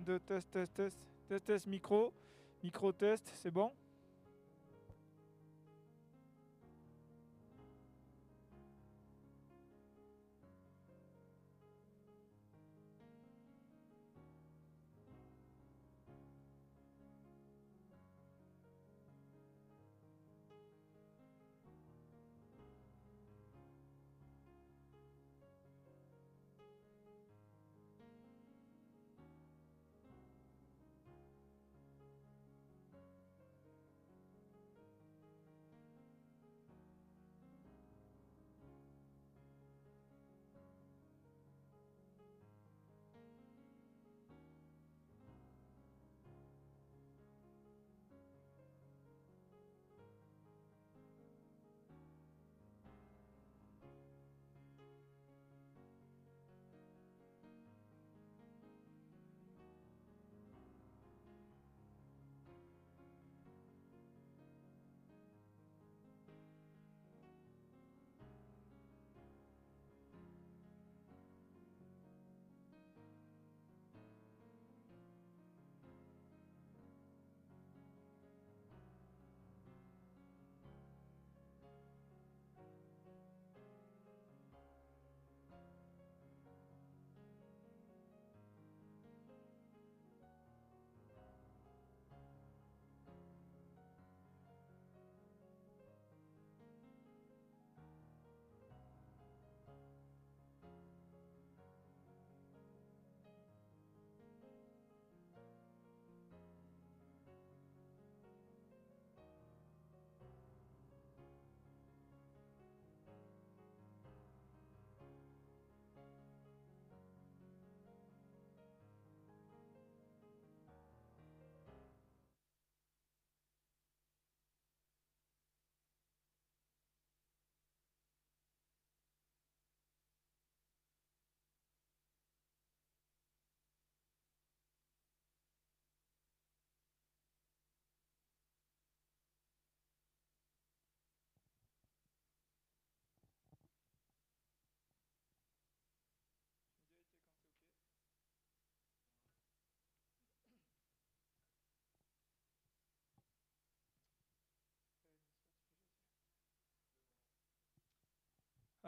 2, 0.00 0.18
test, 0.20 0.50
test, 0.50 0.74
test, 0.74 0.98
test, 1.28 1.44
test, 1.44 1.66
micro, 1.66 2.12
micro, 2.62 2.92
test, 2.92 3.30
c'est 3.34 3.50
bon 3.50 3.72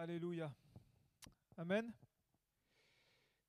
Alléluia. 0.03 0.53
Amen. 1.57 1.93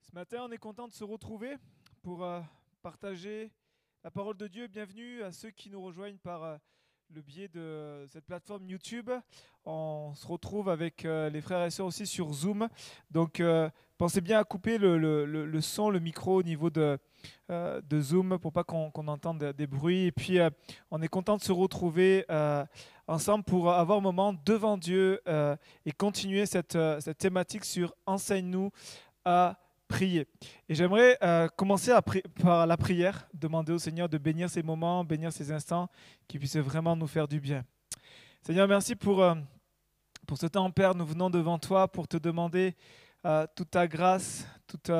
Ce 0.02 0.14
matin, 0.14 0.46
on 0.48 0.52
est 0.52 0.60
content 0.60 0.88
de 0.88 0.94
se 0.94 1.04
retrouver 1.04 1.56
pour 2.04 2.24
euh, 2.24 2.42
partager 2.84 3.52
la 4.04 4.12
parole 4.12 4.38
de 4.38 4.48
Dieu. 4.48 4.68
Bienvenue 4.68 5.24
à 5.24 5.32
ceux 5.32 5.50
qui 5.50 5.72
nous 5.72 5.82
rejoignent 5.82 6.20
par 6.20 6.44
euh, 6.44 6.58
le 7.14 7.22
biais 7.22 7.48
de 7.48 8.08
cette 8.10 8.26
plateforme 8.26 8.68
YouTube. 8.68 9.12
On 9.66 10.14
se 10.16 10.26
retrouve 10.26 10.70
avec 10.70 11.06
euh, 11.06 11.30
les 11.30 11.42
frères 11.42 11.64
et 11.64 11.70
sœurs 11.70 11.86
aussi 11.86 12.08
sur 12.08 12.34
Zoom. 12.34 12.68
Donc, 13.12 13.42
pensez 13.98 14.22
bien 14.22 14.40
à 14.40 14.44
couper 14.44 14.78
le, 14.78 15.62
son, 15.62 15.90
le 15.90 16.00
micro 16.00 16.38
au 16.38 16.44
niveau 16.44 16.70
de, 16.70 16.98
de 17.50 18.02
Zoom 18.02 18.40
pour 18.40 18.52
pas 18.52 18.64
qu'on 18.64 19.08
entende 19.08 19.44
des, 19.44 19.68
bruits. 19.68 20.06
Et 20.06 20.12
puis, 20.12 20.40
on 20.92 21.02
est 21.02 21.08
content 21.08 21.38
de 21.38 21.44
se 21.44 21.52
retrouver 21.52 22.26
ensemble 23.08 23.44
pour 23.44 23.72
avoir 23.72 23.98
un 23.98 24.02
moment 24.02 24.34
devant 24.46 24.78
Dieu 24.78 25.22
euh, 25.28 25.56
et 25.86 25.92
continuer 25.92 26.46
cette, 26.46 26.76
euh, 26.76 27.00
cette 27.00 27.18
thématique 27.18 27.66
sur 27.66 27.94
Enseigne-nous 28.06 28.72
à 29.26 29.58
Et 30.02 30.26
j'aimerais 30.70 31.18
euh, 31.22 31.48
commencer 31.50 31.92
par 32.42 32.66
la 32.66 32.78
prière, 32.78 33.28
demander 33.34 33.72
au 33.72 33.80
Seigneur 33.80 34.10
de 34.10 34.18
bénir 34.18 34.50
ces 34.50 34.64
moments, 34.64 35.04
bénir 35.04 35.32
ces 35.32 35.52
instants 35.52 35.88
qui 36.28 36.40
puissent 36.40 36.58
vraiment 36.58 36.96
nous 36.96 37.08
faire 37.08 37.28
du 37.28 37.40
bien. 37.40 37.64
Seigneur, 38.42 38.68
merci 38.68 38.96
pour, 38.96 39.24
pour 40.28 40.38
ce 40.38 40.48
temps, 40.48 40.70
Père. 40.72 40.96
Nous 40.96 41.06
venons 41.06 41.30
devant 41.30 41.60
toi 41.60 41.88
pour 41.88 42.08
te 42.08 42.18
demander 42.18 42.76
toute 43.56 43.72
ta 43.72 43.88
grâce, 43.88 44.46
toute 44.68 44.92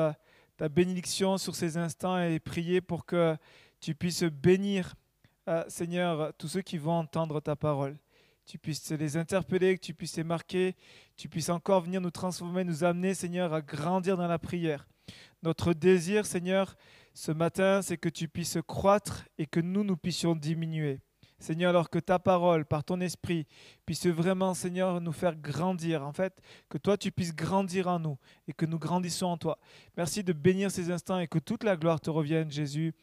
ta 0.56 0.68
bénédiction 0.70 1.38
sur 1.38 1.54
ces 1.54 1.76
instants 1.76 2.18
et 2.18 2.38
prier 2.38 2.80
pour 2.80 3.04
que 3.04 3.36
tu 3.80 3.94
puisses 3.94 4.22
bénir 4.24 4.94
Seigneur, 5.68 6.32
tous 6.38 6.48
ceux 6.48 6.62
qui 6.62 6.78
vont 6.78 6.98
entendre 6.98 7.40
ta 7.40 7.56
parole, 7.56 7.96
tu 8.46 8.58
puisses 8.58 8.90
les 8.90 9.16
interpeller, 9.16 9.76
que 9.76 9.84
tu 9.84 9.94
puisses 9.94 10.16
les 10.16 10.24
marquer, 10.24 10.76
tu 11.16 11.28
puisses 11.28 11.48
encore 11.48 11.82
venir 11.82 12.00
nous 12.00 12.10
transformer, 12.10 12.64
nous 12.64 12.84
amener, 12.84 13.14
Seigneur, 13.14 13.54
à 13.54 13.62
grandir 13.62 14.16
dans 14.16 14.26
la 14.26 14.38
prière. 14.38 14.86
Notre 15.42 15.72
désir, 15.72 16.26
Seigneur, 16.26 16.76
ce 17.14 17.32
matin, 17.32 17.80
c'est 17.82 17.96
que 17.96 18.08
tu 18.08 18.28
puisses 18.28 18.58
croître 18.66 19.24
et 19.38 19.46
que 19.46 19.60
nous, 19.60 19.84
nous 19.84 19.96
puissions 19.96 20.34
diminuer. 20.34 21.00
Seigneur, 21.38 21.70
alors 21.70 21.90
que 21.90 21.98
ta 21.98 22.18
parole, 22.18 22.64
par 22.64 22.84
ton 22.84 23.00
esprit, 23.00 23.46
puisse 23.84 24.06
vraiment, 24.06 24.54
Seigneur, 24.54 25.00
nous 25.00 25.12
faire 25.12 25.36
grandir. 25.36 26.02
En 26.02 26.12
fait, 26.12 26.40
que 26.68 26.78
toi, 26.78 26.96
tu 26.96 27.12
puisses 27.12 27.34
grandir 27.34 27.88
en 27.88 27.98
nous 27.98 28.18
et 28.48 28.52
que 28.52 28.66
nous 28.66 28.78
grandissons 28.78 29.26
en 29.26 29.36
toi. 29.36 29.58
Merci 29.96 30.24
de 30.24 30.32
bénir 30.32 30.70
ces 30.70 30.90
instants 30.90 31.18
et 31.18 31.28
que 31.28 31.38
toute 31.38 31.64
la 31.64 31.76
gloire 31.76 32.00
te 32.00 32.10
revienne, 32.10 32.50
Jésus. 32.50 32.94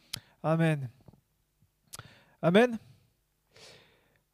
Amen. 0.42 0.90
Amen. 2.40 2.78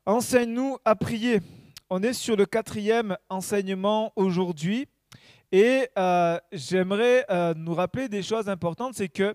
Enseigne-nous 0.09 0.79
à 0.87 0.97
prier. 0.97 1.43
On 1.91 2.03
est 2.03 2.15
sur 2.15 2.35
le 2.35 2.47
quatrième 2.47 3.19
enseignement 3.29 4.11
aujourd'hui 4.17 4.89
et 5.53 5.87
euh, 5.99 6.39
j'aimerais 6.51 7.27
euh, 7.29 7.53
nous 7.55 7.75
rappeler 7.75 8.09
des 8.09 8.23
choses 8.23 8.49
importantes, 8.49 8.95
c'est 8.95 9.11
que 9.11 9.35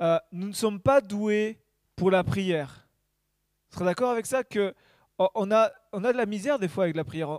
euh, 0.00 0.18
nous 0.32 0.48
ne 0.48 0.52
sommes 0.52 0.80
pas 0.80 1.00
doués 1.00 1.60
pour 1.94 2.10
la 2.10 2.24
prière. 2.24 2.88
Vous 3.70 3.76
serez 3.76 3.84
d'accord 3.84 4.10
avec 4.10 4.26
ça 4.26 4.42
que 4.42 4.74
on 5.36 5.52
a, 5.52 5.70
on 5.92 6.02
a 6.02 6.12
de 6.12 6.18
la 6.18 6.26
misère 6.26 6.58
des 6.58 6.66
fois 6.66 6.84
avec 6.84 6.96
la 6.96 7.04
prière. 7.04 7.38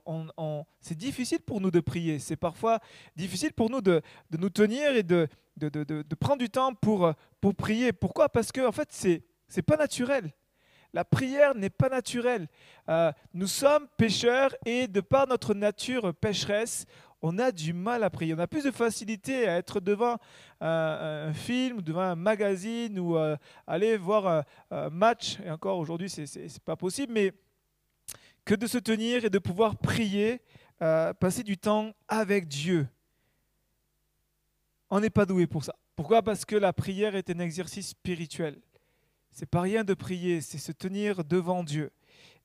C'est 0.79 0.97
difficile 0.97 1.41
pour 1.41 1.59
nous 1.59 1.71
de 1.71 1.81
prier. 1.81 2.19
C'est 2.19 2.37
parfois 2.37 2.79
difficile 3.17 3.51
pour 3.51 3.69
nous 3.69 3.81
de, 3.81 4.01
de 4.29 4.37
nous 4.37 4.49
tenir 4.49 4.95
et 4.95 5.03
de, 5.03 5.27
de, 5.57 5.67
de, 5.67 6.15
prendre 6.15 6.37
du 6.37 6.49
temps 6.49 6.73
pour, 6.73 7.13
pour 7.41 7.53
prier. 7.53 7.91
Pourquoi? 7.91 8.29
Parce 8.29 8.53
que 8.53 8.65
en 8.65 8.71
fait, 8.71 8.87
c'est, 8.91 9.23
c'est 9.49 9.61
pas 9.61 9.75
naturel. 9.75 10.31
La 10.93 11.05
prière 11.05 11.55
n'est 11.55 11.69
pas 11.69 11.89
naturelle. 11.89 12.47
Euh, 12.89 13.11
nous 13.33 13.47
sommes 13.47 13.87
pécheurs 13.97 14.53
et 14.65 14.87
de 14.87 14.99
par 14.99 15.27
notre 15.27 15.53
nature 15.53 16.13
pécheresse, 16.13 16.85
on 17.21 17.37
a 17.37 17.51
du 17.51 17.71
mal 17.71 18.03
à 18.03 18.09
prier. 18.09 18.33
On 18.33 18.39
a 18.39 18.47
plus 18.47 18.63
de 18.63 18.71
facilité 18.71 19.47
à 19.47 19.57
être 19.57 19.79
devant 19.79 20.17
un, 20.59 21.31
film, 21.33 21.81
devant 21.81 22.01
un 22.01 22.15
magazine 22.15 22.99
ou 22.99 23.15
euh, 23.15 23.37
aller 23.67 23.95
voir 23.95 24.43
un, 24.71 24.89
match. 24.89 25.37
Et 25.45 25.51
encore 25.51 25.77
aujourd'hui, 25.77 26.09
ce 26.09 26.21
n'est 26.21 26.47
pas 26.65 26.75
possible, 26.75 27.13
mais 27.13 27.31
que 28.43 28.55
de 28.55 28.67
se 28.67 28.79
tenir 28.79 29.23
et 29.23 29.29
de 29.29 29.39
pouvoir 29.39 29.77
prier, 29.77 30.41
euh, 30.81 31.13
passer 31.13 31.43
du 31.43 31.57
temps 31.57 31.91
avec 32.07 32.47
Dieu. 32.47 32.87
On 34.89 34.99
n'est 34.99 35.11
pas 35.11 35.25
doué 35.25 35.47
pour 35.47 35.63
ça 35.63 35.75
Pourquoi? 35.95 36.21
Parce 36.21 36.43
que 36.43 36.55
la 36.55 36.73
prière 36.73 37.15
est 37.15 37.29
un 37.29 37.39
exercice 37.39 37.89
spirituel. 37.89 38.59
C'est 39.31 39.49
pas 39.49 39.61
rien 39.61 39.83
de 39.83 39.93
prier, 39.93 40.41
c'est 40.41 40.57
se 40.57 40.73
tenir 40.73 41.23
devant 41.23 41.63
Dieu. 41.63 41.91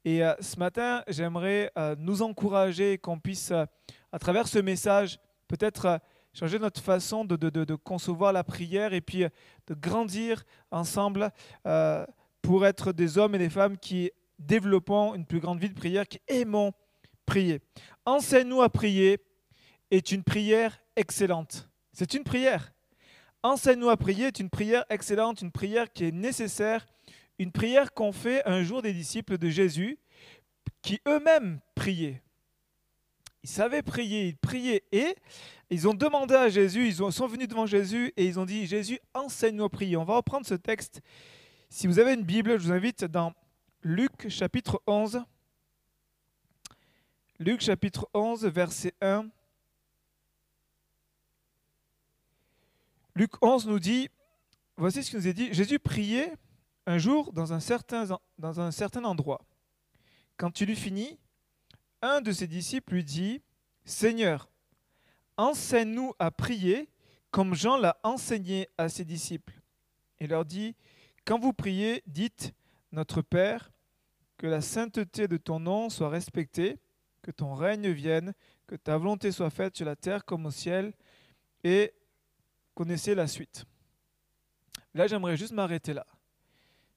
Et 0.05 0.23
euh, 0.23 0.35
ce 0.41 0.57
matin, 0.59 1.03
j'aimerais 1.09 1.73
euh, 1.77 1.97
nous 1.99 2.23
encourager 2.23 2.97
qu'on 2.97 3.19
puisse, 3.19 3.51
euh, 3.51 3.65
à 4.13 4.21
travers 4.21 4.47
ce 4.47 4.61
message, 4.61 5.19
peut-être 5.49 6.01
changer 6.33 6.61
notre 6.61 6.81
façon 6.81 7.25
de, 7.25 7.35
de, 7.35 7.51
de, 7.51 7.75
concevoir 7.75 8.33
la 8.33 8.45
prière 8.45 8.95
et 8.95 9.01
puis 9.01 9.25
de 9.67 9.75
grandir 9.75 10.45
ensemble 10.71 11.31
pour 12.43 12.67
être 12.67 12.93
des 12.93 13.17
hommes 13.17 13.35
et 13.35 13.39
des 13.39 13.49
femmes 13.49 13.79
qui 13.79 14.11
développons 14.39 15.15
une 15.15 15.25
plus 15.25 15.41
grande 15.41 15.59
vie 15.59 15.71
de 15.71 15.75
prière, 15.75 16.07
qui 16.07 16.21
aimons 16.29 16.73
prier. 17.25 17.63
Enseigne-nous 18.05 18.61
à 18.61 18.69
prier 18.69 19.19
est 19.91 20.13
une 20.13 20.23
prière 20.23 20.79
excellente. 20.95 21.69
C'est 21.93 22.13
une 22.13 22.25
prière. 22.25 22.73
Enseigne-nous 23.47 23.91
à 23.91 23.97
prier 23.97 24.27
est 24.27 24.41
une 24.41 24.51
prière 24.51 24.85
excellente, 24.91 25.41
une 25.41 25.53
prière 25.53 25.93
qui 25.93 26.05
est 26.05 26.11
nécessaire, 26.11 26.85
une 27.39 27.53
prière 27.53 27.95
qu'ont 27.95 28.11
fait 28.11 28.45
un 28.45 28.65
jour 28.65 28.83
des 28.83 28.93
disciples 28.93 29.39
de 29.39 29.49
Jésus 29.49 30.01
qui 30.83 31.01
eux-mêmes 31.07 31.61
priaient. 31.77 32.21
Ils 33.45 33.49
savaient 33.49 33.83
prier, 33.83 34.27
ils 34.27 34.37
priaient 34.37 34.83
et 34.91 35.15
ils 35.71 35.87
ont 35.87 35.95
demandé 35.95 36.35
à 36.35 36.49
Jésus, 36.49 36.89
ils 36.89 36.97
sont 37.13 37.29
venus 37.29 37.47
devant 37.47 37.67
Jésus 37.67 38.13
et 38.17 38.27
ils 38.27 38.41
ont 38.41 38.47
dit 38.47 38.67
Jésus, 38.67 38.99
enseigne-nous 39.15 39.67
à 39.67 39.71
prier. 39.71 39.97
On 39.97 40.03
va 40.03 40.17
reprendre 40.17 40.45
ce 40.45 40.55
texte. 40.55 41.01
Si 41.71 41.87
vous 41.87 42.01
avez 42.01 42.15
une 42.15 42.25
Bible, 42.25 42.59
je 42.59 42.65
vous 42.65 42.73
invite 42.73 43.05
dans 43.05 43.33
Luc 43.85 44.29
chapitre 44.29 44.83
11. 44.89 45.23
Luc 47.39 47.61
chapitre 47.61 48.09
11, 48.13 48.45
verset 48.47 48.93
1 49.01 49.29
Luc 53.17 53.43
11 53.43 53.67
nous 53.67 53.79
dit, 53.79 54.11
voici 54.77 55.03
ce 55.03 55.09
qu'il 55.09 55.19
nous 55.19 55.27
est 55.27 55.33
dit, 55.33 55.49
Jésus 55.55 55.79
priait 55.79 56.35
un 56.85 56.99
jour 56.99 57.33
dans 57.33 57.55
un 57.55 57.61
certain, 57.61 58.07
endroit. 59.05 59.41
Quand 60.37 60.61
il 60.61 60.69
eut 60.69 60.77
fini, 60.77 61.19
un 62.03 62.21
de 62.21 62.31
ses 62.31 62.47
disciples 62.47 62.93
lui 62.93 63.05
dit, 63.05 63.41
Seigneur, 63.87 64.51
enseigne-nous 65.39 66.13
à 66.19 66.31
prier 66.31 66.91
comme 67.31 67.55
Jean 67.55 67.79
l'a 67.79 67.99
enseigné 68.03 68.69
à 68.77 68.91
ses 68.91 69.07
disciples. 69.07 69.63
Il 70.21 70.29
leur 70.29 70.45
dit, 70.45 70.77
Quand 71.25 71.39
vous 71.39 71.55
priez, 71.55 72.03
dites, 72.07 72.53
Notre 72.93 73.23
Père, 73.23 73.73
que 74.37 74.47
la 74.47 74.61
sainteté 74.61 75.27
de 75.27 75.39
ton 75.39 75.59
nom 75.59 75.89
soit 75.89 76.11
respectée, 76.11 76.79
que 77.23 77.31
ton 77.31 77.55
règne 77.55 77.89
vienne, 77.89 78.35
que 78.67 78.77
ta 78.77 78.99
volonté 78.99 79.33
soit 79.33 79.49
faite 79.49 79.75
sur 79.75 79.87
la 79.87 79.97
terre 79.97 80.27
comme 80.27 80.45
au 80.45 80.51
ciel, 80.51 80.93
et 81.65 81.95
connaissez 82.77 83.15
la 83.15 83.27
suite. 83.27 83.65
Là, 84.95 85.07
j'aimerais 85.09 85.37
juste 85.37 85.53
m'arrêter 85.53 85.95
là. 85.95 86.07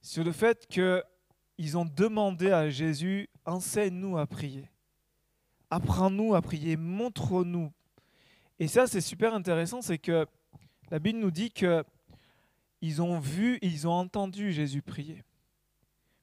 Sur 0.02 0.22
le 0.22 0.30
fait 0.30 0.66
qu'ils 0.66 1.76
ont 1.76 1.86
demandé 1.86 2.52
à 2.52 2.68
Jésus, 2.68 3.28
enseigne-nous 3.46 4.18
à 4.18 4.26
prier. 4.26 4.68
Apprends-nous 5.70 6.34
à 6.34 6.42
prier, 6.42 6.76
montre-nous. 6.76 7.72
Et 8.58 8.68
ça, 8.68 8.86
c'est 8.86 9.00
super 9.00 9.34
intéressant, 9.34 9.80
c'est 9.80 9.98
que 9.98 10.26
la 10.90 10.98
Bible 10.98 11.18
nous 11.18 11.30
dit 11.30 11.50
que 11.50 11.82
ils 12.82 13.00
ont 13.02 13.18
vu, 13.18 13.58
ils 13.62 13.86
ont 13.88 13.92
entendu 13.92 14.52
Jésus 14.52 14.82
prier. 14.82 15.22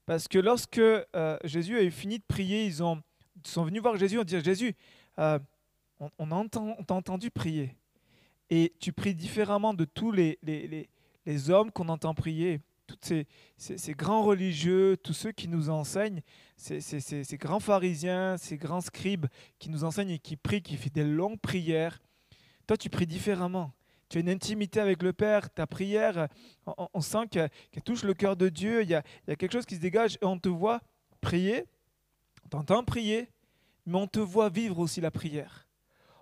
Parce 0.05 0.27
que 0.27 0.37
lorsque 0.39 0.77
euh, 0.77 1.37
Jésus 1.43 1.77
a 1.77 1.83
eu 1.83 1.91
fini 1.91 2.19
de 2.19 2.23
prier, 2.23 2.65
ils, 2.65 2.83
ont, 2.83 3.01
sont 3.43 3.63
venus 3.63 3.81
voir 3.81 3.97
Jésus 3.97 4.15
et 4.15 4.19
ont 4.19 4.23
dit 4.23 4.39
Jésus, 4.41 4.75
euh, 5.19 5.39
on, 5.99 6.31
entend, 6.31 6.75
on 6.77 6.83
t'a 6.83 6.93
entendu 6.93 7.31
prier 7.31 7.75
et 8.49 8.73
tu 8.79 8.93
pries 8.93 9.15
différemment 9.15 9.73
de 9.73 9.85
tous 9.85 10.11
les, 10.11 10.39
les, 10.43 10.89
les, 11.25 11.49
hommes 11.49 11.71
qu'on 11.71 11.89
entend 11.89 12.13
prier, 12.13 12.61
tous 12.87 12.97
ces, 13.01 13.27
ces, 13.57 13.93
grands 13.93 14.23
religieux, 14.23 14.95
tous 14.97 15.13
ceux 15.13 15.31
qui 15.31 15.47
nous 15.47 15.69
enseignent, 15.69 16.21
ces, 16.55 16.79
ces, 16.79 17.37
grands 17.37 17.59
pharisiens, 17.59 18.37
ces 18.37 18.57
grands 18.57 18.81
scribes 18.81 19.25
qui 19.59 19.69
nous 19.69 19.83
enseignent 19.83 20.11
et 20.11 20.19
qui 20.19 20.37
prient, 20.37 20.61
qui 20.61 20.77
font 20.77 20.89
des 20.93 21.03
longues 21.03 21.39
prières. 21.39 21.99
Toi, 22.65 22.77
tu 22.77 22.89
pries 22.89 23.07
différemment. 23.07 23.73
Tu 24.09 24.17
as 24.17 24.21
une 24.21 24.29
intimité 24.29 24.79
avec 24.79 25.03
le 25.03 25.11
Père. 25.11 25.49
Ta 25.49 25.67
prière, 25.67 26.29
on, 26.65 27.01
sent 27.01 27.27
qu'elle 27.29 27.49
touche 27.83 28.03
le 28.03 28.13
cœur 28.13 28.37
de 28.37 28.47
Dieu. 28.47 28.83
Il 28.83 28.89
y, 28.89 28.95
a, 28.95 29.03
il 29.27 29.31
y 29.31 29.33
a 29.33 29.35
quelque 29.35 29.51
chose 29.51 29.65
qui 29.65 29.75
se 29.75 29.81
dégage 29.81 30.17
et 30.21 30.25
on 30.25 30.39
te 30.39 30.47
voit 30.47 30.79
prier, 31.19 31.65
on 32.45 32.49
t'entend 32.49 32.85
prier, 32.85 33.29
mais 33.85 33.97
on 33.97 34.07
te 34.07 34.19
voit 34.19 34.49
vivre 34.49 34.79
aussi 34.79 35.01
la 35.01 35.11
prière 35.11 35.66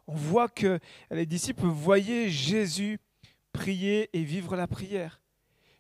on 0.07 0.15
voit 0.15 0.50
que 0.50 0.79
les 1.09 1.25
disciples 1.25 1.65
voyaient 1.65 2.29
Jésus 2.29 3.00
prier 3.53 4.09
et 4.13 4.24
vivre 4.24 4.55
la 4.55 4.67
prière. 4.67 5.21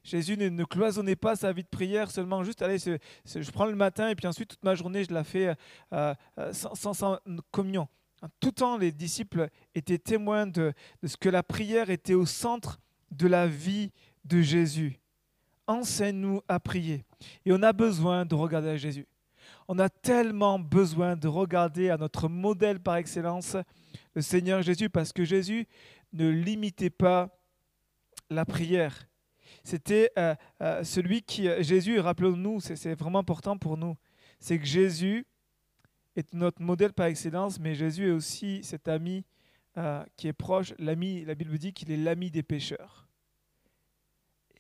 Jésus 0.03 0.37
ne, 0.37 0.63
cloisonnait 0.63 1.15
pas 1.15 1.35
sa 1.35 1.51
vie 1.51 1.63
de 1.63 1.67
prière 1.67 2.11
seulement 2.11 2.43
juste, 2.43 2.61
allez, 2.61 2.77
je 2.77 3.51
prends 3.51 3.65
le 3.65 3.75
matin 3.75 4.09
et 4.09 4.15
puis 4.15 4.27
ensuite 4.27 4.49
toute 4.49 4.63
ma 4.63 4.75
journée 4.75 5.03
je 5.03 5.11
la 5.11 5.23
fais 5.23 5.55
euh, 5.93 6.13
euh, 6.37 6.53
sans, 6.53 7.19
communion. 7.51 7.87
En 8.21 8.27
tout 8.39 8.51
temps, 8.51 8.77
les 8.77 8.91
disciples 8.91 9.49
étaient 9.73 9.97
témoins 9.97 10.47
de, 10.47 10.73
de 11.01 11.07
ce 11.07 11.17
que 11.17 11.27
la 11.27 11.43
prière 11.43 11.89
était 11.89 12.13
au 12.13 12.25
centre 12.25 12.79
de 13.11 13.27
la 13.27 13.47
vie 13.47 13.91
de 14.23 14.41
Jésus. 14.41 14.99
Enseigne-nous 15.67 16.41
à 16.47 16.59
prier. 16.59 17.03
Et 17.45 17.51
on 17.51 17.61
a 17.63 17.73
besoin 17.73 18.25
de 18.25 18.35
regarder 18.35 18.69
à 18.69 18.77
Jésus. 18.77 19.07
On 19.67 19.79
a 19.79 19.89
tellement 19.89 20.59
besoin 20.59 21.15
de 21.15 21.27
regarder 21.27 21.89
à 21.89 21.97
notre 21.97 22.29
modèle 22.29 22.79
par 22.79 22.97
excellence, 22.97 23.57
le 24.13 24.21
Seigneur 24.21 24.61
Jésus, 24.61 24.89
parce 24.89 25.13
que 25.13 25.23
Jésus 25.23 25.67
ne 26.13 26.29
limitait 26.29 26.89
pas 26.89 27.37
la 28.29 28.45
prière. 28.45 29.07
C'était 29.63 30.11
euh, 30.17 30.35
euh, 30.61 30.83
celui 30.83 31.21
qui, 31.21 31.47
euh, 31.47 31.61
Jésus, 31.63 31.99
rappelons-nous, 31.99 32.59
c'est 32.59 32.93
vraiment 32.95 33.19
important 33.19 33.57
pour 33.57 33.77
nous, 33.77 33.95
c'est 34.39 34.59
que 34.59 34.65
Jésus 34.65 35.25
est 36.15 36.33
notre 36.33 36.61
modèle 36.61 36.93
par 36.93 37.07
excellence, 37.07 37.59
mais 37.59 37.75
Jésus 37.75 38.09
est 38.09 38.11
aussi 38.11 38.63
cet 38.63 38.87
ami 38.87 39.25
qui 40.15 40.29
est 40.29 40.33
proche, 40.33 40.73
l'ami, 40.79 41.25
la 41.25 41.35
Bible 41.35 41.57
dit 41.57 41.73
qu'il 41.73 41.91
est 41.91 41.97
l'ami 41.97 42.31
des 42.31 42.43
pécheurs. 42.43 43.09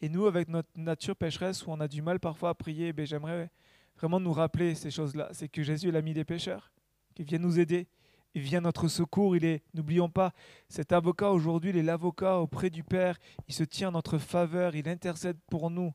Et 0.01 0.09
nous, 0.09 0.25
avec 0.25 0.49
notre 0.49 0.67
nature 0.75 1.15
pécheresse, 1.15 1.65
où 1.65 1.71
on 1.71 1.79
a 1.79 1.87
du 1.87 2.01
mal 2.01 2.19
parfois 2.19 2.49
à 2.49 2.53
prier, 2.53 2.91
ben, 2.91 3.05
j'aimerais 3.05 3.49
vraiment 3.95 4.19
nous 4.19 4.33
rappeler 4.33 4.75
ces 4.75 4.91
choses-là. 4.91 5.29
C'est 5.31 5.47
que 5.47 5.63
Jésus 5.63 5.87
est 5.87 5.91
l'ami 5.93 6.13
des 6.13 6.25
pécheurs, 6.25 6.69
qui 7.13 7.23
vient 7.23 7.39
nous 7.39 7.61
aider, 7.61 7.87
il 8.35 8.41
vient 8.41 8.61
notre 8.61 8.87
secours. 8.87 9.35
Il 9.35 9.45
est, 9.45 9.63
n'oublions 9.73 10.09
pas, 10.09 10.33
cet 10.69 10.91
avocat 10.91 11.31
aujourd'hui, 11.31 11.71
il 11.71 11.77
est 11.77 11.83
l'avocat 11.83 12.37
auprès 12.39 12.69
du 12.69 12.83
Père. 12.83 13.17
Il 13.47 13.53
se 13.55 13.63
tient 13.63 13.87
en 13.87 13.93
notre 13.93 14.17
faveur, 14.17 14.75
il 14.75 14.87
intercède 14.87 15.37
pour 15.49 15.71
nous. 15.71 15.93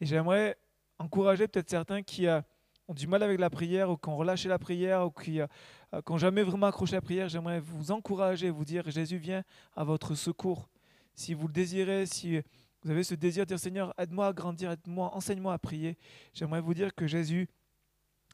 Et 0.00 0.06
j'aimerais 0.06 0.58
encourager 0.98 1.46
peut-être 1.46 1.70
certains 1.70 2.02
qui 2.02 2.26
euh, 2.26 2.40
ont 2.88 2.94
du 2.94 3.06
mal 3.06 3.22
avec 3.22 3.38
la 3.38 3.50
prière 3.50 3.90
ou 3.90 3.96
qui 3.96 4.08
ont 4.08 4.16
relâché 4.16 4.48
la 4.48 4.58
prière 4.58 5.06
ou 5.06 5.10
qui 5.10 5.38
n'ont 5.38 5.46
euh, 5.94 6.18
jamais 6.18 6.42
vraiment 6.42 6.66
accroché 6.66 6.96
la 6.96 7.02
prière. 7.02 7.28
J'aimerais 7.28 7.60
vous 7.60 7.90
encourager, 7.90 8.50
vous 8.50 8.64
dire 8.64 8.90
Jésus 8.90 9.18
vient 9.18 9.44
à 9.76 9.84
votre 9.84 10.14
secours. 10.14 10.68
Si 11.14 11.34
vous 11.34 11.46
le 11.46 11.52
désirez, 11.52 12.06
si 12.06 12.40
vous 12.82 12.90
avez 12.90 13.04
ce 13.04 13.14
désir 13.14 13.44
de 13.44 13.48
dire 13.48 13.58
Seigneur, 13.58 13.92
aide-moi 13.98 14.28
à 14.28 14.32
grandir, 14.32 14.70
aide-moi, 14.70 15.14
enseigne-moi 15.14 15.52
à 15.52 15.58
prier, 15.58 15.98
j'aimerais 16.32 16.60
vous 16.60 16.74
dire 16.74 16.94
que 16.94 17.06
Jésus 17.06 17.48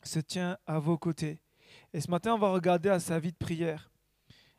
se 0.03 0.19
tient 0.19 0.59
à 0.67 0.79
vos 0.79 0.99
côtés. 0.99 1.41
Et 1.95 2.01
ce 2.01 2.11
matin, 2.11 2.35
on 2.35 2.39
va 2.39 2.51
regarder 2.51 2.89
à 2.89 3.01
sa 3.01 3.19
vie 3.19 3.33
de 3.33 3.37
prière. 3.37 3.91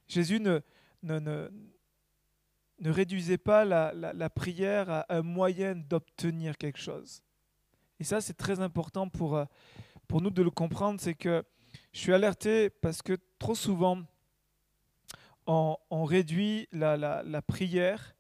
Jésus 0.08 0.40
ne, 0.40 0.60
ne, 1.02 1.20
ne, 1.20 2.92
réduisait 2.92 3.38
pas 3.38 3.66
la, 3.66 3.92
la, 3.94 4.30
prière 4.30 4.90
à 4.90 5.06
un 5.10 5.24
moyen 5.24 5.75
d'obtenir 5.75 6.58
quelque 6.58 6.80
chose. 6.80 7.24
Et 8.00 8.04
ça, 8.04 8.22
c'est 8.22 8.36
très 8.36 8.60
important 8.60 9.10
pour, 9.10 9.36
euh, 9.36 9.46
pour 10.08 10.22
nous 10.22 10.30
de 10.30 10.42
le 10.42 10.52
comprendre, 10.52 11.00
c'est 11.02 11.16
que 11.16 11.44
je 11.92 12.00
suis 12.00 12.13
alerté 12.13 12.70
parce 12.70 13.02
que 13.02 13.18
trop 13.40 13.56
souvent, 13.56 14.04
on, 15.48 15.78
on 15.90 16.04
réduit 16.04 16.68
la, 16.72 16.98
la, 16.98 17.24
la, 17.24 17.42
prière 17.42 18.16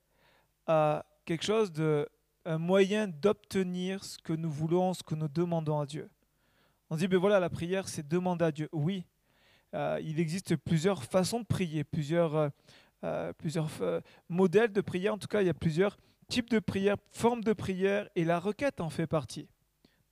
à 0.65 1.05
quelque 1.25 1.43
chose 1.43 1.71
de 1.71 2.07
un 2.45 2.57
moyen 2.57 3.07
d'obtenir 3.07 4.03
ce 4.03 4.17
que 4.17 4.33
nous 4.33 4.51
voulons, 4.51 4.93
ce 4.93 5.03
que 5.03 5.15
nous 5.15 5.27
demandons 5.27 5.79
à 5.79 5.85
Dieu. 5.85 6.09
On 6.93 6.95
dit, 6.95 7.07
ben 7.07 7.17
voilà, 7.17 7.39
la 7.39 7.49
prière, 7.49 7.87
c'est 7.87 8.07
demander 8.07 8.45
à 8.45 8.51
Dieu. 8.51 8.69
Oui, 8.71 9.03
euh, 9.73 9.99
il 10.03 10.19
existe 10.19 10.55
plusieurs 10.55 11.03
façons 11.03 11.39
de 11.39 11.43
prier, 11.43 11.83
plusieurs, 11.83 12.35
euh, 12.35 12.49
euh, 13.03 13.33
plusieurs 13.33 13.67
modèles 14.29 14.71
de 14.71 14.79
prière. 14.79 15.15
En 15.15 15.17
tout 15.17 15.27
cas, 15.27 15.41
il 15.41 15.47
y 15.47 15.49
a 15.49 15.55
plusieurs 15.55 15.97
types 16.27 16.51
de 16.51 16.59
prière, 16.59 16.97
formes 17.11 17.43
de 17.43 17.53
prière, 17.53 18.07
et 18.15 18.23
la 18.23 18.39
requête 18.39 18.79
en 18.79 18.91
fait 18.91 19.07
partie. 19.07 19.49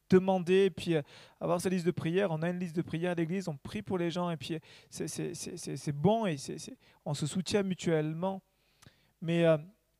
Demander, 0.09 0.71
puis 0.71 0.95
avoir 1.39 1.61
sa 1.61 1.69
liste 1.69 1.85
de 1.85 1.91
prière. 1.91 2.31
On 2.31 2.41
a 2.41 2.49
une 2.49 2.57
liste 2.57 2.75
de 2.75 2.81
prière 2.81 3.11
à 3.11 3.13
l'église, 3.13 3.47
on 3.47 3.57
prie 3.57 3.83
pour 3.83 3.99
les 3.99 4.09
gens, 4.09 4.31
et 4.31 4.37
puis 4.37 4.57
c'est 4.89 5.95
bon, 5.95 6.25
et 6.25 6.37
on 7.05 7.13
se 7.13 7.27
soutient 7.27 7.61
mutuellement. 7.61 8.41
Mais, 9.21 9.45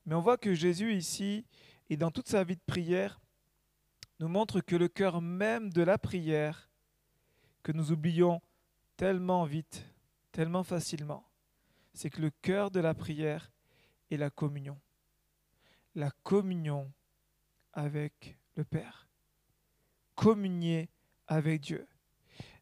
mais 0.07 0.15
on 0.15 0.21
voit 0.21 0.37
que 0.37 0.55
Jésus 0.55 0.95
ici, 0.95 1.45
et 1.91 1.95
dans 1.95 2.09
toute 2.09 2.27
sa 2.27 2.43
vie 2.43 2.55
de 2.55 2.63
prière, 2.65 3.21
nous 4.19 4.29
montre 4.29 4.61
que 4.61 4.75
le 4.75 4.87
cœur 4.87 5.21
même 5.21 5.71
de 5.71 5.83
la 5.83 5.99
prière 5.99 6.70
que 7.63 7.71
nous 7.71 7.91
oublions 7.91 8.41
tellement 8.97 9.45
vite, 9.45 9.85
tellement 10.31 10.63
facilement, 10.63 11.25
c'est 11.93 12.09
que 12.09 12.21
le 12.21 12.29
cœur 12.41 12.71
de 12.71 12.79
la 12.79 12.93
prière 12.93 13.51
est 14.09 14.17
la 14.17 14.29
communion. 14.29 14.79
la 15.93 16.11
communion 16.23 16.91
avec 17.73 18.37
le 18.55 18.63
Père. 18.63 19.09
Communier 20.15 20.89
avec 21.27 21.61
Dieu. 21.61 21.87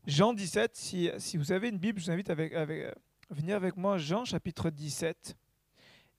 Jean 0.08 0.34
17, 0.34 0.76
si, 0.76 1.12
si 1.20 1.38
vous 1.38 1.52
avez 1.52 1.70
une 1.70 1.78
Bible, 1.78 2.00
je 2.00 2.06
vous 2.06 2.12
invite 2.12 2.30
à 2.30 2.36
venir 2.36 3.56
avec 3.56 3.78
moi. 3.78 3.98
Jean 3.98 4.26
chapitre 4.26 4.70
17. 4.70 5.38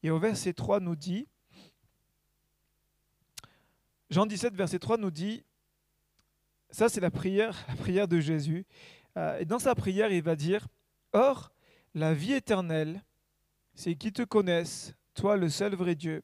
Et 0.02 0.10
au 0.10 0.18
verset 0.18 0.52
3 0.52 0.80
nous 0.80 0.96
dit, 0.96 1.26
Jean 4.08 4.26
17, 4.26 4.54
verset 4.54 4.78
3 4.78 4.96
nous 4.96 5.10
dit, 5.10 5.44
ça 6.70 6.88
c'est 6.88 7.00
la 7.00 7.10
prière, 7.10 7.64
la 7.68 7.76
prière 7.76 8.08
de 8.08 8.20
Jésus. 8.20 8.66
Euh, 9.16 9.38
et 9.38 9.44
dans 9.44 9.58
sa 9.58 9.74
prière, 9.74 10.12
il 10.12 10.22
va 10.22 10.36
dire, 10.36 10.66
Or, 11.12 11.52
la 11.94 12.14
vie 12.14 12.32
éternelle, 12.32 13.02
c'est 13.74 13.94
qu'ils 13.94 14.12
te 14.12 14.22
connaissent, 14.22 14.94
toi 15.14 15.36
le 15.36 15.48
seul 15.48 15.74
vrai 15.74 15.94
Dieu, 15.94 16.22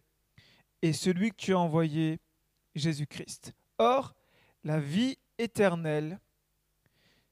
et 0.83 0.93
celui 0.93 1.31
que 1.31 1.37
tu 1.37 1.53
as 1.53 1.59
envoyé, 1.59 2.21
Jésus-Christ. 2.75 3.53
Or, 3.79 4.15
la 4.63 4.79
vie 4.79 5.19
éternelle, 5.39 6.21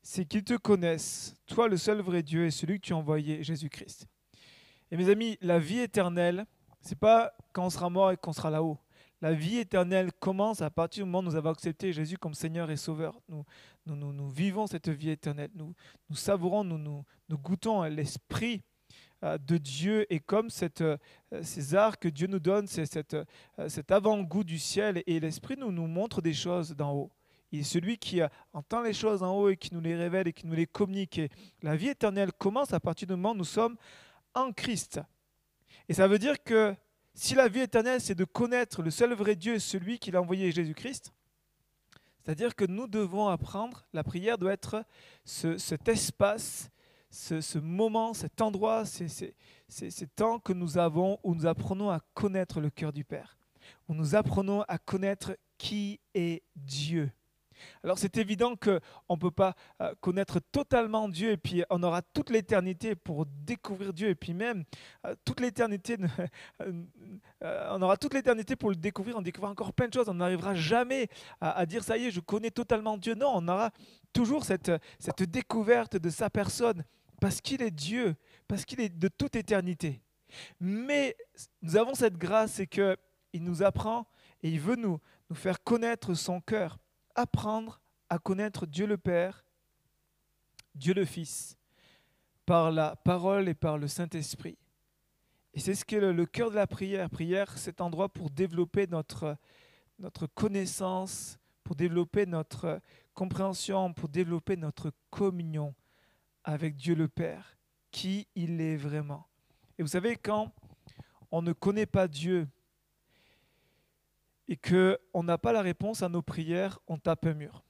c'est 0.03 0.25
qu'ils 0.25 0.45
te 0.45 0.55
connaissent, 0.55 1.37
toi 1.47 1.69
le 1.69 1.77
seul 1.77 2.01
vrai 2.01 2.23
Dieu, 2.23 2.47
et 2.47 2.51
celui 2.51 2.81
que 2.81 2.87
tu 2.87 2.93
as 2.93 2.97
envoyé, 2.97 3.43
Jésus-Christ. 3.43 4.07
Et 4.91 4.97
mes 4.97 5.09
amis, 5.09 5.39
la 5.41 5.59
vie 5.59 5.81
éternelle, 5.81 6.47
c'est 6.81 6.99
pas 6.99 7.33
quand 7.53 7.67
on 7.67 7.71
sera 7.71 7.89
mort 7.89 8.13
et 8.13 8.17
qu'on 8.17 8.33
sera 8.33 8.51
là-haut. 8.51 8.79
La 9.25 9.33
vie 9.33 9.57
éternelle 9.57 10.13
commence 10.13 10.61
à 10.61 10.69
partir 10.69 11.03
du 11.03 11.11
moment 11.11 11.27
où 11.27 11.31
nous 11.31 11.35
avons 11.35 11.49
accepté 11.49 11.95
Jésus 11.95 12.19
comme 12.19 12.35
Seigneur 12.35 12.71
et 12.71 12.77
Sauveur. 12.77 13.19
Nous, 13.31 13.43
nous, 13.87 14.13
nous, 14.13 14.29
vivons 14.29 14.67
cette 14.67 14.91
vie 14.91 15.09
éternelle. 15.09 15.49
Nous, 15.55 15.73
nous 16.11 16.17
savourons, 16.17 16.63
nous, 16.63 16.77
nous, 16.77 17.07
nous 17.31 17.39
goûtons 17.39 17.85
l'esprit 17.85 18.61
euh, 19.23 19.39
de 19.39 19.57
Dieu 19.57 20.05
et 20.13 20.21
comme 20.21 20.51
cette, 20.51 20.83
euh, 20.83 20.99
ces 21.41 21.75
arts 21.75 21.99
que 21.99 22.09
Dieu 22.09 22.27
nous 22.27 22.39
donne, 22.39 22.67
c'est 22.67 22.85
cette, 22.85 23.15
euh, 23.15 23.67
cet 23.71 23.93
avant-goût 23.93 24.45
du 24.45 24.59
ciel 24.59 25.03
et 25.07 25.19
l'esprit 25.21 25.57
nous, 25.57 25.73
nous 25.73 25.87
montre 25.87 26.21
des 26.21 26.35
choses 26.35 26.77
d'en 26.77 26.93
haut. 26.93 27.11
Il 27.51 27.61
est 27.61 27.63
celui 27.63 27.97
qui 27.97 28.21
entend 28.53 28.83
les 28.83 28.93
choses 28.93 29.23
en 29.23 29.35
haut 29.35 29.49
et 29.49 29.57
qui 29.57 29.73
nous 29.73 29.81
les 29.81 29.97
révèle 29.97 30.29
et 30.29 30.35
qui 30.35 30.47
nous 30.47 30.55
les 30.55 30.67
communique. 30.67 31.19
La 31.63 31.77
vie 31.77 31.89
éternelle 31.89 32.31
commence 32.35 32.75
à 32.75 32.81
partir 32.81 33.09
du 33.09 33.15
moment 33.15 33.31
où 33.31 33.37
nous 33.37 33.45
sommes 33.45 33.79
en 34.35 34.53
Christ. 34.53 35.01
Et 35.89 35.95
ça 35.95 36.09
veut 36.09 36.19
dire 36.19 36.43
que 36.45 36.77
si 37.15 37.35
la 37.35 37.49
vie 37.49 37.61
éternelle, 37.61 38.01
c'est 38.01 38.15
de 38.15 38.25
connaître 38.25 38.83
le 38.83 38.91
seul 38.91 39.15
vrai 39.15 39.37
Dieu, 39.37 39.59
celui 39.59 39.99
qui 39.99 40.11
l'a 40.11 40.21
envoyé 40.21 40.51
Jésus-Christ, 40.51 41.13
c'est-à-dire 42.25 42.57
que 42.57 42.65
nous 42.65 42.87
devons 42.87 43.29
apprendre, 43.29 43.87
la 43.93 44.03
prière 44.03 44.39
doit 44.39 44.53
être 44.53 44.85
cet 45.25 45.89
espace, 45.89 46.71
ce, 47.11 47.59
moment, 47.59 48.15
cet 48.15 48.41
endroit, 48.41 48.85
ces 48.87 50.07
temps 50.17 50.39
que 50.39 50.53
nous 50.53 50.79
avons 50.79 51.19
où 51.23 51.35
nous 51.35 51.47
apprenons 51.47 51.91
à 51.91 52.01
connaître 52.15 52.61
le 52.61 52.71
cœur 52.71 52.93
du 52.93 53.05
Père, 53.05 53.37
où 53.89 53.95
nous 53.95 54.15
apprenons 54.17 54.63
à 54.63 54.79
connaître 54.79 55.37
qui 55.59 56.01
est 56.15 56.43
Dieu. 56.57 57.11
Alors 57.83 57.99
c'est 57.99 58.17
évident 58.17 58.55
qu'on 58.57 58.81
ne 59.15 59.21
peut 59.21 59.31
pas 59.31 59.55
euh, 59.81 59.95
connaître 60.01 60.41
totalement 60.53 61.09
Dieu 61.09 61.33
et 61.33 61.37
puis 61.37 61.63
on 61.71 61.83
aura 61.83 62.03
toute 62.03 62.31
l'éternité 62.31 62.95
pour 62.95 63.27
découvrir 63.27 63.93
Dieu 63.93 64.09
et 64.09 64.15
puis 64.15 64.35
même 64.35 64.65
euh, 65.07 65.15
toute 65.25 65.41
l'éternité, 65.41 65.97
euh, 66.63 67.69
on 67.71 67.83
aura 67.83 67.97
toute 67.97 68.15
l'éternité 68.15 68.57
pour 68.57 68.71
le 68.71 68.77
découvrir, 68.77 69.17
on 69.17 69.23
découvrira 69.23 69.53
encore 69.53 69.73
plein 69.73 69.89
de 69.89 69.95
choses, 69.95 70.09
on 70.09 70.15
n'arrivera 70.15 70.55
jamais 70.55 71.09
à, 71.41 71.67
dire 71.67 71.85
ça 71.85 71.97
y 71.97 72.07
est, 72.07 72.11
je 72.11 72.21
connais 72.21 72.51
totalement 72.51 72.97
Dieu. 72.97 73.15
Non, 73.15 73.33
on 73.35 73.49
aura 73.49 73.71
toujours 74.13 74.45
cette, 74.45 74.73
cette 74.99 75.23
découverte 75.23 75.97
de 75.97 76.11
sa 76.11 76.31
personne 76.31 76.85
parce 77.21 77.41
qu'il 77.41 77.63
est 77.63 77.71
Dieu, 77.71 78.17
parce 78.49 78.65
qu'il 78.65 78.81
est 78.81 78.89
de 78.89 79.09
toute 79.09 79.37
éternité. 79.37 80.03
Mais 80.61 81.17
nous 81.63 81.77
avons 81.77 81.95
cette 81.95 82.17
grâce, 82.17 82.53
c'est 82.53 82.67
qu'il 82.67 82.97
nous 83.33 83.63
apprend 83.63 84.07
et 84.43 84.51
il 84.51 84.61
veut 84.61 84.77
nous, 84.77 85.01
nous 85.31 85.37
faire 85.37 85.63
connaître 85.63 86.15
son 86.15 86.41
cœur 86.41 86.79
apprendre 87.15 87.81
à 88.09 88.19
connaître 88.19 88.67
Dieu 88.67 88.87
le 88.87 88.99
Père, 88.99 89.45
Dieu 90.75 90.95
le 90.95 91.05
Fils, 91.05 91.57
par 92.47 92.71
la 92.71 92.97
parole 92.97 93.49
et 93.49 93.55
par 93.55 93.79
le 93.79 93.89
Saint-Esprit. 93.89 94.59
Et 95.55 95.61
c'est 95.61 95.75
ce 95.75 95.85
qui 95.85 95.95
est 95.95 96.01
le, 96.01 96.27
cœur 96.27 96.51
de 96.51 96.57
la 96.57 96.67
prière. 96.67 97.09
Prière, 97.09 97.57
cet 97.57 97.81
endroit 97.81 98.09
pour 98.09 98.31
développer 98.31 98.87
notre, 98.87 99.37
notre 99.99 100.27
connaissance, 100.27 101.39
pour 101.63 101.77
développer 101.77 102.27
notre 102.27 102.81
compréhension, 103.15 103.93
pour 103.93 104.09
développer 104.09 104.57
notre 104.57 104.93
communion 105.11 105.75
avec 106.43 106.77
Dieu 106.77 106.95
le 106.95 107.09
Père, 107.09 107.57
qui 107.91 108.27
il 108.35 108.61
est 108.61 108.77
vraiment. 108.77 109.27
Et 109.79 109.83
vous 109.83 109.89
savez, 109.89 110.17
quand 110.17 110.53
on 111.31 111.41
ne 111.41 111.53
connaît 111.53 111.87
pas 111.87 112.09
Dieu, 112.09 112.49
et 114.49 114.57
qu'on 114.57 115.23
n'a 115.23 115.39
pas 115.39 115.53
la 115.53 115.63
réponse 115.63 116.03
à 116.03 116.09
nos 116.09 116.23
prières, 116.23 116.79
on 116.87 116.99
tape 116.99 117.27
un 117.27 117.35
mur. 117.35 117.65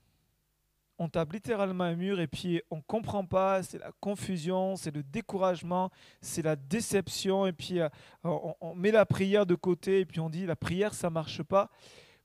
On 0.99 1.09
tape 1.09 1.33
littéralement 1.33 1.85
un 1.85 1.97
mur 1.97 2.21
et 2.21 2.29
puis 2.29 2.63
on 2.71 2.77
ne 2.77 2.83
comprend 2.83 3.25
pas, 3.25 3.63
c'est 3.65 3.79
la 3.79 3.91
confusion, 4.01 4.77
c'est 4.77 4.95
le 4.95 5.03
découragement, 5.03 5.91
c'est 6.21 6.43
la 6.43 6.55
déception 6.55 7.47
et 7.47 7.53
puis 7.53 7.81
euh, 7.81 7.89
on, 8.23 8.75
met 8.77 8.93
la 8.93 9.05
prière 9.05 9.45
de 9.45 9.57
côté 9.57 10.01
et 10.01 10.07
puis 10.07 10.21
on 10.21 10.31
dit 10.31 10.47
la 10.47 10.55
prière 10.55 10.95
ça 10.95 11.11
marche 11.11 11.43
pas. 11.43 11.69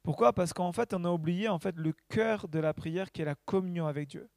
Pourquoi? 0.03 0.33
Parce 0.33 0.53
qu'en 0.53 0.71
fait 0.71 0.93
on 0.93 1.03
a 1.03 1.09
oublié 1.09 1.47
en 1.47 1.57
fait 1.57 1.75
le 1.77 1.93
cœur 2.09 2.47
de 2.47 2.59
la 2.59 2.73
prière 2.73 3.11
qui 3.11 3.23
est 3.23 3.25
la 3.25 3.35
communion 3.35 3.87
avec 3.87 4.09
Dieu. 4.09 4.29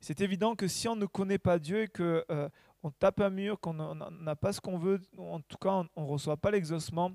C'est 0.00 0.22
évident 0.22 0.56
que 0.56 0.66
si 0.66 0.88
on 0.88 0.96
ne 0.96 1.06
connaît 1.06 1.38
pas 1.38 1.58
Dieu 1.58 1.82
et 1.82 1.88
que 1.88 2.24
euh, 2.30 2.48
on 2.82 2.90
tape 2.90 3.20
un 3.20 3.30
mur, 3.30 3.60
qu'on 3.60 3.74
n'a 3.74 4.36
pas 4.36 4.52
ce 4.52 4.60
qu'on 4.60 4.78
veut, 4.78 5.00
en 5.18 5.40
tout 5.40 5.58
cas 5.58 5.84
on 5.94 6.02
ne 6.02 6.08
reçoit 6.08 6.38
pas 6.38 6.50
l'exaucement, 6.50 7.12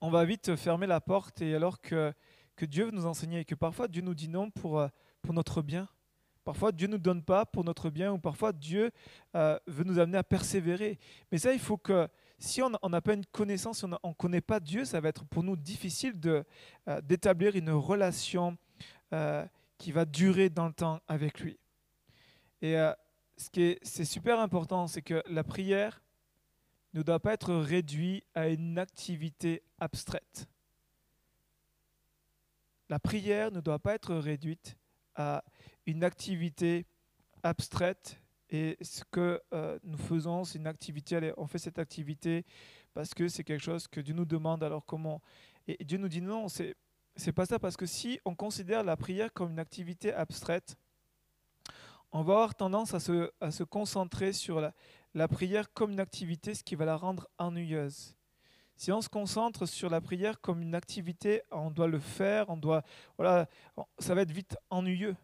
on 0.00 0.10
va 0.10 0.24
vite 0.24 0.54
fermer 0.56 0.86
la 0.86 1.00
porte 1.00 1.42
et 1.42 1.54
alors 1.54 1.80
que, 1.80 2.12
que 2.56 2.64
Dieu 2.64 2.84
veut 2.84 2.90
nous 2.90 3.06
enseigner 3.06 3.40
et 3.40 3.44
que 3.44 3.54
parfois 3.54 3.88
Dieu 3.88 4.02
nous 4.02 4.14
dit 4.14 4.28
non 4.28 4.50
pour, 4.50 4.78
euh, 4.78 4.88
pour 5.22 5.34
notre 5.34 5.62
bien. 5.62 5.88
Parfois 6.44 6.72
Dieu 6.72 6.86
ne 6.86 6.92
nous 6.92 6.98
donne 6.98 7.22
pas 7.22 7.44
pour 7.44 7.64
notre 7.64 7.90
bien 7.90 8.12
ou 8.12 8.18
parfois 8.18 8.52
Dieu 8.52 8.90
euh, 9.34 9.58
veut 9.66 9.84
nous 9.84 9.98
amener 9.98 10.18
à 10.18 10.24
persévérer. 10.24 10.98
Mais 11.30 11.38
ça, 11.38 11.52
il 11.52 11.58
faut 11.58 11.76
que 11.76 12.08
si 12.38 12.62
on 12.62 12.70
n'a 12.70 13.00
pas 13.00 13.14
une 13.14 13.26
connaissance, 13.26 13.80
si 13.80 13.84
on 13.84 14.08
ne 14.08 14.14
connaît 14.14 14.40
pas 14.40 14.60
Dieu, 14.60 14.84
ça 14.84 15.00
va 15.00 15.08
être 15.08 15.24
pour 15.26 15.42
nous 15.42 15.56
difficile 15.56 16.18
de, 16.18 16.44
euh, 16.88 17.00
d'établir 17.00 17.56
une 17.56 17.70
relation 17.70 18.56
qui 19.78 19.90
va 19.90 20.04
durer 20.04 20.50
dans 20.50 20.66
le 20.66 20.74
temps 20.74 21.00
avec 21.08 21.40
lui. 21.40 21.58
Et 22.60 22.74
ce 23.38 23.48
qui 23.48 23.62
est, 23.62 23.78
c'est 23.82 24.04
super 24.04 24.38
important, 24.38 24.86
c'est 24.86 25.00
que 25.00 25.22
la 25.30 25.42
prière, 25.42 26.02
ne 26.94 27.02
doit 27.02 27.20
pas 27.20 27.34
être 27.34 27.54
réduit 27.54 28.24
à 28.34 28.48
une 28.48 28.78
activité 28.78 29.62
abstraite. 29.78 30.48
La 32.88 32.98
prière 32.98 33.50
ne 33.50 33.60
doit 33.60 33.78
pas 33.78 33.94
être 33.94 34.14
réduite 34.14 34.76
à 35.14 35.44
une 35.86 36.04
activité 36.04 36.86
abstraite 37.42 38.20
et 38.50 38.78
ce 38.80 39.04
que 39.10 39.42
euh, 39.52 39.78
nous 39.84 39.98
faisons, 39.98 40.44
c'est 40.44 40.58
une 40.58 40.66
activité, 40.66 41.32
on 41.36 41.46
fait 41.46 41.58
cette 41.58 41.78
activité 41.78 42.46
parce 42.94 43.12
que 43.12 43.28
c'est 43.28 43.44
quelque 43.44 43.62
chose 43.62 43.86
que 43.86 44.00
Dieu 44.00 44.14
nous 44.14 44.24
demande, 44.24 44.64
alors 44.64 44.86
comment? 44.86 45.20
Et 45.66 45.84
Dieu 45.84 45.98
nous 45.98 46.08
dit 46.08 46.22
non, 46.22 46.48
c'est 46.48 46.74
c'est 47.18 47.32
pas 47.32 47.46
ça, 47.46 47.58
parce 47.58 47.76
que 47.76 47.84
si 47.84 48.20
on 48.24 48.36
considère 48.36 48.84
la 48.84 48.96
prière 48.96 49.32
comme 49.32 49.50
une 49.50 49.58
activité 49.58 50.14
abstraite, 50.14 50.76
on 52.12 52.22
va 52.22 52.34
avoir 52.34 52.54
tendance 52.54 52.94
à 52.94 53.00
se, 53.00 53.30
à 53.40 53.50
se 53.50 53.64
concentrer 53.64 54.32
sur 54.32 54.60
la, 54.60 54.72
la 55.14 55.28
prière 55.28 55.72
comme 55.72 55.92
une 55.92 56.00
activité, 56.00 56.54
ce 56.54 56.62
qui 56.62 56.74
va 56.74 56.84
la 56.84 56.96
rendre 56.96 57.28
ennuyeuse. 57.38 58.16
Si 58.76 58.92
on 58.92 59.00
se 59.00 59.08
concentre 59.08 59.66
sur 59.66 59.90
la 59.90 60.00
prière 60.00 60.40
comme 60.40 60.62
une 60.62 60.74
activité, 60.74 61.42
on 61.50 61.70
doit 61.70 61.88
le 61.88 61.98
faire, 61.98 62.48
on 62.48 62.56
doit, 62.56 62.82
voilà, 63.16 63.48
ça 63.98 64.14
va 64.14 64.22
être 64.22 64.30
vite 64.30 64.56
ennuyeux. 64.70 65.16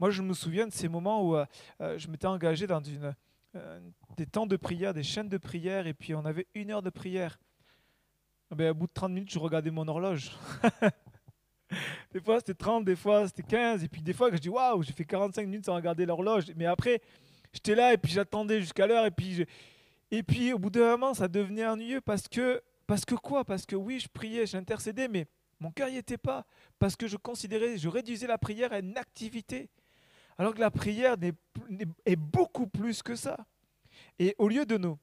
Moi, 0.00 0.10
je 0.10 0.22
me 0.22 0.32
souviens 0.32 0.66
de 0.66 0.72
ces 0.72 0.88
moments 0.88 1.22
où 1.22 1.36
euh, 1.36 1.44
euh, 1.80 1.98
je 1.98 2.08
m'étais 2.08 2.26
engagé 2.26 2.66
dans 2.66 2.82
euh, 3.54 3.80
des 4.16 4.26
temps 4.26 4.46
de 4.46 4.56
prière, 4.56 4.94
des 4.94 5.02
chaînes 5.02 5.28
de 5.28 5.36
prière, 5.36 5.86
et 5.86 5.92
puis 5.92 6.14
on 6.14 6.24
avait 6.24 6.46
une 6.54 6.70
heure 6.70 6.82
de 6.82 6.90
prière. 6.90 7.38
Eh 8.50 8.54
ben, 8.54 8.70
au 8.70 8.74
bout 8.74 8.86
de 8.86 8.92
30 8.92 9.12
minutes, 9.12 9.30
je 9.30 9.38
regardais 9.38 9.70
mon 9.70 9.86
horloge. 9.86 10.32
des 12.12 12.20
fois, 12.20 12.38
c'était 12.40 12.54
30, 12.54 12.84
des 12.84 12.96
fois, 12.96 13.28
c'était 13.28 13.42
15, 13.42 13.84
et 13.84 13.88
puis 13.88 14.00
des 14.00 14.14
fois, 14.14 14.30
je 14.32 14.38
dis 14.38 14.48
waouh, 14.48 14.82
j'ai 14.82 14.92
fait 14.92 15.04
45 15.04 15.42
minutes 15.42 15.66
sans 15.66 15.74
regarder 15.74 16.06
l'horloge. 16.06 16.44
Mais 16.56 16.66
après, 16.66 17.02
j'étais 17.52 17.74
là 17.74 17.92
et 17.92 17.98
puis 17.98 18.12
j'attendais 18.12 18.60
jusqu'à 18.60 18.86
l'heure 18.86 19.06
et 19.06 20.22
puis 20.22 20.52
au 20.52 20.58
bout 20.58 20.70
d'un 20.70 20.90
moment 20.90 21.14
ça 21.14 21.28
devenait 21.28 21.66
ennuyeux 21.66 22.00
parce 22.00 22.28
que 22.28 22.62
parce 22.86 23.04
que 23.04 23.14
quoi? 23.14 23.44
Parce 23.44 23.64
que 23.64 23.76
oui, 23.76 24.00
je 24.00 24.08
priais, 24.08 24.46
j'intercédais, 24.46 25.08
mais 25.08 25.26
mon 25.60 25.70
cœur 25.70 25.88
n'y 25.88 25.96
était 25.96 26.18
pas. 26.18 26.44
Parce 26.78 26.96
que 26.96 27.06
je 27.06 27.16
considérais, 27.16 27.78
je 27.78 27.88
réduisais 27.88 28.26
la 28.26 28.38
prière 28.38 28.72
à 28.72 28.80
une 28.80 28.98
activité, 28.98 29.70
alors 30.36 30.54
que 30.54 30.60
la 30.60 30.70
prière 30.70 31.16
est, 32.04 32.16
beaucoup 32.16 32.66
plus 32.66 33.02
que 33.02 33.14
ça. 33.14 33.36
Et 34.18 34.34
au 34.38 34.48
lieu 34.48 34.66
de 34.66 34.76
nous 34.76 34.98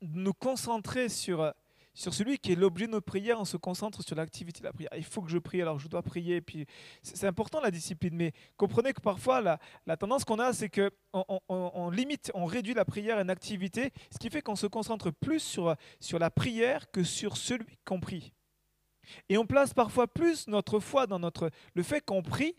nous 0.00 0.32
concentrer 0.32 1.08
sur 1.08 1.52
sur 1.94 2.12
celui 2.12 2.38
qui 2.38 2.52
est 2.52 2.56
l'objet 2.56 2.86
de 2.86 2.92
nos 2.92 3.00
prières, 3.00 3.40
on 3.40 3.44
se 3.44 3.56
concentre 3.56 4.02
sur 4.02 4.16
l'activité 4.16 4.60
de 4.60 4.64
la 4.64 4.72
prière. 4.72 4.90
Il 4.96 5.04
faut 5.04 5.22
que 5.22 5.30
je 5.30 5.38
prie, 5.38 5.62
alors 5.62 5.78
je 5.78 5.86
dois 5.86 6.02
prier. 6.02 6.40
Puis 6.40 6.66
c'est 7.02 7.26
important 7.26 7.60
la 7.60 7.70
discipline, 7.70 8.14
mais 8.16 8.32
comprenez 8.56 8.92
que 8.92 9.00
parfois 9.00 9.40
la, 9.40 9.96
tendance 9.96 10.24
qu'on 10.24 10.40
a, 10.40 10.52
c'est 10.52 10.68
que 10.68 10.90
on, 11.12 11.90
limite, 11.90 12.32
on 12.34 12.46
réduit 12.46 12.74
la 12.74 12.84
prière 12.84 13.18
à 13.18 13.22
une 13.22 13.30
activité, 13.30 13.92
ce 14.10 14.18
qui 14.18 14.28
fait 14.28 14.42
qu'on 14.42 14.56
se 14.56 14.66
concentre 14.66 15.12
plus 15.12 15.40
sur, 15.40 15.76
sur 16.00 16.18
la 16.18 16.30
prière 16.30 16.90
que 16.90 17.04
sur 17.04 17.36
celui 17.36 17.78
qu'on 17.84 18.00
prie. 18.00 18.32
Et 19.28 19.38
on 19.38 19.46
place 19.46 19.72
parfois 19.72 20.08
plus 20.08 20.48
notre 20.48 20.80
foi 20.80 21.06
dans 21.06 21.20
notre, 21.20 21.50
le 21.74 21.82
fait 21.82 22.00
qu'on 22.00 22.22
prie 22.22 22.56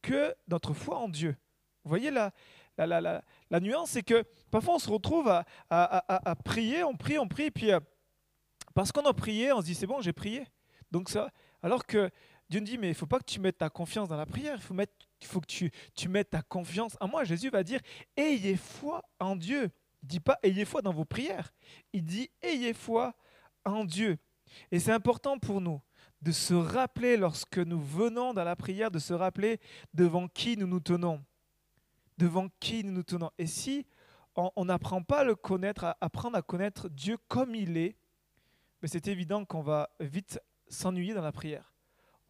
que 0.00 0.34
notre 0.48 0.72
foi 0.72 0.96
en 0.96 1.08
Dieu. 1.08 1.36
Vous 1.84 1.88
voyez 1.90 2.10
la, 2.10 2.32
la, 2.78 2.86
la, 2.86 3.22
la, 3.50 3.60
nuance, 3.60 3.90
c'est 3.90 4.02
que 4.02 4.24
parfois 4.50 4.76
on 4.76 4.78
se 4.78 4.90
retrouve 4.90 5.28
à, 5.28 5.44
à, 5.68 6.30
à, 6.30 6.36
prier, 6.36 6.84
on 6.84 6.96
prie, 6.96 7.18
on 7.18 7.28
prie, 7.28 7.44
et 7.44 7.50
puis 7.50 7.72
euh, 7.72 7.80
parce 8.74 8.92
qu'on 8.92 9.04
a 9.04 9.12
prié, 9.12 9.52
on 9.52 9.60
se 9.60 9.66
dit 9.66 9.74
c'est 9.74 9.86
bon, 9.86 10.00
j'ai 10.00 10.12
prié. 10.12 10.46
Donc 10.90 11.08
ça, 11.08 11.30
alors 11.62 11.86
que 11.86 12.10
Dieu 12.48 12.60
nous 12.60 12.66
dit 12.66 12.78
mais 12.78 12.88
il 12.88 12.94
faut 12.94 13.06
pas 13.06 13.18
que 13.18 13.24
tu 13.24 13.40
mettes 13.40 13.58
ta 13.58 13.70
confiance 13.70 14.08
dans 14.08 14.16
la 14.16 14.26
prière, 14.26 14.56
il 14.56 14.62
faut, 14.62 14.74
mettre, 14.74 14.92
faut 15.24 15.40
que 15.40 15.46
tu, 15.46 15.70
tu 15.94 16.08
mettes 16.08 16.30
ta 16.30 16.42
confiance 16.42 16.96
en 17.00 17.08
moi. 17.08 17.24
Jésus 17.24 17.50
va 17.50 17.62
dire 17.62 17.80
ayez 18.16 18.56
foi 18.56 19.02
en 19.18 19.36
Dieu. 19.36 19.70
Il 20.02 20.08
dit 20.08 20.20
pas 20.20 20.38
ayez 20.42 20.64
foi 20.64 20.82
dans 20.82 20.92
vos 20.92 21.04
prières, 21.04 21.52
il 21.92 22.04
dit 22.04 22.30
ayez 22.42 22.74
foi 22.74 23.14
en 23.64 23.84
Dieu. 23.84 24.18
Et 24.70 24.78
c'est 24.78 24.92
important 24.92 25.38
pour 25.38 25.60
nous 25.60 25.80
de 26.20 26.30
se 26.30 26.54
rappeler 26.54 27.16
lorsque 27.16 27.58
nous 27.58 27.80
venons 27.80 28.32
dans 28.32 28.44
la 28.44 28.56
prière, 28.56 28.90
de 28.90 28.98
se 28.98 29.12
rappeler 29.12 29.60
devant 29.92 30.28
qui 30.28 30.56
nous 30.56 30.66
nous 30.66 30.80
tenons. 30.80 31.22
Devant 32.18 32.48
qui 32.60 32.84
nous 32.84 32.92
nous 32.92 33.02
tenons. 33.02 33.30
Et 33.38 33.46
si 33.46 33.86
on 34.36 34.64
n'apprend 34.64 35.02
pas 35.02 35.20
à 35.20 35.24
le 35.24 35.34
connaître, 35.34 35.84
à 35.84 35.96
apprendre 36.00 36.36
à 36.36 36.42
connaître 36.42 36.88
Dieu 36.88 37.16
comme 37.28 37.54
il 37.54 37.76
est, 37.76 37.96
mais 38.82 38.88
c'est 38.88 39.08
évident 39.08 39.44
qu'on 39.44 39.62
va 39.62 39.90
vite 40.00 40.40
s'ennuyer 40.68 41.14
dans 41.14 41.22
la 41.22 41.32
prière. 41.32 41.72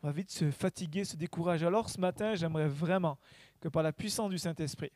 On 0.03 0.09
va 0.09 0.13
vite 0.13 0.31
se 0.31 0.51
fatiguer, 0.51 1.05
se 1.05 1.17
décourager. 1.17 1.67
Alors 1.67 1.89
ce 1.89 2.01
matin, 2.01 2.35
j'aimerais 2.35 2.69
vraiment 2.69 3.19
que 3.61 3.69
par 3.69 3.83
la 3.83 3.93
puissance 3.93 4.31
du 4.31 4.39
Saint-Esprit, 4.39 4.93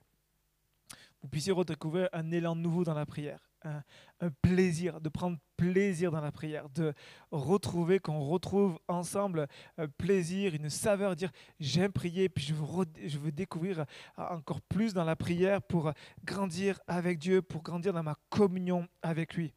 vous 1.22 1.28
puissiez 1.28 1.52
redécouvrir 1.52 2.08
un 2.12 2.30
élan 2.30 2.54
nouveau 2.54 2.84
dans 2.84 2.94
la 2.94 3.06
prière 3.06 3.46
un, 4.20 4.30
plaisir, 4.42 5.00
de 5.00 5.08
prendre 5.08 5.38
plaisir 5.56 6.10
dans 6.10 6.20
la 6.20 6.32
prière, 6.32 6.68
de 6.70 6.92
retrouver, 7.30 7.98
qu'on 7.98 8.20
retrouve 8.20 8.78
ensemble 8.88 9.46
un 9.78 9.88
plaisir, 9.88 10.54
une 10.54 10.70
saveur, 10.70 11.16
dire 11.16 11.30
j'aime 11.60 11.92
prier, 11.92 12.28
puis 12.28 12.44
je 12.44 12.54
veux, 12.54 12.84
je 13.06 13.18
veux 13.18 13.32
découvrir 13.32 13.84
encore 14.16 14.60
plus 14.62 14.94
dans 14.94 15.04
la 15.04 15.16
prière 15.16 15.62
pour 15.62 15.92
grandir 16.24 16.80
avec 16.86 17.18
Dieu, 17.18 17.42
pour 17.42 17.62
grandir 17.62 17.92
dans 17.92 18.02
ma 18.02 18.16
communion 18.30 18.86
avec 19.02 19.34
lui. 19.34 19.54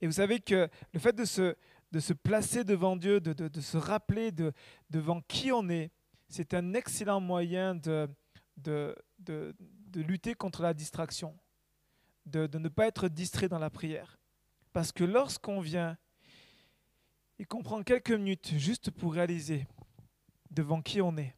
Et 0.00 0.06
vous 0.06 0.12
savez 0.12 0.40
que 0.40 0.68
le 0.92 1.00
fait 1.00 1.14
de 1.14 1.24
se, 1.24 1.56
de 1.92 2.00
se 2.00 2.12
placer 2.12 2.64
devant 2.64 2.96
Dieu, 2.96 3.20
de, 3.20 3.32
de, 3.32 3.60
se 3.60 3.76
rappeler 3.76 4.32
de, 4.32 4.52
devant 4.90 5.20
qui 5.22 5.52
on 5.52 5.68
est, 5.68 5.90
c'est 6.28 6.54
un 6.54 6.74
excellent 6.74 7.20
moyen 7.20 7.74
de, 7.74 8.08
de 8.56 8.94
lutter 9.94 10.34
contre 10.34 10.62
la 10.62 10.74
distraction 10.74 11.36
de, 12.30 12.58
ne 12.58 12.68
pas 12.68 12.86
être 12.86 13.08
distrait 13.08 13.48
dans 13.48 13.58
la 13.58 13.70
prière. 13.70 14.18
Parce 14.72 14.92
que 14.92 15.04
lorsqu'on 15.04 15.60
vient 15.60 15.96
et 17.38 17.44
qu'on 17.44 17.62
prend 17.62 17.82
quelques 17.82 18.12
minutes 18.12 18.52
juste 18.56 18.90
pour 18.90 19.14
réaliser 19.14 19.66
devant 20.50 20.82
qui 20.82 21.00
on 21.00 21.16
est, 21.16 21.34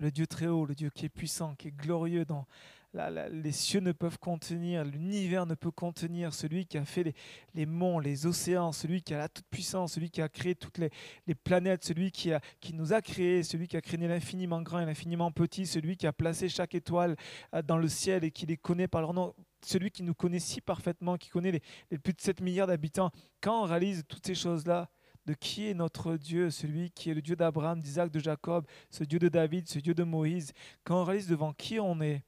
le 0.00 0.10
Dieu 0.10 0.26
très 0.26 0.46
haut, 0.46 0.64
le 0.64 0.74
Dieu 0.74 0.90
qui 0.90 1.06
est 1.06 1.10
puissant, 1.10 1.54
qui 1.54 1.68
est 1.68 1.72
glorieux 1.72 2.24
dans 2.24 2.46
les 2.94 3.52
cieux 3.52 3.80
ne 3.80 3.92
peuvent 3.92 4.18
contenir, 4.18 4.84
l'univers 4.84 5.46
ne 5.46 5.54
peut 5.54 5.70
contenir, 5.70 6.32
celui 6.32 6.66
qui 6.66 6.78
a 6.78 6.84
fait 6.84 7.14
les, 7.54 7.66
monts, 7.66 8.00
les 8.00 8.26
océans, 8.26 8.72
celui 8.72 9.02
qui 9.02 9.14
a 9.14 9.18
la 9.18 9.28
toute 9.28 9.46
puissance, 9.50 9.92
celui 9.92 10.10
qui 10.10 10.22
a 10.22 10.28
créé 10.28 10.54
toutes 10.54 10.78
les, 10.78 10.90
planètes, 11.34 11.84
celui 11.84 12.10
qui, 12.10 12.32
a, 12.32 12.40
qui 12.60 12.72
nous 12.72 12.92
a 12.92 13.02
créés, 13.02 13.42
celui 13.42 13.68
qui 13.68 13.76
a 13.76 13.80
créé 13.80 13.98
l'infiniment 13.98 14.62
grand 14.62 14.80
et 14.80 14.86
l'infiniment 14.86 15.30
petit, 15.30 15.66
celui 15.66 15.96
qui 15.96 16.06
a 16.06 16.12
placé 16.12 16.48
chaque 16.48 16.74
étoile 16.74 17.16
euh, 17.54 17.62
dans 17.62 17.76
le 17.76 17.88
ciel 17.88 18.24
et 18.24 18.30
qui 18.30 18.46
les 18.46 18.56
connaît 18.56 18.88
par 18.88 19.02
leur 19.02 19.12
nom 19.12 19.34
celui 19.64 19.90
qui 19.90 20.02
nous 20.04 20.14
connaît 20.14 20.38
si 20.38 20.60
parfaitement, 20.60 21.16
qui 21.16 21.30
connaît 21.30 21.60
les, 21.90 21.98
plus 21.98 22.12
de 22.12 22.20
7 22.20 22.40
milliards 22.40 22.68
d'habitants, 22.68 23.10
quand 23.40 23.62
on 23.62 23.64
réalise 23.64 24.04
toutes 24.06 24.24
ces 24.24 24.36
choses-là, 24.36 24.88
de 25.26 25.34
qui 25.34 25.68
est 25.68 25.74
notre 25.74 26.16
Dieu, 26.16 26.50
celui 26.50 26.90
qui 26.90 27.10
est 27.10 27.14
le 27.14 27.20
Dieu 27.20 27.36
d'Abraham, 27.36 27.80
d'Isaac, 27.80 28.10
de 28.10 28.18
Jacob, 28.18 28.66
ce 28.88 29.04
Dieu 29.04 29.18
de 29.18 29.28
David, 29.28 29.68
ce 29.68 29.78
Dieu 29.78 29.94
de 29.94 30.04
Moïse, 30.04 30.52
quand 30.84 31.02
on 31.02 31.04
réalise 31.04 31.26
devant 31.26 31.52
qui 31.52 31.78
on 31.78 32.00
est, 32.00 32.22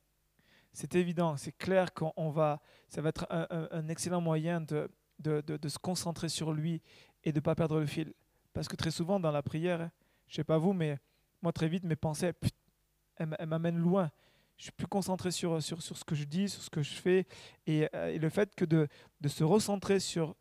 c'est 0.73 0.95
évident, 0.95 1.37
c'est 1.37 1.53
clair 1.53 1.93
qu'on 1.93 2.31
va, 2.31 2.61
ça 2.89 3.03
va 3.03 3.09
être 3.09 3.27
un, 3.31 3.89
excellent 3.89 4.21
moyen 4.21 4.61
de, 4.61 4.89
se 5.25 5.79
concentrer 5.79 6.29
sur 6.29 6.53
lui 6.53 6.81
et 7.25 7.33
de 7.33 7.39
ne 7.39 7.41
pas 7.41 7.55
perdre 7.55 7.81
le 7.81 7.87
fil. 7.87 8.13
Parce 8.53 8.69
que 8.69 8.77
très 8.77 8.91
souvent 8.91 9.21
dans 9.21 9.31
la 9.31 9.43
prière, 9.43 9.91
je 10.27 10.37
sais 10.37 10.45
pas 10.45 10.59
vous, 10.59 10.73
mais 10.73 10.99
moi 11.43 11.53
très 11.53 11.69
vite, 11.69 11.85
mes 11.85 11.97
pensées, 11.97 12.33
elles 13.17 13.47
m'amènent 13.47 13.79
loin 13.79 14.11
je 14.61 14.65
suis 14.65 14.73
plus 14.73 14.87
concentré 14.87 15.31
sur, 15.31 15.63
ce 15.63 16.05
que 16.05 16.15
je 16.15 16.25
dis, 16.25 16.47
sur 16.51 16.63
ce 16.63 16.69
que 16.69 16.83
je 16.83 16.93
fais. 16.93 17.27
Et, 17.67 17.89
euh, 17.95 18.19
le 18.19 18.29
fait 18.29 18.55
que 18.55 18.67
de, 18.67 18.89
se 19.27 19.43
recentrer 19.43 20.01
sur, 20.01 20.37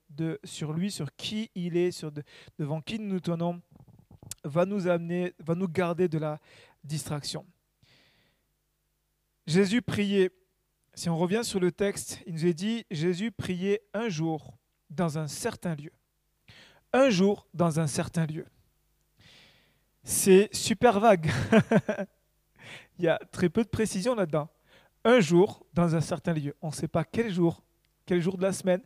lui, 0.76 0.92
sur 0.92 1.16
qui 1.16 1.50
il 1.56 1.78
est, 1.78 1.92
sur 1.92 2.12
devant 2.58 2.82
qui 2.82 3.00
nous 3.00 3.22
tenons, 3.22 3.62
va 4.44 4.66
nous 4.66 4.90
amener, 4.90 5.34
va 5.40 5.56
nous 5.56 5.70
garder 5.70 6.10
de 6.10 6.18
la 6.18 6.38
distraction. 6.84 7.46
Jésus 9.50 9.82
priait, 9.82 10.30
si 10.94 11.10
on 11.10 11.18
revient 11.18 11.42
sur 11.44 11.60
le 11.60 11.72
texte, 11.72 12.20
il 12.28 12.36
nous 12.36 12.46
est 12.46 12.54
dit, 12.54 12.86
Jésus 12.92 13.32
priait 13.32 13.82
un 13.96 14.08
jour 14.08 14.54
dans 14.92 15.18
un 15.18 15.28
certain 15.28 15.74
lieu. 15.74 15.92
Un 16.94 17.10
jour 17.10 17.48
dans 17.56 17.80
un 17.80 17.88
certain 17.88 18.28
lieu. 18.28 18.46
C'est 20.04 20.54
super 20.54 21.00
vague. 21.00 21.32
il 23.00 23.06
y 23.06 23.08
a 23.08 23.18
très 23.32 23.50
peu 23.50 23.64
de 23.64 23.70
précision 23.70 24.14
là-dedans. 24.14 24.50
Un 25.04 25.20
jour, 25.20 25.66
dans 25.74 25.96
un 25.96 26.02
certain 26.02 26.34
lieu. 26.34 26.56
On 26.62 26.68
ne 26.68 26.74
sait 26.74 26.88
pas 26.88 27.04
quel 27.04 27.34
jour, 27.34 27.64
quel 28.06 28.22
jour 28.22 28.38
de 28.38 28.44
la 28.44 28.54
semaine, 28.54 28.84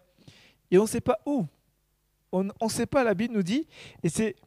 et 0.71 0.77
on 0.77 0.83
ne 0.83 0.87
sait 0.87 1.01
pas 1.01 1.19
où. 1.25 1.45
On 2.31 2.45
ne 2.45 2.69
sait 2.69 2.85
pas, 2.85 3.03
la 3.03 3.15
Bible 3.15 3.33
nous 3.33 3.43
dit, 3.43 3.67
et 4.01 4.07
c'est, 4.07 4.37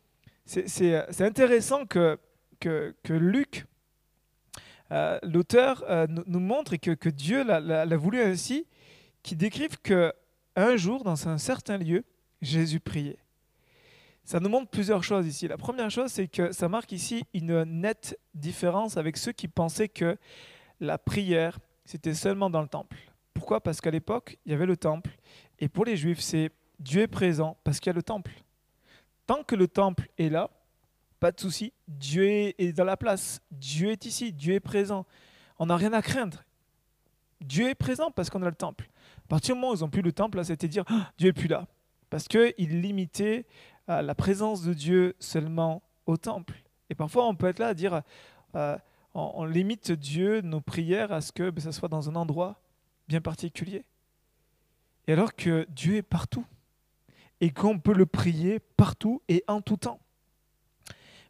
intéressant 1.20 1.84
que, 1.84 2.18
que, 2.58 2.96
que 3.02 3.12
Luc, 3.12 3.66
euh, 4.92 5.18
l'auteur, 5.22 5.84
euh, 5.88 6.06
nous, 6.08 6.40
montre, 6.40 6.76
que, 6.76 7.08
Dieu 7.08 7.44
l'a, 7.44 7.96
voulu 7.96 8.20
ainsi, 8.20 8.66
qui 9.22 9.36
décrive 9.36 9.78
que 9.80 10.12
un 10.54 10.76
jour, 10.76 11.04
dans 11.04 11.28
un 11.28 11.38
certain 11.38 11.76
lieu, 11.76 12.04
Jésus 12.40 12.80
priait. 12.80 13.18
Ça 14.24 14.40
nous 14.40 14.48
montre 14.48 14.70
plusieurs 14.70 15.04
choses 15.04 15.26
ici. 15.26 15.46
La 15.46 15.56
première 15.56 15.90
chose, 15.90 16.10
c'est 16.10 16.28
que 16.28 16.50
ça 16.52 16.68
marque 16.68 16.92
ici 16.92 17.24
une 17.34 17.62
nette 17.64 18.18
différence 18.34 18.96
avec 18.96 19.16
ceux 19.16 19.32
qui 19.32 19.48
pensaient 19.48 19.88
que 19.88 20.16
la 20.80 20.98
prière, 20.98 21.58
c'était 21.84 22.14
seulement 22.14 22.50
dans 22.50 22.62
le 22.62 22.68
temple. 22.68 22.96
Pourquoi? 23.34 23.60
Parce 23.60 23.80
qu'à 23.80 23.90
l'époque, 23.90 24.38
il 24.44 24.52
y 24.52 24.54
avait 24.54 24.66
le 24.66 24.76
temple. 24.76 25.10
Et 25.58 25.68
pour 25.68 25.84
les 25.84 25.96
Juifs, 25.96 26.20
c'est 26.20 26.50
Dieu 26.80 27.02
est 27.02 27.06
présent 27.06 27.56
parce 27.64 27.78
qu'il 27.78 27.90
y 27.90 27.94
a 27.94 27.94
le 27.94 28.02
temple. 28.02 28.32
Tant 29.26 29.42
que 29.42 29.54
le 29.54 29.68
temple 29.68 30.08
est 30.18 30.28
là, 30.28 30.50
pas 31.20 31.32
de 31.32 31.40
souci, 31.40 31.72
Dieu 31.88 32.24
est 32.24 32.76
dans 32.76 32.84
la 32.84 32.96
place. 32.96 33.40
Dieu 33.50 33.90
est 33.90 34.04
ici, 34.06 34.32
Dieu 34.32 34.54
est 34.54 34.60
présent. 34.60 35.06
On 35.58 35.66
n'a 35.66 35.76
rien 35.76 35.92
à 35.92 36.02
craindre. 36.02 36.44
Dieu 37.40 37.68
est 37.68 37.74
présent 37.74 38.10
parce 38.10 38.30
qu'on 38.30 38.42
a 38.42 38.48
le 38.48 38.54
temple. 38.54 38.88
À 39.24 39.28
partir 39.28 39.54
du 39.54 39.60
moment 39.60 39.72
où 39.72 39.76
ils 39.76 39.80
n'ont 39.80 39.90
plus 39.90 40.02
le 40.02 40.12
temple, 40.12 40.44
c'était 40.44 40.68
dire 40.68 40.84
ah, 40.88 41.12
Dieu 41.18 41.28
est 41.28 41.32
plus 41.32 41.48
là. 41.48 41.66
Parce 42.10 42.28
qu'ils 42.28 42.80
limitaient 42.80 43.46
la 43.88 44.14
présence 44.14 44.62
de 44.62 44.72
Dieu 44.72 45.14
seulement 45.18 45.82
au 46.06 46.16
temple. 46.16 46.62
Et 46.90 46.94
parfois, 46.94 47.26
on 47.26 47.34
peut 47.34 47.48
être 47.48 47.58
là 47.58 47.68
à 47.68 47.74
dire, 47.74 48.02
euh, 48.54 48.78
on, 49.14 49.44
limite 49.44 49.92
Dieu, 49.92 50.40
nos 50.40 50.60
prières, 50.60 51.12
à 51.12 51.20
ce 51.20 51.32
que 51.32 51.50
ben, 51.50 51.60
ça 51.60 51.72
soit 51.72 51.88
dans 51.88 52.08
un 52.08 52.16
endroit 52.16 52.60
bien 53.08 53.20
particulier. 53.20 53.84
Et 55.06 55.12
alors 55.12 55.34
que 55.34 55.66
Dieu 55.70 55.96
est 55.96 56.02
partout. 56.02 56.44
Et 57.40 57.50
qu'on 57.50 57.78
peut 57.78 57.92
le 57.92 58.06
prier 58.06 58.60
partout 58.60 59.20
et 59.28 59.44
en 59.46 59.60
tout 59.60 59.76
temps. 59.76 60.00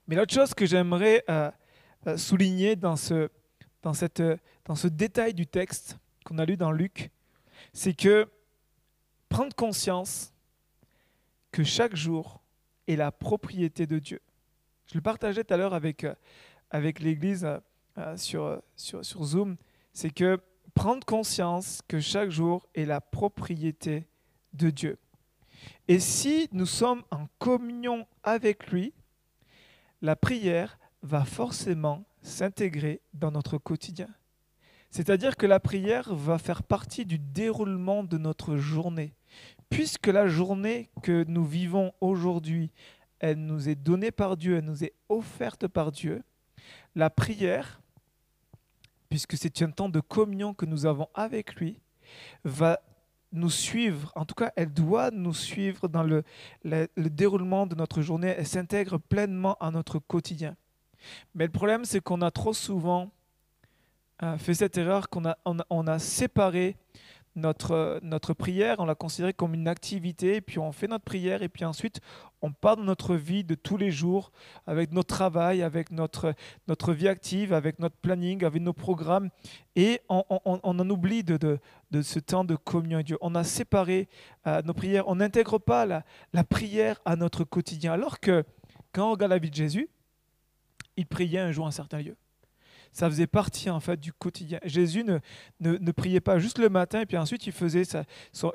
Mais 0.07 0.17
l'autre 0.17 0.33
chose 0.33 0.55
que 0.55 0.67
j'aimerais 0.67 1.25
euh, 1.29 1.51
euh, 2.07 2.17
souligner 2.17 2.77
dans 2.77 2.97
ce, 2.97 3.29
dans, 3.83 3.95
cette, 3.95 4.23
dans 4.65 4.77
ce 4.77 4.89
détail 4.89 5.35
du 5.35 5.47
texte 5.47 5.99
qu'on 6.25 6.39
a 6.39 6.45
lu 6.45 6.57
dans 6.57 6.73
Luc, 6.73 7.11
c'est 7.73 7.95
que 7.95 8.29
prendre 9.29 9.55
conscience 9.55 10.33
que 11.51 11.65
chaque 11.65 11.97
jour, 11.97 12.41
et 12.87 12.97
la 12.97 13.13
propriété 13.13 13.87
de 13.87 13.99
Dieu. 13.99 14.21
Je 14.87 14.95
le 14.95 15.01
partageais 15.01 15.45
tout 15.45 15.55
à 15.55 15.57
l'heure 15.57 15.75
avec, 15.75 16.05
euh, 16.05 16.15
avec 16.71 17.01
l'Église 17.01 17.45
euh, 17.45 17.59
euh, 17.99 18.17
sur, 18.17 18.63
sur, 18.77 19.05
sur 19.05 19.25
Zoom, 19.25 19.57
c'est 19.93 20.11
que 20.11 20.39
prendre 20.75 21.05
conscience 21.05 21.81
que 21.89 22.01
chaque 22.01 22.31
jour 22.31 22.67
est 22.75 22.85
la 22.85 23.01
propriété 23.01 24.07
de 24.53 24.71
Dieu. 24.71 24.99
Et 25.89 25.99
si 25.99 26.49
nous 26.53 26.67
sommes 26.67 27.03
en 27.11 27.27
communion 27.39 28.07
avec 28.23 28.71
lui, 28.71 28.93
la 30.07 30.15
prière 30.15 30.79
va 31.03 31.25
forcément 31.25 32.05
s'intégrer 32.23 33.01
dans 33.13 33.33
notre 33.33 33.59
quotidien. 33.59 34.07
C'est-à-dire 34.93 35.37
que 35.37 35.47
la 35.47 35.59
prière 35.59 36.15
va 36.15 36.39
faire 36.39 36.63
partie 36.63 37.05
du 37.05 37.19
déroulement 37.19 38.05
de 38.05 38.17
notre 38.17 38.57
journée. 38.57 39.15
Puisque 39.69 40.07
la 40.07 40.29
journée 40.29 40.91
que 41.03 41.25
nous 41.27 41.45
vivons 41.45 41.93
aujourd'hui, 42.01 42.71
elle 43.19 43.45
nous 43.45 43.69
est 43.69 43.75
donnée 43.75 44.13
par 44.13 44.37
Dieu, 44.37 44.59
elle 44.59 44.65
nous 44.65 44.85
est 44.85 44.95
offerte 45.09 45.67
par 45.67 45.91
Dieu, 45.91 46.23
la 46.95 47.11
prière, 47.11 47.81
puisque 49.09 49.37
c'est 49.37 49.61
un 49.63 49.73
temps 49.73 49.89
de 49.89 49.99
communion 49.99 50.55
que 50.55 50.67
nous 50.67 50.87
avons 50.87 51.09
avec 51.15 51.57
lui, 51.57 51.81
va 52.45 52.81
nous 53.37 53.51
suivre, 53.51 54.13
en 54.17 54.25
tout 54.25 54.35
cas 54.35 54.53
elle 54.57 54.73
doit 54.73 55.11
nous 55.11 55.35
suivre 55.35 55.89
dans 55.89 56.03
le, 56.03 56.25
le, 56.65 56.89
déroulement 56.97 57.67
de 57.67 57.75
notre 57.75 58.03
journée, 58.03 58.35
elle 58.37 58.47
s'intègre 58.47 58.99
pleinement 58.99 59.57
à 59.61 59.71
notre 59.71 59.99
quotidien. 59.99 60.57
Mais 61.35 61.47
le 61.47 61.53
problème 61.53 61.85
c'est 61.85 62.01
qu'on 62.01 62.23
a 62.23 62.31
trop 62.31 62.53
souvent 62.53 63.11
euh, 64.23 64.39
fait 64.39 64.55
cette 64.55 64.79
erreur, 64.79 65.09
qu'on 65.09 65.27
a, 65.27 65.37
on 65.45 65.87
a 65.87 65.99
séparé 65.99 66.77
notre, 67.37 68.01
notre 68.03 68.35
prière, 68.35 68.77
on 68.79 68.87
l'a 68.87 68.95
considérée 68.95 69.35
comme 69.35 69.55
une 69.55 69.69
activité, 69.69 70.41
puis 70.41 70.59
on 70.59 70.73
fait 70.73 70.89
notre 70.89 71.05
prière, 71.05 71.43
et 71.43 71.49
puis 71.49 71.65
ensuite 71.65 72.01
on 72.43 72.51
part 72.53 72.77
dans 72.77 72.85
notre 72.85 73.15
vie 73.15 73.45
de 73.45 73.55
tous 73.55 73.77
les 73.77 73.91
jours, 73.91 74.33
avec 74.67 74.93
notre 74.93 75.15
travail, 75.15 75.63
avec 75.63 75.91
notre, 75.91 76.35
notre 76.67 76.93
vie 76.93 77.09
active, 77.09 77.53
avec 77.53 77.79
notre 77.79 77.97
planning, 77.97 78.45
avec 78.45 78.63
nos 78.63 78.73
programmes, 78.73 79.31
et 79.77 80.01
on, 80.09 80.25
on, 80.29 80.61
en 80.63 80.91
oublie 80.91 81.23
de, 81.23 81.37
de, 81.37 81.59
de, 81.91 82.03
ce 82.03 82.19
temps 82.19 82.45
de 82.45 82.57
communion 82.57 82.97
avec 82.97 83.07
Dieu. 83.07 83.19
On 83.21 83.35
a 83.35 83.45
séparé 83.45 84.09
euh, 84.47 84.63
nos 84.63 84.75
prières, 84.75 85.07
on 85.07 85.17
n'intègre 85.17 85.59
pas 85.59 85.87
la, 85.87 86.05
la 86.33 86.45
prière 86.45 87.01
à 87.05 87.17
notre 87.17 87.45
quotidien, 87.45 87.93
alors 87.93 88.19
que 88.19 88.45
quand 88.93 89.09
on 89.09 89.11
regarde 89.13 89.33
la 89.33 89.39
vie 89.39 89.51
de 89.51 89.55
Jésus, 89.55 89.89
il 90.97 91.07
priait 91.07 91.41
un 91.41 91.53
jour 91.53 91.67
à 91.67 91.69
un 91.69 91.73
certain 91.73 92.01
lieu 92.01 92.17
ça 92.97 93.11
faisait 93.11 93.27
partie 93.27 93.69
en 93.69 93.79
fait 93.79 94.01
du 94.01 94.11
quotidien. 94.11 94.59
Jésus 94.65 95.05
ne, 95.05 95.19
ne, 95.61 95.93
priait 95.93 96.23
pas 96.23 96.39
juste 96.39 96.59
le 96.59 96.71
matin 96.71 97.03
et 97.03 97.07
puis 97.07 97.19
ensuite 97.19 97.47
il 97.47 97.53
faisait 97.53 97.83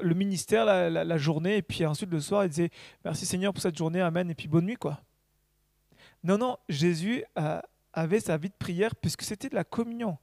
le 0.02 0.14
ministère 0.16 0.66
la, 0.66 1.18
journée 1.20 1.58
et 1.58 1.62
puis 1.62 1.86
ensuite 1.86 2.10
le 2.10 2.20
soir 2.20 2.44
il 2.44 2.50
disait 2.50 2.72
merci 3.06 3.28
Seigneur 3.28 3.54
pour 3.54 3.62
cette 3.62 3.78
journée, 3.78 4.02
amen 4.02 4.32
et 4.32 4.34
puis 4.34 4.48
bonne 4.48 4.66
nuit 4.66 4.78
quoi. 4.78 5.00
Non, 6.24 6.40
non, 6.40 6.58
Jésus 6.70 7.24
avait 7.94 8.20
sa 8.20 8.38
vie 8.38 8.50
de 8.50 8.56
prière 8.58 8.96
puisque 8.96 9.22
c'était 9.22 9.48
de 9.48 9.54
la 9.54 9.64
communion. 9.64 10.18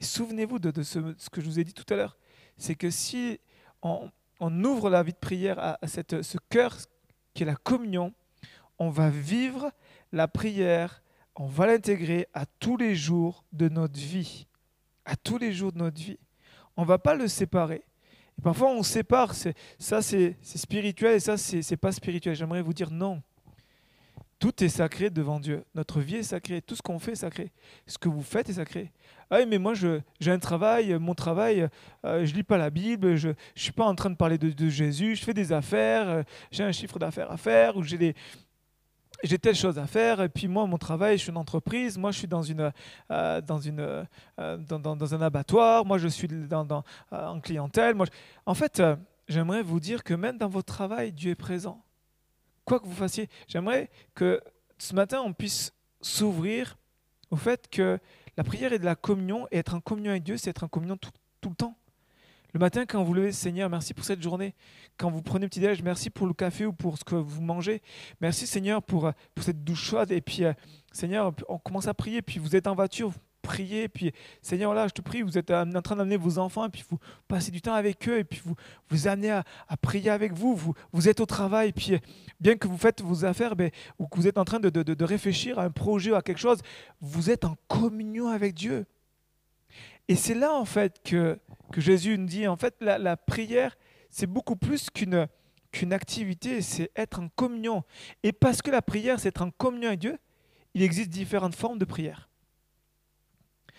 Souvenez-vous 0.00 0.60
de, 0.60 0.82
ce, 0.84 1.00
que 1.28 1.40
je 1.40 1.46
vous 1.46 1.58
ai 1.58 1.64
dit 1.64 1.74
tout 1.74 1.92
à 1.92 1.96
l'heure, 1.96 2.16
c'est 2.58 2.76
que 2.76 2.90
si 2.90 3.40
on, 3.82 4.08
ouvre 4.40 4.88
la 4.88 5.02
vie 5.02 5.12
de 5.12 5.18
prière 5.18 5.58
à, 5.58 5.78
cette, 5.88 6.22
ce 6.22 6.38
cœur 6.48 6.76
qui 7.34 7.42
est 7.42 7.46
la 7.46 7.56
communion, 7.56 8.14
on 8.78 8.88
va 8.88 9.10
vivre 9.10 9.72
la 10.12 10.28
prière 10.28 11.02
on 11.38 11.46
va 11.46 11.66
l'intégrer 11.66 12.26
à 12.34 12.46
tous 12.46 12.76
les 12.76 12.96
jours 12.96 13.44
de 13.52 13.68
notre 13.68 13.98
vie. 13.98 14.46
À 15.04 15.14
tous 15.16 15.38
les 15.38 15.52
jours 15.52 15.72
de 15.72 15.78
notre 15.78 16.00
vie. 16.00 16.18
On 16.76 16.82
ne 16.82 16.86
va 16.86 16.98
pas 16.98 17.14
le 17.14 17.28
séparer. 17.28 17.84
Et 18.38 18.42
parfois, 18.42 18.70
on 18.70 18.82
sépare. 18.82 19.34
Ça, 19.78 20.02
c'est 20.02 20.36
spirituel 20.42 21.14
et 21.14 21.20
ça, 21.20 21.36
c'est 21.36 21.76
pas 21.76 21.92
spirituel. 21.92 22.34
J'aimerais 22.34 22.60
vous 22.60 22.74
dire 22.74 22.90
non. 22.90 23.22
Tout 24.40 24.62
est 24.62 24.68
sacré 24.68 25.10
devant 25.10 25.40
Dieu. 25.40 25.64
Notre 25.74 26.00
vie 26.00 26.16
est 26.16 26.22
sacrée. 26.24 26.60
Tout 26.60 26.74
ce 26.74 26.82
qu'on 26.82 26.98
fait 26.98 27.12
est 27.12 27.16
sacré. 27.16 27.52
Ce 27.86 27.98
que 27.98 28.08
vous 28.08 28.22
faites 28.22 28.48
est 28.48 28.54
sacré. 28.54 28.92
Ah 29.30 29.38
oui, 29.38 29.46
mais 29.46 29.58
moi, 29.58 29.74
j'ai 29.74 30.30
un 30.30 30.38
travail. 30.38 30.96
Mon 30.98 31.14
travail, 31.14 31.68
euh, 32.04 32.24
je 32.24 32.34
lis 32.34 32.44
pas 32.44 32.58
la 32.58 32.70
Bible. 32.70 33.16
Je 33.16 33.28
ne 33.28 33.34
suis 33.54 33.72
pas 33.72 33.84
en 33.84 33.94
train 33.94 34.10
de 34.10 34.16
parler 34.16 34.38
de, 34.38 34.68
Jésus. 34.68 35.16
Je 35.16 35.24
fais 35.24 35.34
des 35.34 35.52
affaires. 35.52 36.08
Euh, 36.08 36.22
j'ai 36.50 36.64
un 36.64 36.72
chiffre 36.72 36.98
d'affaires 36.98 37.30
à 37.30 37.36
faire. 37.36 37.76
Ou 37.76 37.82
j'ai 37.82 37.98
des, 37.98 38.14
j'ai 39.24 39.38
telle 39.38 39.54
chose 39.54 39.78
à 39.78 39.86
faire, 39.86 40.20
et 40.20 40.28
puis 40.28 40.48
moi, 40.48 40.66
mon 40.66 40.78
travail, 40.78 41.18
je 41.18 41.22
suis 41.22 41.30
une 41.30 41.36
entreprise, 41.36 41.98
moi, 41.98 42.12
je 42.12 42.18
suis 42.18 42.28
dans, 42.28 42.42
une, 42.42 42.72
euh, 43.10 43.40
dans, 43.40 43.58
une, 43.58 43.80
euh, 43.80 44.56
dans, 44.58 45.14
un 45.14 45.22
abattoir, 45.22 45.84
moi, 45.84 45.98
je 45.98 46.08
suis 46.08 46.28
dans, 46.28 46.64
dans 46.64 46.84
euh, 47.12 47.26
en 47.26 47.40
clientèle. 47.40 47.94
Moi, 47.94 48.06
En 48.46 48.54
fait, 48.54 48.82
j'aimerais 49.28 49.62
vous 49.62 49.80
dire 49.80 50.04
que 50.04 50.14
même 50.14 50.38
dans 50.38 50.48
votre 50.48 50.72
travail, 50.72 51.12
Dieu 51.12 51.32
est 51.32 51.36
présent. 51.36 51.82
Quoi 52.64 52.78
que 52.80 52.86
vous 52.86 52.94
fassiez, 52.94 53.28
j'aimerais 53.48 53.90
que 54.14 54.40
ce 54.78 54.94
matin, 54.94 55.22
on 55.24 55.32
puisse 55.32 55.72
s'ouvrir 56.00 56.76
au 57.30 57.36
fait 57.36 57.68
que 57.68 57.98
la 58.36 58.44
prière 58.44 58.72
est 58.72 58.78
de 58.78 58.84
la 58.84 58.94
communion, 58.94 59.48
et 59.50 59.58
être 59.58 59.74
en 59.74 59.80
communion 59.80 60.12
avec 60.12 60.22
Dieu, 60.22 60.36
c'est 60.36 60.50
être 60.50 60.64
en 60.64 60.68
communion 60.68 60.96
tout, 60.96 61.10
tout 61.40 61.48
le 61.48 61.56
temps. 61.56 61.76
Le 62.54 62.60
matin, 62.60 62.86
quand 62.86 63.02
vous 63.04 63.12
levez, 63.12 63.32
Seigneur, 63.32 63.68
merci 63.68 63.92
pour 63.92 64.06
cette 64.06 64.22
journée. 64.22 64.54
Quand 64.96 65.10
vous 65.10 65.20
prenez 65.20 65.46
petit 65.48 65.60
déj, 65.60 65.82
merci 65.82 66.08
pour 66.08 66.26
le 66.26 66.32
café 66.32 66.64
ou 66.64 66.72
pour 66.72 66.96
ce 66.96 67.04
que 67.04 67.14
vous 67.14 67.42
mangez. 67.42 67.82
Merci, 68.22 68.46
Seigneur, 68.46 68.82
pour, 68.82 69.06
euh, 69.06 69.12
cette 69.38 69.64
douche 69.64 69.84
chaude. 69.84 70.10
Et 70.12 70.22
puis, 70.22 70.44
euh, 70.44 70.54
Seigneur, 70.90 71.34
on 71.48 71.58
commence 71.58 71.88
à 71.88 71.94
prier. 71.94 72.22
Puis 72.22 72.38
vous 72.38 72.56
êtes 72.56 72.66
en 72.66 72.74
voiture, 72.74 73.10
vous 73.10 73.18
priez. 73.42 73.88
Puis, 73.88 74.12
Seigneur, 74.40 74.72
là, 74.72 74.88
je 74.88 74.94
te 74.94 75.02
prie, 75.02 75.20
vous 75.20 75.36
êtes 75.36 75.50
euh, 75.50 75.62
en 75.74 75.82
train 75.82 75.94
d'amener 75.94 76.16
vos 76.16 76.38
enfants. 76.38 76.64
Et 76.64 76.70
puis, 76.70 76.84
vous 76.88 76.98
passez 77.28 77.50
du 77.50 77.60
temps 77.60 77.74
avec 77.74 78.08
eux. 78.08 78.18
Et 78.18 78.24
puis, 78.24 78.40
vous 78.42 78.54
vous 78.88 79.08
amenez 79.08 79.30
à, 79.30 79.44
prier 79.82 80.08
avec 80.08 80.32
vous. 80.32 80.56
vous. 80.56 81.08
Êtes 81.08 81.20
au 81.20 81.26
travail. 81.26 81.72
Puis, 81.72 81.98
bien 82.40 82.56
que 82.56 82.66
vous 82.66 82.78
faites 82.78 83.02
vos 83.02 83.26
affaires, 83.26 83.56
ben, 83.56 83.70
ou 83.98 84.06
que 84.06 84.16
vous 84.16 84.26
êtes 84.26 84.38
en 84.38 84.46
train 84.46 84.58
de, 84.58 84.70
de, 84.70 84.82
de 84.82 85.04
réfléchir 85.04 85.58
à 85.58 85.64
un 85.64 85.70
projet 85.70 86.12
ou 86.12 86.14
à 86.14 86.22
quelque 86.22 86.40
chose, 86.40 86.62
vous 87.02 87.28
êtes 87.28 87.44
en 87.44 87.56
communion 87.68 88.28
avec 88.28 88.54
Dieu. 88.54 88.86
Et 90.08 90.16
c'est 90.16 90.34
là, 90.34 90.54
en 90.54 90.64
fait, 90.64 91.00
que 91.02 91.38
Jésus 91.76 92.16
nous 92.16 92.26
dit, 92.26 92.46
en 92.46 92.56
fait, 92.56 92.74
la, 92.80 93.16
prière, 93.16 93.76
c'est 94.10 94.26
beaucoup 94.26 94.56
plus 94.56 94.90
qu'une 94.90 95.28
qu'une 95.70 95.92
activité, 95.92 96.62
c'est 96.62 96.90
être 96.96 97.20
en 97.20 97.28
communion. 97.28 97.84
Et 98.22 98.32
parce 98.32 98.62
que 98.62 98.70
la 98.70 98.80
prière, 98.80 99.20
c'est 99.20 99.28
être 99.28 99.42
en 99.42 99.50
communion 99.50 99.88
avec 99.88 100.00
Dieu, 100.00 100.18
il 100.72 100.82
existe 100.82 101.10
différentes 101.10 101.54
formes 101.54 101.78
de 101.78 101.84
prière. 101.84 102.27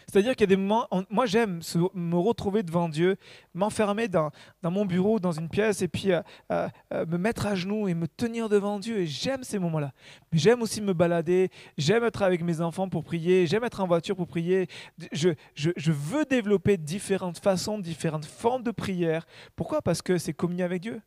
C'est-à-dire 0.10 0.36
qu'il 0.36 0.42
y 0.42 0.52
a 0.52 0.56
des 0.56 0.56
moments, 0.56 0.88
moi 1.12 1.28
j'aime 1.28 1.60
me 1.94 2.16
retrouver 2.16 2.64
devant 2.64 2.90
Dieu, 2.90 3.18
m'enfermer 3.54 4.08
dans, 4.08 4.32
mon 4.64 4.84
bureau, 4.84 5.20
dans 5.20 5.34
une 5.34 5.50
pièce, 5.50 5.84
et 5.84 5.88
puis 5.88 6.12
euh, 6.12 6.22
euh, 6.52 6.68
euh, 6.94 7.06
me 7.06 7.20
mettre 7.20 7.46
à 7.46 7.54
genoux 7.54 7.88
et 7.88 7.94
me 7.94 8.08
tenir 8.08 8.50
devant 8.50 8.80
Dieu. 8.80 9.02
Et 9.02 9.06
j'aime 9.06 9.44
ces 9.44 9.60
moments-là. 9.60 9.94
Mais 10.32 10.40
j'aime 10.40 10.64
aussi 10.64 10.82
me 10.82 10.94
balader, 10.94 11.52
j'aime 11.78 12.04
être 12.04 12.24
avec 12.24 12.42
mes 12.42 12.60
enfants 12.60 12.90
pour 12.90 13.04
prier, 13.04 13.46
j'aime 13.46 13.64
être 13.64 13.82
en 13.82 13.88
voiture 13.88 14.16
pour 14.16 14.26
prier. 14.26 14.68
Je, 15.12 15.30
je, 15.54 15.70
je, 15.78 15.92
veux 15.92 16.26
développer 16.26 16.78
différentes 16.78 17.38
façons, 17.38 17.78
différentes 17.78 18.26
formes 18.26 18.64
de 18.64 18.72
prière. 18.72 19.28
Pourquoi? 19.56 19.84
Parce 19.84 20.02
que 20.02 20.18
c'est 20.18 20.34
communier 20.34 20.64
avec 20.64 20.82
Dieu. 20.82 21.02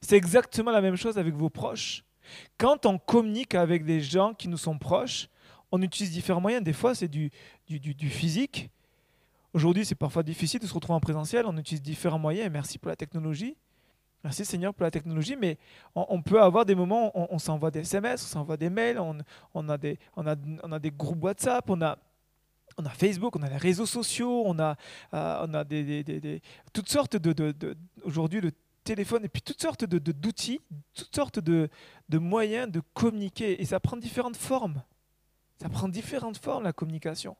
C'est 0.00 0.16
exactement 0.16 0.70
la 0.70 0.80
même 0.80 0.96
chose 0.96 1.18
avec 1.18 1.34
vos 1.34 1.50
proches. 1.50 2.04
Quand 2.56 2.86
on 2.86 2.96
communique 2.96 3.54
avec 3.54 3.84
des 3.84 4.00
gens 4.00 4.32
qui 4.32 4.48
nous 4.48 4.56
sont 4.56 4.78
proches, 4.78 5.28
on 5.72 5.82
utilise 5.82 6.12
différents 6.12 6.40
moyens. 6.40 6.64
Des 6.64 6.72
fois, 6.72 6.94
c'est 6.94 7.08
du, 7.08 7.30
physique. 8.08 8.70
Aujourd'hui, 9.52 9.84
c'est 9.84 9.94
parfois 9.94 10.22
difficile 10.22 10.60
de 10.60 10.66
se 10.66 10.74
retrouver 10.74 10.96
en 10.96 11.00
présentiel. 11.00 11.46
On 11.46 11.56
utilise 11.56 11.82
différents 11.82 12.18
moyens. 12.18 12.50
merci 12.50 12.78
pour 12.78 12.88
la 12.88 12.96
technologie. 12.96 13.56
Merci 14.24 14.44
Seigneur 14.44 14.74
pour 14.74 14.82
la 14.82 14.90
technologie, 14.90 15.36
mais 15.36 15.56
on, 15.94 16.20
peut 16.20 16.42
avoir 16.42 16.64
des 16.64 16.74
moments 16.74 17.16
où 17.16 17.28
on, 17.30 17.38
s'envoie 17.38 17.70
des 17.70 17.80
SMS, 17.80 18.24
on 18.24 18.26
s'envoie 18.26 18.56
des 18.56 18.70
mails, 18.70 18.98
on, 18.98 19.68
a 19.68 19.78
des, 19.78 20.00
on, 20.16 20.26
a, 20.26 20.34
on 20.64 20.72
a 20.72 20.80
des 20.80 20.90
groupes 20.90 21.22
WhatsApp, 21.22 21.70
on 21.70 21.80
a, 21.80 21.96
on 22.76 22.84
a 22.84 22.90
Facebook, 22.90 23.36
on 23.36 23.42
a 23.42 23.48
les 23.48 23.56
réseaux 23.56 23.86
sociaux, 23.86 24.42
on 24.44 24.58
a, 24.58 24.76
euh, 25.14 25.46
on 25.46 25.54
a 25.54 25.62
des, 25.62 26.02
des, 26.02 26.42
toutes 26.72 26.88
sortes 26.88 27.16
de, 27.16 27.32
de, 27.32 27.52
de 27.52 27.76
aujourd'hui 28.02 28.40
de 28.40 28.50
téléphones 28.82 29.24
et 29.24 29.28
puis 29.28 29.42
toutes 29.42 29.60
sortes 29.60 29.84
d'outils, 29.84 30.60
toutes 30.94 31.14
sortes 31.14 31.38
de, 31.38 31.68
de 32.08 32.18
moyens 32.18 32.70
de 32.70 32.80
communiquer 32.94 33.60
et 33.60 33.64
ça 33.64 33.78
prend 33.78 33.96
différentes 33.96 34.36
formes. 34.36 34.82
Ça 35.58 35.68
prend 35.68 35.88
différentes 35.88 36.38
formes, 36.38 36.64
la 36.64 36.72
communication. 36.72 37.36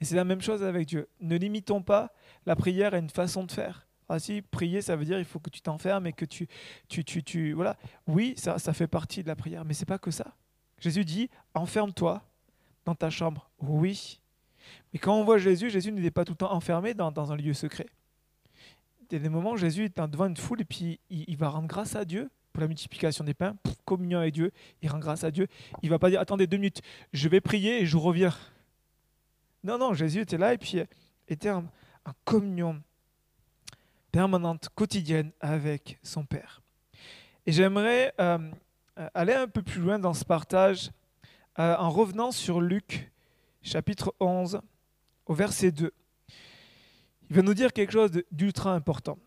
Et 0.00 0.04
c'est 0.04 0.16
la 0.16 0.24
même 0.24 0.40
chose 0.40 0.62
avec 0.62 0.88
Dieu. 0.88 1.08
Ne 1.20 1.36
limitons 1.36 1.82
pas 1.82 2.12
la 2.46 2.56
prière 2.56 2.94
à 2.94 2.98
une 2.98 3.10
façon 3.10 3.44
de 3.44 3.52
faire. 3.52 3.86
Ah 4.08 4.18
si, 4.18 4.42
prier, 4.42 4.82
ça 4.82 4.96
veut 4.96 5.04
dire 5.04 5.18
il 5.18 5.24
faut 5.24 5.38
que 5.38 5.50
tu 5.50 5.60
t'enfermes 5.62 6.06
et 6.06 6.12
que 6.12 6.24
tu, 6.24 6.46
tu, 6.88 7.04
tu, 7.04 7.22
tu... 7.22 7.52
Voilà. 7.52 7.76
Oui, 8.06 8.34
ça, 8.36 8.58
ça 8.58 8.72
fait 8.72 8.86
partie 8.86 9.22
de 9.22 9.28
la 9.28 9.36
prière, 9.36 9.64
mais 9.64 9.74
c'est 9.74 9.86
pas 9.86 9.98
que 9.98 10.10
ça. 10.10 10.34
Jésus 10.78 11.04
dit, 11.04 11.30
enferme-toi 11.54 12.22
dans 12.84 12.94
ta 12.94 13.08
chambre. 13.08 13.50
Oui. 13.60 14.20
Mais 14.92 14.98
quand 14.98 15.14
on 15.14 15.24
voit 15.24 15.38
Jésus, 15.38 15.70
Jésus 15.70 15.92
n'est 15.92 16.10
pas 16.10 16.24
tout 16.24 16.32
le 16.32 16.38
temps 16.38 16.52
enfermé 16.52 16.92
dans, 16.92 17.10
dans, 17.10 17.32
un 17.32 17.36
lieu 17.36 17.54
secret. 17.54 17.86
Il 19.10 19.14
y 19.14 19.16
a 19.16 19.18
des 19.18 19.28
moments 19.28 19.52
où 19.52 19.56
Jésus 19.56 19.84
est 19.84 20.00
devant 20.00 20.26
une 20.26 20.36
foule 20.36 20.60
et 20.60 20.64
puis 20.64 21.00
il, 21.08 21.24
il 21.28 21.36
va 21.36 21.48
rendre 21.48 21.68
grâce 21.68 21.96
à 21.96 22.04
Dieu 22.04 22.30
pour 22.54 22.60
la 22.60 22.68
multiplication 22.68 23.24
des 23.24 23.34
pains, 23.34 23.56
communion 23.84 24.20
avec 24.20 24.32
Dieu, 24.32 24.52
il 24.80 24.88
rend 24.88 25.00
grâce 25.00 25.24
à 25.24 25.32
Dieu. 25.32 25.48
Il 25.82 25.90
va 25.90 25.98
pas 25.98 26.08
dire 26.08 26.20
attendez 26.20 26.46
deux 26.46 26.56
minutes, 26.56 26.82
je 27.12 27.28
vais 27.28 27.40
prier 27.40 27.82
et 27.82 27.86
je 27.86 27.96
reviens. 27.96 28.32
Non, 29.64 29.76
non, 29.76 29.92
Jésus 29.92 30.20
était 30.20 30.38
là 30.38 30.54
et 30.54 30.58
puis 30.58 30.78
était 31.26 31.50
en, 31.50 31.64
communion 32.24 32.80
permanente, 34.12 34.68
quotidienne 34.76 35.32
avec 35.40 35.98
son 36.04 36.24
Père. 36.24 36.62
Et 37.44 37.50
j'aimerais 37.50 38.14
euh, 38.20 38.38
aller 39.14 39.32
un 39.32 39.48
peu 39.48 39.62
plus 39.62 39.80
loin 39.80 39.98
dans 39.98 40.14
ce 40.14 40.24
partage 40.24 40.92
euh, 41.58 41.74
en 41.76 41.90
revenant 41.90 42.30
sur 42.30 42.60
Luc 42.60 43.10
chapitre 43.62 44.14
11 44.20 44.60
au 45.26 45.34
verset 45.34 45.72
2. 45.72 45.92
Il 47.30 47.36
va 47.36 47.42
nous 47.42 47.54
dire 47.54 47.72
quelque 47.72 47.92
chose 47.92 48.12
d'ultra 48.30 48.74
important. 48.74 49.18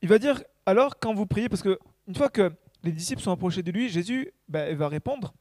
Il 0.00 0.08
va 0.08 0.18
dire 0.18 0.42
alors 0.64 0.98
quand 0.98 1.12
vous 1.12 1.26
priez, 1.26 1.50
parce 1.50 1.62
que 1.62 1.78
une 2.06 2.14
fois 2.14 2.28
que 2.28 2.52
les 2.82 2.92
disciples 2.92 3.22
sont 3.22 3.32
approchés 3.32 3.62
de 3.62 3.70
lui, 3.70 3.88
Jésus 3.88 4.32
ben, 4.48 4.76
va 4.76 4.88
répondre. 4.88 5.34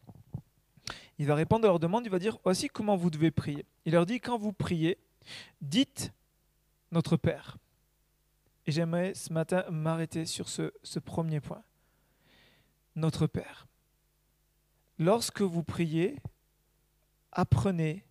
Il 1.17 1.27
va 1.27 1.35
répondre 1.35 1.65
à 1.65 1.67
leur 1.67 1.79
demande, 1.79 2.05
il 2.05 2.11
va 2.11 2.19
dire, 2.19 2.37
voici 2.43 2.67
comment 2.67 2.97
vous 2.97 3.09
devez 3.09 3.31
prier. 3.31 3.65
Il 3.85 3.93
leur 3.93 4.05
dit, 4.05 4.19
quand 4.19 4.37
vous 4.37 4.51
priez, 4.51 4.97
Dites 5.61 6.13
notre 6.91 7.17
Père. 7.17 7.57
Et 8.65 8.71
j'aimerais 8.71 9.13
ce 9.13 9.31
matin 9.31 9.63
m'arrêter 9.69 10.25
sur 10.25 10.49
ce, 10.49 10.73
ce 10.83 10.99
premier 10.99 11.39
point. 11.39 11.63
Notre 12.95 13.27
Père. 13.27 13.67
Lorsque 14.97 15.41
vous 15.41 15.63
priez, 15.63 16.17
apprenez 17.31 18.05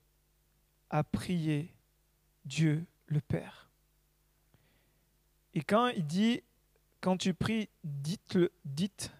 à 0.91 1.03
prier 1.03 1.75
Dieu 2.45 2.85
le 3.07 3.21
Père. 3.21 3.71
Et 5.55 5.63
quand 5.63 5.89
il 5.89 6.07
dit, 6.07 6.43
quand 7.05 7.19
tu 7.19 7.35
pries, 7.35 7.69
dites-le, 7.85 8.51
dites. 8.65 9.13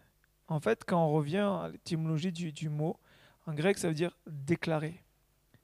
En 0.49 0.59
fait, 0.59 0.87
quand 0.87 1.05
on 1.05 1.13
revient 1.13 1.37
à 1.37 1.69
l'étymologie 1.71 2.33
du, 2.33 2.71
mot, 2.71 2.99
en 3.47 3.53
grec, 3.53 3.77
ça 3.77 3.89
veut 3.89 3.95
dire 3.95 4.17
déclarer. 4.27 5.05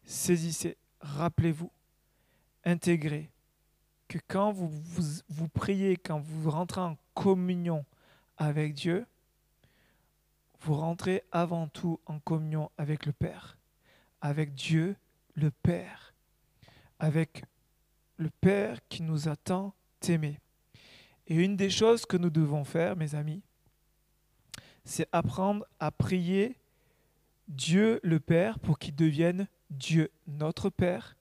Saisissez, 0.04 0.76
rappelez-vous, 1.00 1.72
intégrez 2.66 3.30
que 4.06 4.18
quand 4.28 4.52
vous, 4.52 4.68
vous, 4.68 5.22
vous 5.30 5.48
priez, 5.48 5.96
quand 5.96 6.20
vous 6.20 6.50
rentrez 6.50 6.82
en 6.82 6.98
communion 7.14 7.86
avec 8.36 8.74
Dieu, 8.74 9.06
vous 10.60 10.74
rentrez 10.74 11.24
avant 11.32 11.68
tout 11.68 12.00
en 12.04 12.18
communion 12.18 12.70
avec 12.76 13.06
le 13.06 13.12
Père, 13.12 13.56
avec 14.20 14.52
Dieu 14.52 14.94
le 15.36 15.50
Père, 15.50 16.12
avec 16.98 17.44
le 18.18 18.28
Père 18.28 18.76
qui 18.90 19.00
nous 19.00 19.26
a 19.26 19.36
tant 19.36 19.72
aimés. 20.06 20.38
Et 21.30 21.36
une 21.36 21.56
des 21.56 21.70
choses 21.70 22.04
que 22.04 22.16
nous 22.16 22.28
devons 22.28 22.64
faire, 22.64 22.96
mes 22.96 23.14
amis, 23.14 23.40
c'est 24.84 25.06
apprendre 25.12 25.64
à 25.78 25.92
prier 25.92 26.56
Dieu 27.46 28.00
le 28.02 28.18
Père 28.18 28.58
pour 28.58 28.80
qu'il 28.80 28.96
devienne 28.96 29.46
Dieu 29.70 30.10
notre 30.26 30.70
Père 30.70 31.16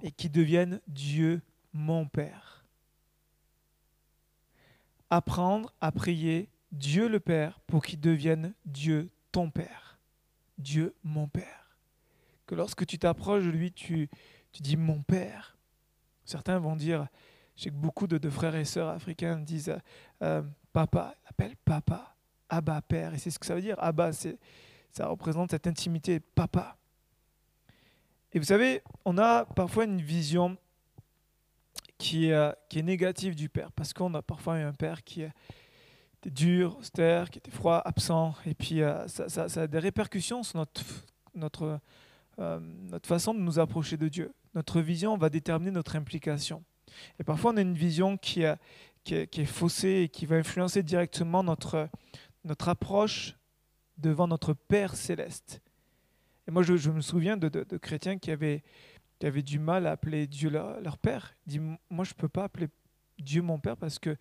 et 0.00 0.12
qu'il 0.12 0.30
devienne 0.30 0.80
Dieu 0.86 1.42
mon 1.72 2.06
Père. 2.06 2.64
Apprendre 5.10 5.74
à 5.80 5.90
prier 5.90 6.48
Dieu 6.70 7.08
le 7.08 7.18
Père 7.18 7.58
pour 7.66 7.84
qu'il 7.84 8.00
devienne 8.00 8.54
Dieu 8.64 9.10
ton 9.32 9.50
Père. 9.50 9.98
Dieu 10.56 10.94
mon 11.02 11.26
Père. 11.26 11.76
Que 12.46 12.54
lorsque 12.54 12.86
tu 12.86 12.96
t'approches 12.96 13.44
de 13.44 13.50
lui, 13.50 13.72
tu, 13.72 14.08
tu 14.52 14.62
dis 14.62 14.76
mon 14.76 15.02
Père. 15.02 15.56
Certains 16.24 16.60
vont 16.60 16.76
dire, 16.76 17.08
sais 17.64 17.70
que 17.70 17.74
beaucoup 17.74 18.06
de, 18.06 18.30
frères 18.30 18.54
et 18.54 18.64
sœurs 18.64 18.88
africains 18.88 19.38
disent 19.38 19.74
euh, 20.22 20.42
papa, 20.72 21.14
ils 21.22 21.28
appellent 21.28 21.56
papa, 21.64 22.14
Abba, 22.48 22.82
Père. 22.82 23.14
Et 23.14 23.18
c'est 23.18 23.30
ce 23.30 23.38
que 23.38 23.46
ça 23.46 23.54
veut 23.54 23.62
dire. 23.62 23.76
Abba, 23.78 24.10
ça 24.12 25.06
représente 25.06 25.50
cette 25.50 25.66
intimité, 25.66 26.20
papa. 26.20 26.76
Et 28.32 28.38
vous 28.38 28.44
savez, 28.44 28.82
on 29.04 29.18
a 29.18 29.44
parfois 29.44 29.84
une 29.84 30.00
vision 30.00 30.56
qui 31.98 32.28
est, 32.28 32.54
qui 32.68 32.78
est 32.78 32.82
négative 32.82 33.34
du 33.34 33.48
Père, 33.48 33.72
parce 33.72 33.92
qu'on 33.92 34.12
a 34.14 34.22
parfois 34.22 34.54
un 34.54 34.72
Père 34.72 35.02
qui 35.02 35.22
était 35.22 36.30
dur, 36.30 36.76
austère, 36.78 37.30
qui 37.30 37.38
était 37.38 37.50
froid, 37.50 37.80
absent, 37.84 38.34
et 38.44 38.54
puis 38.54 38.82
euh, 38.82 39.06
ça, 39.08 39.48
ça, 39.48 39.62
a 39.62 39.66
des 39.66 39.78
répercussions 39.78 40.42
sur 40.42 40.58
notre, 40.58 40.82
notre, 41.34 41.80
euh, 42.38 42.60
notre 42.60 43.08
façon 43.08 43.34
de 43.34 43.40
nous 43.40 43.58
approcher 43.58 43.96
de 43.96 44.08
Dieu. 44.08 44.32
Notre 44.54 44.80
vision 44.80 45.16
va 45.16 45.28
déterminer 45.28 45.70
notre 45.70 45.96
implication. 45.96 46.62
Et 47.18 47.24
parfois, 47.24 47.52
on 47.52 47.56
a 47.56 47.60
une 47.60 47.74
vision 47.74 48.16
qui, 48.16 48.42
est, 48.42 48.56
qui 49.04 49.14
est, 49.14 49.44
faussée 49.44 50.02
et 50.04 50.08
qui 50.08 50.26
va 50.26 50.36
influencer 50.36 50.82
directement 50.82 51.42
notre, 51.42 51.88
approche 52.66 53.36
devant 53.98 54.28
notre 54.28 54.52
Père 54.54 54.94
céleste. 54.96 55.60
Et 56.48 56.50
moi, 56.50 56.62
je, 56.62 56.90
me 56.90 57.00
souviens 57.00 57.36
de, 57.36 57.48
chrétiens 57.78 58.18
qui 58.18 58.30
avaient, 58.30 58.62
du 59.20 59.58
mal 59.58 59.86
à 59.86 59.92
appeler 59.92 60.26
Dieu 60.26 60.50
leur, 60.50 60.98
Père. 60.98 61.34
Ils 61.46 61.50
disent, 61.50 61.78
moi, 61.90 62.04
je 62.04 62.10
ne 62.10 62.16
peux 62.16 62.28
pas 62.28 62.44
appeler 62.44 62.68
Dieu 63.18 63.42
mon 63.42 63.58
Père 63.58 63.76
parce 63.76 63.98
que 63.98 64.16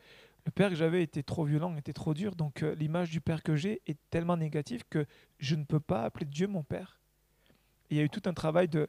le 0.46 0.52
Père 0.52 0.70
que 0.70 0.76
j'avais 0.76 1.02
était 1.02 1.24
trop 1.24 1.44
violent, 1.44 1.76
était 1.76 1.94
trop 1.94 2.14
dur. 2.14 2.36
Donc 2.36 2.62
euh, 2.62 2.76
l'image 2.76 3.10
du 3.10 3.20
Père 3.20 3.42
que 3.42 3.56
j'ai 3.56 3.82
est 3.88 3.98
tellement 4.10 4.38
négative 4.38 4.84
que 4.90 5.06
je 5.40 5.56
ne 5.56 5.64
peux 5.64 5.80
pas 5.80 6.04
appeler 6.04 6.26
Dieu 6.26 6.48
mon 6.48 6.64
Père. 6.64 7.00
Il 7.90 7.98
y 7.98 8.00
a 8.00 8.04
eu 8.04 8.10
tout 8.10 8.22
un 8.26 8.34
travail 8.34 8.68
de, 8.68 8.88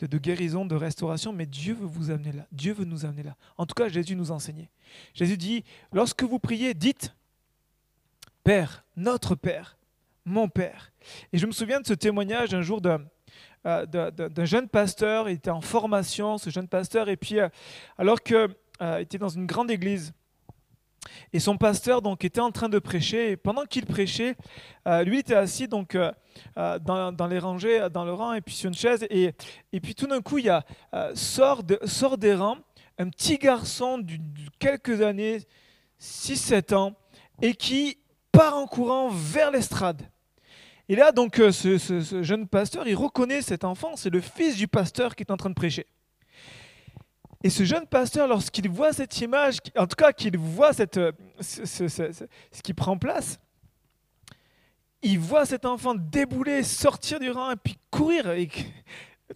de, 0.00 0.18
guérison, 0.18 0.66
de 0.66 0.74
restauration, 0.74 1.32
mais 1.32 1.46
Dieu 1.46 1.74
veut 1.74 1.86
vous 1.86 2.10
amener 2.10 2.32
là. 2.32 2.46
Dieu 2.52 2.72
veut 2.72 2.84
nous 2.84 3.04
amener 3.04 3.22
là. 3.22 3.36
En 3.56 3.66
tout 3.66 3.74
cas, 3.74 3.88
Jésus 3.88 4.16
nous 4.16 4.30
enseignait. 4.30 4.70
Jésus 5.14 5.36
dit, 5.36 5.64
lorsque 5.92 6.22
vous 6.22 6.38
priez, 6.38 6.74
dites, 6.74 7.14
Père, 8.44 8.84
notre 8.96 9.34
Père, 9.34 9.76
mon 10.24 10.48
Père. 10.48 10.92
Et 11.32 11.38
je 11.38 11.46
me 11.46 11.52
souviens 11.52 11.80
de 11.80 11.86
ce 11.86 11.94
témoignage 11.94 12.54
un 12.54 12.62
jour 12.62 12.80
d'un 12.80 13.04
euh, 13.66 14.44
jeune 14.44 14.68
pasteur, 14.68 15.28
il 15.28 15.34
était 15.34 15.50
en 15.50 15.60
formation, 15.60 16.38
ce 16.38 16.50
jeune 16.50 16.68
pasteur, 16.68 17.08
et 17.08 17.16
puis 17.16 17.40
euh, 17.40 17.48
alors 17.98 18.22
qu'il 18.22 18.48
euh, 18.82 18.98
était 18.98 19.18
dans 19.18 19.28
une 19.28 19.46
grande 19.46 19.70
église, 19.70 20.12
et 21.32 21.40
son 21.40 21.56
pasteur 21.56 22.02
donc 22.02 22.24
était 22.24 22.40
en 22.40 22.50
train 22.50 22.68
de 22.68 22.78
prêcher. 22.78 23.32
Et 23.32 23.36
pendant 23.36 23.64
qu'il 23.64 23.86
prêchait, 23.86 24.36
euh, 24.86 25.02
lui 25.02 25.18
était 25.18 25.34
assis 25.34 25.68
donc 25.68 25.94
euh, 25.94 26.10
dans, 26.54 27.12
dans, 27.12 27.26
les 27.26 27.38
rangées, 27.38 27.88
dans 27.92 28.04
le 28.04 28.12
rang, 28.12 28.34
et 28.34 28.40
puis 28.40 28.54
sur 28.54 28.68
une 28.68 28.74
chaise. 28.74 29.06
Et, 29.10 29.32
puis 29.80 29.94
tout 29.94 30.06
d'un 30.06 30.20
coup, 30.20 30.38
il 30.38 30.46
y 30.46 30.50
a 30.50 30.64
euh, 30.94 31.12
sort, 31.14 31.62
sort 31.84 32.18
des 32.18 32.34
rangs 32.34 32.58
un 32.98 33.10
petit 33.10 33.36
garçon 33.36 33.98
de 33.98 34.14
quelques 34.58 35.02
années, 35.02 35.40
6-7 36.00 36.74
ans, 36.74 36.94
et 37.42 37.54
qui 37.54 37.98
part 38.32 38.56
en 38.56 38.66
courant 38.66 39.10
vers 39.10 39.50
l'estrade. 39.50 40.02
Et 40.88 40.96
là, 40.96 41.12
donc, 41.12 41.36
ce, 41.36 41.78
ce, 41.78 42.00
ce 42.00 42.22
jeune 42.22 42.46
pasteur, 42.46 42.86
il 42.86 42.94
reconnaît 42.94 43.42
cet 43.42 43.64
enfant, 43.64 43.96
c'est 43.96 44.08
le 44.08 44.20
fils 44.20 44.56
du 44.56 44.68
pasteur 44.68 45.14
qui 45.14 45.24
est 45.24 45.32
en 45.32 45.36
train 45.36 45.50
de 45.50 45.54
prêcher. 45.54 45.86
Et 47.42 47.50
ce 47.50 47.64
jeune 47.64 47.86
pasteur, 47.86 48.28
lorsqu'il 48.28 48.68
voit 48.68 48.92
cette 48.92 49.20
image, 49.20 49.58
en 49.76 49.86
tout 49.86 49.96
cas 49.96 50.12
qu'il 50.12 50.38
voit 50.38 50.72
cette, 50.72 50.98
ce, 51.40 51.64
ce, 51.64 52.62
qui 52.62 52.74
prend 52.74 52.96
place, 52.96 53.38
il 55.02 55.18
voit 55.18 55.46
cet 55.46 55.64
enfant 55.64 55.94
débouler, 55.94 56.62
sortir 56.62 57.20
du 57.20 57.30
rang 57.30 57.52
et 57.52 57.56
puis 57.56 57.78
courir. 57.90 58.30
Et 58.30 58.48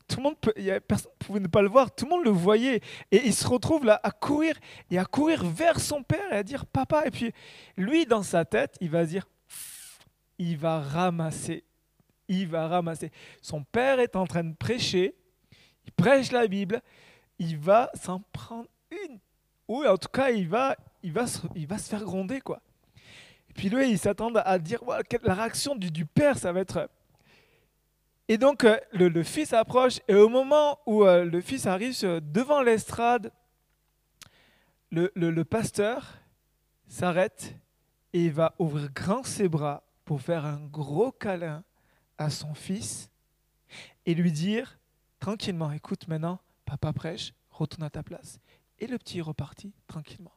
tout 0.08 0.16
le 0.16 0.22
monde, 0.22 0.38
peut, 0.40 0.52
y 0.56 0.70
a, 0.70 0.80
personne 0.80 1.12
ne 1.20 1.24
pouvait 1.24 1.40
ne 1.40 1.46
pas 1.46 1.62
le 1.62 1.68
voir, 1.68 1.94
tout 1.94 2.06
le 2.06 2.10
monde 2.10 2.24
le 2.24 2.30
voyait. 2.30 2.80
Et 3.10 3.22
il 3.24 3.34
se 3.34 3.46
retrouve 3.46 3.84
là 3.84 4.00
à 4.02 4.10
courir 4.10 4.54
et 4.90 4.98
à 4.98 5.04
courir 5.04 5.44
vers 5.44 5.78
son 5.78 6.02
père 6.02 6.32
et 6.32 6.36
à 6.36 6.42
dire 6.42 6.66
papa. 6.66 7.02
Et 7.06 7.10
puis 7.10 7.32
lui, 7.76 8.06
dans 8.06 8.22
sa 8.22 8.44
tête, 8.44 8.76
il 8.80 8.90
va 8.90 9.04
dire, 9.04 9.26
il 10.38 10.56
va 10.56 10.80
ramasser, 10.80 11.64
il 12.28 12.48
va 12.48 12.66
ramasser. 12.66 13.10
Son 13.42 13.62
père 13.62 14.00
est 14.00 14.16
en 14.16 14.26
train 14.26 14.44
de 14.44 14.54
prêcher, 14.54 15.14
il 15.84 15.92
prêche 15.92 16.32
la 16.32 16.46
Bible 16.46 16.80
il 17.40 17.57
va 17.57 17.90
s'en 17.94 18.20
prendre 18.33 18.68
une. 18.90 19.18
Ou 19.66 19.85
en 19.85 19.96
tout 19.96 20.09
cas, 20.09 20.31
il 20.31 20.46
va, 20.46 20.76
il 21.03 21.12
va, 21.12 21.26
se, 21.26 21.40
il 21.57 21.66
va 21.66 21.79
se 21.79 21.88
faire 21.88 22.05
gronder, 22.05 22.40
quoi. 22.40 22.61
Et 23.48 23.53
puis 23.55 23.70
lui, 23.70 23.90
il 23.90 23.98
s'attend 23.98 24.33
à 24.35 24.59
dire, 24.59 24.81
la 25.22 25.35
réaction 25.35 25.74
du, 25.74 25.90
du, 25.90 26.07
père, 26.07 26.38
ça 26.38 26.53
va 26.53 26.61
être... 26.61 26.88
Et 28.29 28.38
donc, 28.38 28.62
euh, 28.62 28.79
le, 28.92 29.09
le, 29.09 29.22
fils 29.24 29.53
approche, 29.53 29.98
et 30.07 30.14
au 30.14 30.29
moment 30.29 30.79
où 30.87 31.03
euh, 31.05 31.24
le 31.24 31.40
fils 31.40 31.66
arrive 31.66 31.98
devant 32.20 32.62
l'estrade, 32.62 33.33
le, 34.92 35.11
le, 35.16 35.31
le 35.31 35.44
pasteur 35.44 36.18
s'arrête 36.87 37.57
et 38.12 38.24
il 38.26 38.33
va 38.33 38.55
ouvrir 38.59 38.90
grand 38.92 39.24
ses 39.24 39.48
bras 39.48 39.83
pour 40.05 40.20
faire 40.20 40.44
un 40.44 40.61
gros 40.66 41.11
câlin 41.11 41.64
à 42.18 42.29
son 42.29 42.55
fils 42.55 43.11
et 44.05 44.14
lui 44.14 44.31
dire 44.31 44.79
tranquillement, 45.20 45.72
écoute 45.72 46.07
maintenant, 46.09 46.40
Papa 46.70 46.92
prêche, 46.92 47.33
retourne 47.50 47.83
à 47.83 47.90
ta 47.90 48.04
place. 48.04 48.38
Et 48.78 48.87
le 48.87 48.96
petit 48.96 49.18
est 49.18 49.22
reparti 49.22 49.72
tranquillement. 49.88 50.33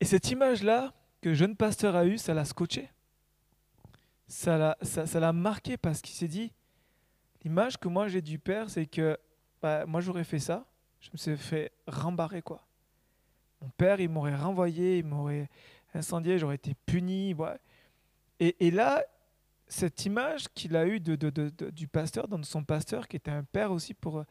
Et 0.00 0.04
cette 0.04 0.30
image-là 0.30 0.92
que 1.22 1.30
le 1.30 1.34
jeune 1.34 1.56
pasteur 1.56 1.96
a 1.96 2.04
eue, 2.04 2.18
ça 2.18 2.34
l'a 2.34 2.44
scotché. 2.44 2.90
Ça 4.28 4.58
l'a, 4.58 4.76
ça, 4.82 5.20
l'a 5.20 5.32
marqué 5.32 5.78
parce 5.78 6.02
qu'il 6.02 6.14
s'est 6.14 6.28
dit, 6.28 6.52
l'image 7.42 7.78
que 7.78 7.88
moi 7.88 8.08
j'ai 8.08 8.20
du 8.20 8.38
père, 8.38 8.68
c'est 8.68 8.84
que 8.84 9.18
bah, 9.62 9.86
moi 9.86 10.02
j'aurais 10.02 10.24
fait 10.24 10.38
ça, 10.38 10.66
je 11.00 11.08
me 11.12 11.16
suis 11.16 11.36
fait 11.36 11.72
rembarrer 11.86 12.42
quoi. 12.42 12.66
Mon 13.62 13.70
père, 13.70 14.00
il 14.00 14.10
m'aurait 14.10 14.36
renvoyé, 14.36 14.98
il 14.98 15.06
m'aurait 15.06 15.48
incendié, 15.94 16.38
j'aurais 16.38 16.56
été 16.56 16.74
puni. 16.84 17.34
Et, 18.38 18.70
là, 18.70 19.02
cette 19.66 20.04
image 20.04 20.48
qu'il 20.52 20.76
a 20.76 20.86
eue 20.86 21.00
du 21.00 21.88
pasteur, 21.88 22.28
de 22.28 22.42
son 22.42 22.64
pasteur, 22.64 23.08
qui 23.08 23.16
était 23.16 23.30
un 23.30 23.44
père 23.44 23.72
aussi 23.72 23.94
pour, 23.94 24.24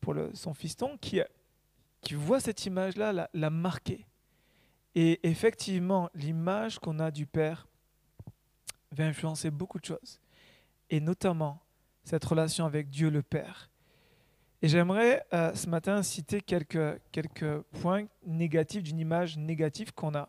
pour 0.00 0.14
son 0.34 0.54
fiston, 0.54 0.96
qui, 0.98 1.20
qui 2.00 2.14
voit 2.14 2.40
cette 2.40 2.66
image-là, 2.66 3.12
l'a, 3.12 3.30
l'a 3.32 3.50
marqué. 3.50 4.06
Et 4.94 5.20
effectivement, 5.28 6.10
l'image 6.14 6.78
qu'on 6.78 6.98
a 6.98 7.10
du 7.10 7.26
père 7.26 7.68
va 8.92 9.04
influencer 9.04 9.50
beaucoup 9.50 9.78
de 9.78 9.84
choses, 9.84 10.20
et 10.88 11.00
notamment 11.00 11.60
cette 12.02 12.24
relation 12.24 12.66
avec 12.66 12.90
Dieu 12.90 13.10
le 13.10 13.22
Père. 13.22 13.70
Et 14.62 14.68
j'aimerais 14.68 15.24
euh, 15.32 15.54
ce 15.54 15.68
matin 15.68 16.02
citer 16.02 16.40
quelques, 16.40 17.00
quelques 17.12 17.60
points 17.80 18.06
négatifs 18.26 18.82
d'une 18.82 18.98
image 18.98 19.38
négative 19.38 19.92
qu'on 19.94 20.14
a 20.14 20.28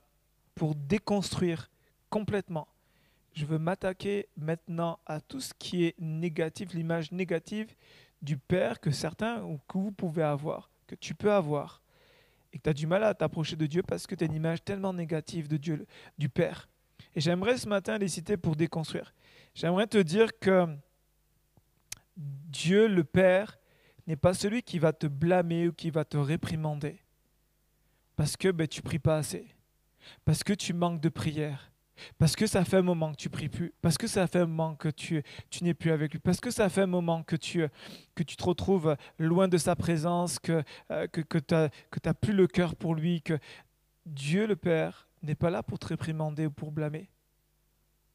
pour 0.56 0.76
déconstruire 0.76 1.70
complètement 2.10 2.68
je 3.34 3.46
veux 3.46 3.60
m'attaquer 3.60 4.28
maintenant 4.38 5.00
à 5.06 5.22
tout 5.22 5.40
ce 5.40 5.54
qui 5.58 5.86
est 5.86 5.96
négatif, 6.00 6.74
l'image 6.74 7.12
négative 7.12 7.74
du 8.22 8.38
Père 8.38 8.80
que 8.80 8.92
certains 8.92 9.44
ou 9.44 9.60
que 9.68 9.78
vous 9.78 9.92
pouvez 9.92 10.24
avoir, 10.24 10.70
que 10.88 10.96
tu 10.96 11.16
peux 11.16 11.32
avoir, 11.32 11.82
et 12.54 12.58
que 12.58 12.64
tu 12.64 12.70
as 12.70 12.74
du 12.74 12.88
mal 12.88 13.04
à 13.04 13.14
t'approcher 13.14 13.56
de 13.56 13.66
Dieu 13.66 13.82
parce 13.82 14.06
que 14.06 14.16
tu 14.16 14.24
as 14.24 14.28
une 14.28 14.34
image 14.34 14.64
tellement 14.64 14.94
négative 14.94 15.48
de 15.48 15.58
Dieu, 15.58 15.86
du 16.18 16.30
Père. 16.30 16.68
Et 17.16 17.22
j'aimerais 17.22 17.58
ce 17.58 17.68
matin 17.68 17.98
les 17.98 18.08
citer 18.08 18.38
pour 18.38 18.56
déconstruire. 18.56 19.14
J'aimerais 19.56 19.88
te 19.88 19.98
dire 19.98 20.38
que 20.40 20.68
Dieu 22.18 22.88
le 22.88 23.04
Père 23.04 23.58
n'est 24.08 24.16
pas 24.16 24.34
celui 24.34 24.64
qui 24.64 24.80
va 24.80 24.94
te 24.94 25.08
blâmer 25.08 25.68
ou 25.68 25.74
qui 25.74 25.90
va 25.90 26.06
te 26.06 26.18
réprimander 26.18 27.00
parce 28.22 28.38
que 28.38 28.52
ben, 28.52 28.68
tu 28.68 28.84
pries 28.84 29.00
pas 29.00 29.18
assez, 29.18 29.48
parce 30.26 30.44
que 30.44 30.54
tu 30.54 30.74
manques 30.74 31.02
de 31.02 31.10
prière, 31.10 31.71
parce 32.18 32.36
que 32.36 32.48
ça 32.48 32.64
fait 32.66 32.78
un 32.78 32.82
moment 32.82 33.12
que 33.12 33.18
tu 33.18 33.30
pries 33.30 33.50
plus, 33.50 33.74
parce 33.82 33.98
que 33.98 34.08
ça 34.08 34.28
fait 34.28 34.40
un 34.40 34.46
moment 34.46 34.76
que 34.76 34.90
tu, 34.90 35.24
tu 35.50 35.64
n'es 35.64 35.74
plus 35.74 35.92
avec 35.92 36.14
lui, 36.14 36.20
parce 36.20 36.40
que 36.40 36.52
ça 36.52 36.70
fait 36.70 36.82
un 36.82 36.88
moment 36.88 37.24
que 37.24 37.36
tu, 37.36 37.68
que 38.16 38.24
tu 38.24 38.36
te 38.36 38.44
retrouves 38.44 38.96
loin 39.18 39.48
de 39.48 39.58
sa 39.58 39.76
présence, 39.76 40.40
que, 40.40 40.64
euh, 40.92 41.08
que, 41.08 41.22
que 41.22 41.38
tu 41.40 41.56
n'as 42.06 42.14
plus 42.14 42.34
le 42.34 42.48
cœur 42.48 42.76
pour 42.76 42.96
lui, 42.96 43.22
que 43.22 43.38
Dieu 44.06 44.48
le 44.48 44.56
Père 44.56 45.08
n'est 45.24 45.36
pas 45.36 45.50
là 45.50 45.64
pour 45.64 45.80
te 45.80 45.88
réprimander 45.88 46.48
ou 46.48 46.52
pour 46.52 46.72
blâmer. 46.72 47.10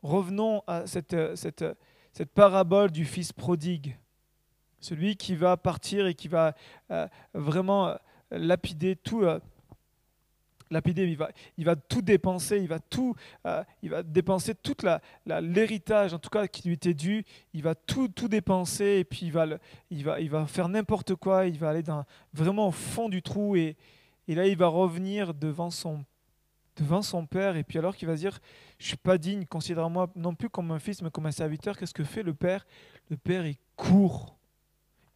Revenons 0.02 0.62
à 0.66 0.86
cette, 0.86 1.16
cette, 1.36 1.64
cette 2.12 2.32
parabole 2.32 2.90
du 2.90 3.04
fils 3.04 3.32
prodigue, 3.32 3.98
celui 4.80 5.16
qui 5.16 5.34
va 5.34 5.56
partir 5.56 6.06
et 6.06 6.14
qui 6.14 6.28
va 6.28 6.54
euh, 6.90 7.06
vraiment 7.34 7.88
euh, 7.88 7.96
lapider 8.30 8.96
tout 8.96 9.24
lapider, 10.70 11.06
il 11.06 11.16
va, 11.16 11.30
il 11.56 11.64
va 11.64 11.76
tout 11.76 12.02
dépenser, 12.02 12.58
il 12.58 12.68
va 12.68 12.78
tout, 12.78 13.14
euh, 13.46 13.62
il 13.82 13.90
va 13.90 14.02
dépenser 14.02 14.54
toute 14.54 14.82
la, 14.82 15.00
l'héritage, 15.40 16.14
en 16.14 16.18
tout 16.18 16.30
cas 16.30 16.46
qui 16.46 16.68
lui 16.68 16.74
était 16.74 16.94
dû, 16.94 17.24
il 17.52 17.62
va 17.62 17.74
tout, 17.74 18.08
tout 18.08 18.28
dépenser 18.28 18.98
et 18.98 19.04
puis 19.04 19.26
il 19.26 19.32
va, 19.32 19.46
il 19.90 20.04
va, 20.04 20.20
il 20.20 20.30
va 20.30 20.46
faire 20.46 20.68
n'importe 20.68 21.14
quoi, 21.14 21.46
il 21.46 21.58
va 21.58 21.70
aller 21.70 21.82
dans, 21.82 22.04
vraiment 22.32 22.68
au 22.68 22.72
fond 22.72 23.08
du 23.08 23.22
trou 23.22 23.56
et, 23.56 23.76
et 24.28 24.34
là 24.34 24.46
il 24.46 24.56
va 24.56 24.66
revenir 24.66 25.34
devant 25.34 25.70
son, 25.70 26.04
devant 26.76 27.02
son 27.02 27.26
père 27.26 27.56
et 27.56 27.64
puis 27.64 27.78
alors 27.78 27.96
qu'il 27.96 28.08
va 28.08 28.16
dire, 28.16 28.38
je 28.78 28.88
suis 28.88 28.96
pas 28.96 29.18
digne, 29.18 29.44
considère-moi 29.46 30.10
non 30.16 30.34
plus 30.34 30.50
comme 30.50 30.70
un 30.70 30.78
fils 30.78 31.02
mais 31.02 31.10
comme 31.10 31.26
un 31.26 31.32
serviteur, 31.32 31.78
qu'est-ce 31.78 31.94
que 31.94 32.04
fait 32.04 32.22
le 32.22 32.34
père? 32.34 32.66
Le 33.08 33.16
père 33.16 33.46
il 33.46 33.56
court, 33.76 34.36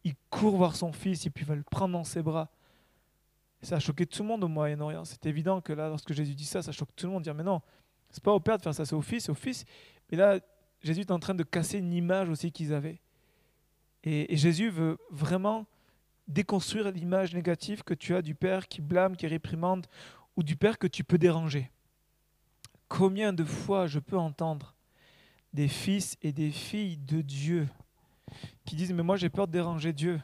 il 0.03 0.15
court 0.29 0.55
voir 0.55 0.75
son 0.75 0.91
fils. 0.91 1.25
Et 1.25 1.29
puis 1.29 1.43
il 1.43 1.47
va 1.47 1.55
le 1.55 1.63
prendre 1.63 1.93
dans 1.93 2.03
ses 2.03 2.21
bras 2.21 2.49
ça 3.61 3.75
a 3.75 3.79
choqué 3.79 4.05
tout 4.05 4.23
le 4.23 4.27
monde 4.27 4.43
au 4.43 4.47
Moyen-Orient. 4.47 5.05
C'est 5.05 5.25
évident 5.25 5.61
que 5.61 5.73
là, 5.73 5.87
lorsque 5.89 6.13
Jésus 6.13 6.33
dit 6.33 6.45
ça, 6.45 6.61
ça 6.61 6.71
choque 6.71 6.95
tout 6.95 7.05
le 7.05 7.11
monde. 7.11 7.23
Dire, 7.23 7.35
mais 7.35 7.43
non, 7.43 7.61
c'est 8.09 8.23
pas 8.23 8.33
au 8.33 8.39
Père 8.39 8.57
de 8.57 8.63
faire 8.63 8.73
ça, 8.73 8.85
c'est 8.85 8.95
au 8.95 9.01
Fils, 9.01 9.29
au 9.29 9.35
Fils. 9.35 9.65
Mais 10.09 10.17
là, 10.17 10.39
Jésus 10.81 11.01
est 11.01 11.11
en 11.11 11.19
train 11.19 11.35
de 11.35 11.43
casser 11.43 11.77
une 11.77 11.93
image 11.93 12.29
aussi 12.29 12.51
qu'ils 12.51 12.73
avaient. 12.73 12.99
Et, 14.03 14.35
Jésus 14.35 14.69
veut 14.69 14.97
vraiment 15.11 15.67
déconstruire 16.27 16.91
l'image 16.91 17.33
négative 17.33 17.83
que 17.83 17.93
tu 17.93 18.15
as 18.15 18.21
du 18.21 18.33
Père 18.33 18.67
qui 18.67 18.81
blâme, 18.81 19.15
qui 19.15 19.27
réprimande, 19.27 19.85
ou 20.35 20.43
du 20.43 20.55
Père 20.55 20.79
que 20.79 20.87
tu 20.87 21.03
peux 21.03 21.17
déranger. 21.17 21.69
Combien 22.87 23.31
de 23.31 23.43
fois 23.43 23.87
je 23.87 23.99
peux 23.99 24.17
entendre 24.17 24.75
des 25.53 25.67
fils 25.67 26.17
et 26.21 26.31
des 26.31 26.51
filles 26.51 26.97
de 26.97 27.21
Dieu 27.21 27.67
qui 28.65 28.75
disent, 28.75 28.93
mais 28.93 29.03
moi 29.03 29.17
j'ai 29.17 29.29
peur 29.29 29.47
de 29.47 29.51
déranger 29.51 29.93
Dieu 29.93 30.21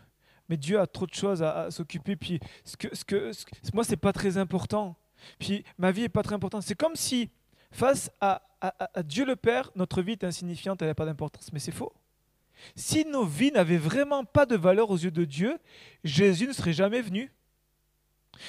mais 0.50 0.58
Dieu 0.58 0.80
a 0.80 0.88
trop 0.88 1.06
de 1.06 1.14
choses 1.14 1.44
à, 1.44 1.70
s'occuper. 1.72 2.16
Puis 2.16 2.40
ce 2.64 2.78
que, 2.78 2.96
ce 2.96 3.04
que, 3.04 3.32
moi, 3.74 3.84
c'est 3.84 3.98
pas 3.98 4.14
très 4.14 4.38
important. 4.38 4.96
Puis 5.40 5.64
ma 5.78 5.92
vie 5.92 6.04
est 6.04 6.10
pas 6.10 6.24
très 6.24 6.36
importante. 6.36 6.64
C'est 6.64 6.76
comme 6.76 6.96
si 6.96 7.30
face 7.72 8.12
à, 8.22 8.42
Dieu 9.04 9.26
le 9.26 9.36
Père, 9.36 9.70
notre 9.76 10.02
vie 10.02 10.14
est 10.14 10.24
insignifiante, 10.24 10.82
elle 10.82 10.88
n'a 10.88 10.96
pas 10.96 11.06
d'importance. 11.06 11.52
Mais 11.54 11.60
c'est 11.60 11.72
faux. 11.72 11.94
Si 12.76 13.06
nos 13.06 13.24
vies 13.24 13.52
n'avaient 13.52 13.78
vraiment 13.78 14.26
pas 14.26 14.46
de 14.46 14.56
valeur 14.56 14.90
aux 14.90 14.98
yeux 14.98 15.12
de 15.12 15.26
Dieu, 15.26 15.58
Jésus 16.04 16.48
ne 16.48 16.54
serait 16.54 16.74
jamais 16.74 17.02
venu. 17.02 17.32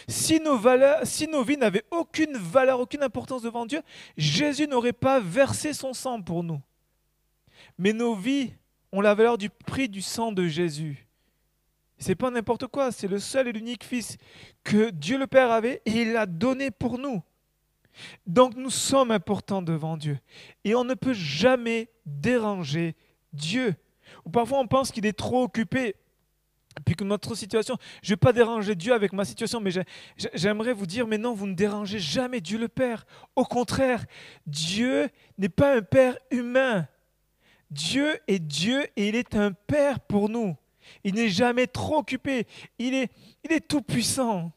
Si 0.07 0.41
nos, 0.41 0.61
si 1.05 1.29
nos 1.29 1.43
vies 1.43 1.57
n'avaient 1.57 1.85
aucune 1.91 2.37
valeur, 2.37 2.81
aucune 2.81 3.03
importance 3.03 3.43
devant 3.43 3.67
Dieu, 3.67 3.83
Jésus 4.17 4.67
n'aurait 4.67 4.93
pas 4.93 5.21
versé 5.21 5.73
son 5.73 5.93
sang 5.93 6.23
pour 6.23 6.43
nous. 6.43 6.61
Mais 7.79 7.93
nos 7.93 8.15
vies 8.15 8.53
ont 8.93 9.01
la 9.01 9.15
valeur 9.15 9.39
du 9.39 9.51
prix 9.51 9.89
du 9.89 10.03
sang 10.03 10.33
de 10.33 10.47
Jésus. 10.47 11.08
C'est 11.99 12.15
pas 12.15 12.31
n'importe 12.31 12.67
quoi, 12.69 12.93
c'est 12.93 13.09
le 13.09 13.19
seul 13.19 13.49
et 13.49 13.53
l'unique 13.53 13.85
Fils 13.85 14.17
que 14.63 14.91
Dieu 14.91 15.19
le 15.19 15.27
Père 15.27 15.51
avait 15.51 15.83
et 15.85 16.03
il 16.03 16.13
l'a 16.13 16.27
donné 16.27 16.71
pour 16.71 16.99
nous. 16.99 17.23
Donc 18.27 18.55
nous 18.55 18.71
sommes 18.71 19.11
importants 19.11 19.63
devant 19.63 19.97
Dieu 19.97 20.19
et 20.65 20.75
on 20.75 20.85
ne 20.85 20.95
peut 20.95 21.15
jamais 21.15 21.89
déranger 22.07 22.95
Dieu. 23.33 23.75
Ou 24.25 24.31
parfois 24.31 24.61
on 24.61 24.67
pense 24.69 24.93
qu'il 24.93 25.07
est 25.07 25.19
trop 25.19 25.43
occupé 25.43 25.97
puis 26.85 26.95
que 26.95 27.05
notre 27.05 27.35
situation, 27.35 27.77
je 28.03 28.09
ne 28.09 28.13
vais 28.13 28.19
pas 28.19 28.33
déranger 28.33 28.75
Dieu 28.75 28.93
avec 28.93 29.13
ma 29.13 29.25
situation, 29.25 29.61
mais 29.61 29.71
j'aimerais 30.35 30.73
vous 30.73 30.87
dire, 30.87 31.07
mais 31.07 31.19
non, 31.19 31.35
vous 31.35 31.47
ne 31.47 31.55
dérangez 31.55 31.99
jamais 31.99 32.41
Dieu 32.41 32.59
le 32.59 32.69
Père. 32.69 33.07
Au 33.37 33.45
contraire, 33.45 34.05
Dieu 34.47 35.09
n'est 35.39 35.49
pas 35.49 35.77
un 35.77 35.83
Père 35.83 36.17
humain. 36.31 36.87
Dieu 37.71 38.19
est 38.27 38.39
Dieu 38.39 38.87
et 38.97 39.09
il 39.09 39.17
est 39.17 39.35
un 39.35 39.53
Père 39.53 40.01
pour 40.01 40.29
nous. 40.29 40.57
Il 41.05 41.15
n'est 41.15 41.29
jamais 41.29 41.67
trop 41.67 41.99
occupé. 41.99 42.47
Il 42.79 42.95
est, 42.95 43.11
tout 43.69 43.83
puissant. 43.83 44.53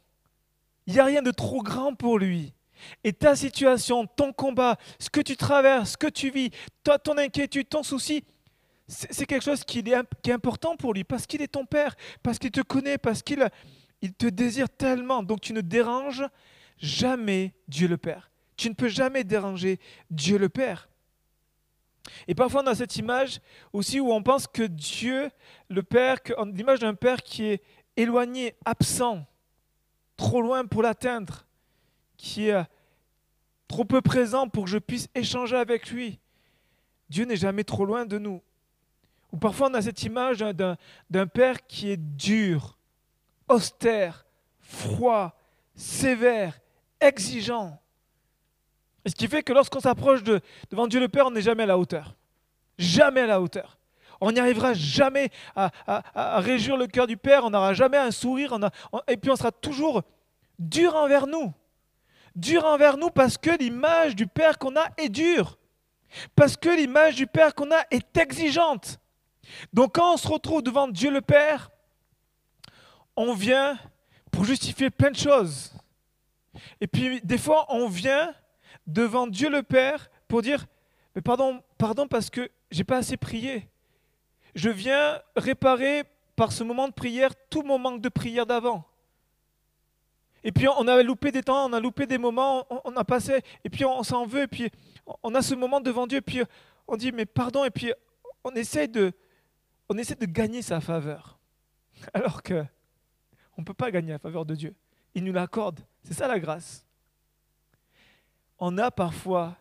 Il 0.87 0.93
n'y 0.93 0.99
a 0.99 1.05
rien 1.05 1.21
de 1.21 1.31
trop 1.31 1.61
grand 1.61 1.93
pour 1.95 2.19
lui. 2.19 2.53
Et 3.03 3.13
ta 3.13 3.35
situation, 3.35 4.07
ton 4.07 4.33
combat, 4.33 4.77
ce 4.99 5.09
que 5.09 5.21
tu 5.21 5.37
traverses, 5.37 5.91
ce 5.91 5.97
que 5.97 6.07
tu 6.07 6.31
vis, 6.31 6.49
toi, 6.83 6.97
ton 6.97 7.17
inquiétude, 7.17 7.69
ton 7.69 7.83
souci, 7.83 8.23
c'est 8.87 9.25
quelque 9.25 9.43
chose 9.43 9.63
qui 9.63 9.79
est, 9.79 10.31
important 10.31 10.75
pour 10.75 10.93
lui, 10.93 11.03
parce 11.03 11.25
qu'il 11.25 11.41
est 11.41 11.47
ton 11.47 11.65
Père, 11.65 11.95
parce 12.23 12.39
qu'il 12.39 12.51
te 12.51 12.61
connaît, 12.61 12.97
parce 12.97 13.21
qu'il 13.21 13.47
il 14.01 14.13
te 14.13 14.27
désire 14.27 14.69
tellement. 14.69 15.23
Donc 15.23 15.41
tu 15.41 15.53
ne 15.53 15.61
déranges 15.61 16.23
jamais 16.77 17.53
Dieu 17.67 17.87
le 17.87 17.97
Père. 17.97 18.31
Tu 18.57 18.69
ne 18.69 18.73
peux 18.73 18.89
jamais 18.89 19.23
déranger 19.23 19.79
Dieu 20.09 20.37
le 20.37 20.49
Père. 20.49 20.90
Et 22.27 22.35
parfois 22.35 22.63
on 22.63 22.67
a 22.67 22.75
cette 22.75 22.95
image 22.95 23.39
aussi 23.73 23.99
où 23.99 24.11
on 24.11 24.23
pense 24.23 24.47
que 24.47 24.63
Dieu, 24.63 25.29
le 25.69 25.83
Père, 25.83 26.17
l'image 26.53 26.79
d'un 26.79 26.95
Père 26.95 27.21
qui 27.21 27.45
est 27.45 27.61
éloigné, 27.95 28.55
absent, 28.65 29.25
trop 30.17 30.41
loin 30.41 30.65
pour 30.65 30.81
l'atteindre, 30.81 31.45
qui 32.17 32.49
est 32.49 32.63
trop 33.67 33.85
peu 33.85 34.01
présent 34.01 34.47
pour 34.47 34.65
que 34.65 34.69
je 34.69 34.77
puisse 34.77 35.09
échanger 35.15 35.55
avec 35.55 35.89
lui. 35.91 36.19
Dieu 37.09 37.25
n'est 37.25 37.35
jamais 37.35 37.63
trop 37.63 37.85
loin 37.85 38.05
de 38.05 38.17
nous. 38.17 38.41
Ou 39.31 39.37
parfois 39.37 39.69
on 39.69 39.73
a 39.73 39.81
cette 39.81 40.03
image 40.03 40.39
d'un 40.39 41.27
Père 41.27 41.65
qui 41.65 41.89
est 41.89 41.97
dur, 41.97 42.77
austère, 43.47 44.25
froid, 44.59 45.37
sévère, 45.75 46.59
exigeant. 46.99 47.81
Ce 49.05 49.15
qui 49.15 49.27
fait 49.27 49.43
que 49.43 49.53
lorsqu'on 49.53 49.79
s'approche 49.79 50.23
de, 50.23 50.41
devant 50.69 50.87
Dieu 50.87 50.99
le 50.99 51.09
Père, 51.09 51.27
on 51.27 51.31
n'est 51.31 51.41
jamais 51.41 51.63
à 51.63 51.67
la 51.67 51.77
hauteur. 51.77 52.15
Jamais 52.77 53.21
à 53.21 53.27
la 53.27 53.41
hauteur. 53.41 53.77
On 54.19 54.31
n'y 54.31 54.39
arrivera 54.39 54.73
jamais 54.73 55.31
à, 55.55 55.71
réjouir 56.39 56.77
le 56.77 56.85
cœur 56.85 57.07
du 57.07 57.17
Père, 57.17 57.43
on 57.43 57.49
n'aura 57.49 57.73
jamais 57.73 57.97
un 57.97 58.11
sourire, 58.11 58.57
et 59.07 59.17
puis 59.17 59.31
on 59.31 59.35
sera 59.35 59.51
toujours 59.51 60.03
dur 60.59 60.95
envers 60.95 61.25
nous. 61.25 61.51
Dur 62.35 62.63
envers 62.65 62.97
nous 62.97 63.09
parce 63.09 63.37
que 63.37 63.49
l'image 63.57 64.15
du 64.15 64.27
Père 64.27 64.59
qu'on 64.59 64.75
a 64.75 64.87
est 64.97 65.09
dure. 65.09 65.57
Parce 66.35 66.55
que 66.55 66.69
l'image 66.69 67.15
du 67.15 67.25
Père 67.25 67.55
qu'on 67.55 67.71
a 67.71 67.83
est 67.89 68.15
exigeante. 68.15 68.99
Donc 69.73 69.95
quand 69.95 70.13
on 70.13 70.17
se 70.17 70.27
retrouve 70.27 70.61
devant 70.61 70.87
Dieu 70.87 71.09
le 71.09 71.21
Père, 71.21 71.71
on 73.15 73.33
vient 73.33 73.77
pour 74.31 74.45
justifier 74.45 74.91
plein 74.91 75.11
de 75.11 75.17
choses. 75.17 75.73
Et 76.79 76.87
puis 76.87 77.21
des 77.21 77.37
fois, 77.37 77.65
on 77.69 77.87
vient 77.87 78.33
devant 78.91 79.27
Dieu 79.27 79.49
le 79.49 79.63
Père 79.63 80.09
pour 80.27 80.41
dire 80.41 80.65
Mais 81.15 81.21
pardon, 81.21 81.61
pardon 81.77 82.07
parce 82.07 82.29
que 82.29 82.49
j'ai 82.69 82.83
pas 82.83 82.97
assez 82.97 83.17
prié. 83.17 83.67
Je 84.55 84.69
viens 84.69 85.21
réparer 85.35 86.03
par 86.35 86.51
ce 86.51 86.63
moment 86.63 86.87
de 86.87 86.93
prière 86.93 87.31
tout 87.49 87.63
mon 87.63 87.77
manque 87.77 88.01
de 88.01 88.09
prière 88.09 88.45
d'avant. 88.45 88.85
Et 90.43 90.51
puis 90.51 90.67
on 90.67 90.87
a 90.87 91.03
loupé 91.03 91.31
des 91.31 91.43
temps, 91.43 91.69
on 91.69 91.73
a 91.73 91.79
loupé 91.79 92.07
des 92.07 92.17
moments, 92.17 92.65
on, 92.83 92.95
a 92.95 93.03
passé, 93.03 93.41
et 93.63 93.69
puis 93.69 93.85
on, 93.85 94.01
s'en 94.01 94.25
veut, 94.25 94.43
et 94.43 94.47
puis 94.47 94.71
on 95.21 95.35
a 95.35 95.41
ce 95.41 95.53
moment 95.53 95.81
devant 95.81 96.07
Dieu, 96.07 96.17
et 96.17 96.21
puis 96.21 96.41
on 96.87 96.97
dit 96.97 97.11
mais 97.11 97.25
pardon, 97.25 97.63
et 97.63 97.69
puis 97.69 97.93
on 98.43 98.51
essaie 98.51 98.87
de, 98.87 99.13
on 99.87 99.97
essaie 99.97 100.15
de 100.15 100.25
gagner 100.25 100.63
sa 100.63 100.81
faveur. 100.81 101.37
Alors 102.13 102.41
que 102.41 102.65
on 103.57 103.61
ne 103.61 103.65
peut 103.65 103.75
pas 103.75 103.91
gagner 103.91 104.13
la 104.13 104.19
faveur 104.19 104.45
de 104.45 104.55
Dieu. 104.55 104.73
Il 105.13 105.23
nous 105.23 105.33
l'accorde. 105.33 105.81
C'est 106.03 106.13
ça 106.13 106.27
la 106.27 106.39
grâce 106.39 106.85
on 108.61 108.77
a 108.77 108.91
parfois, 108.91 109.57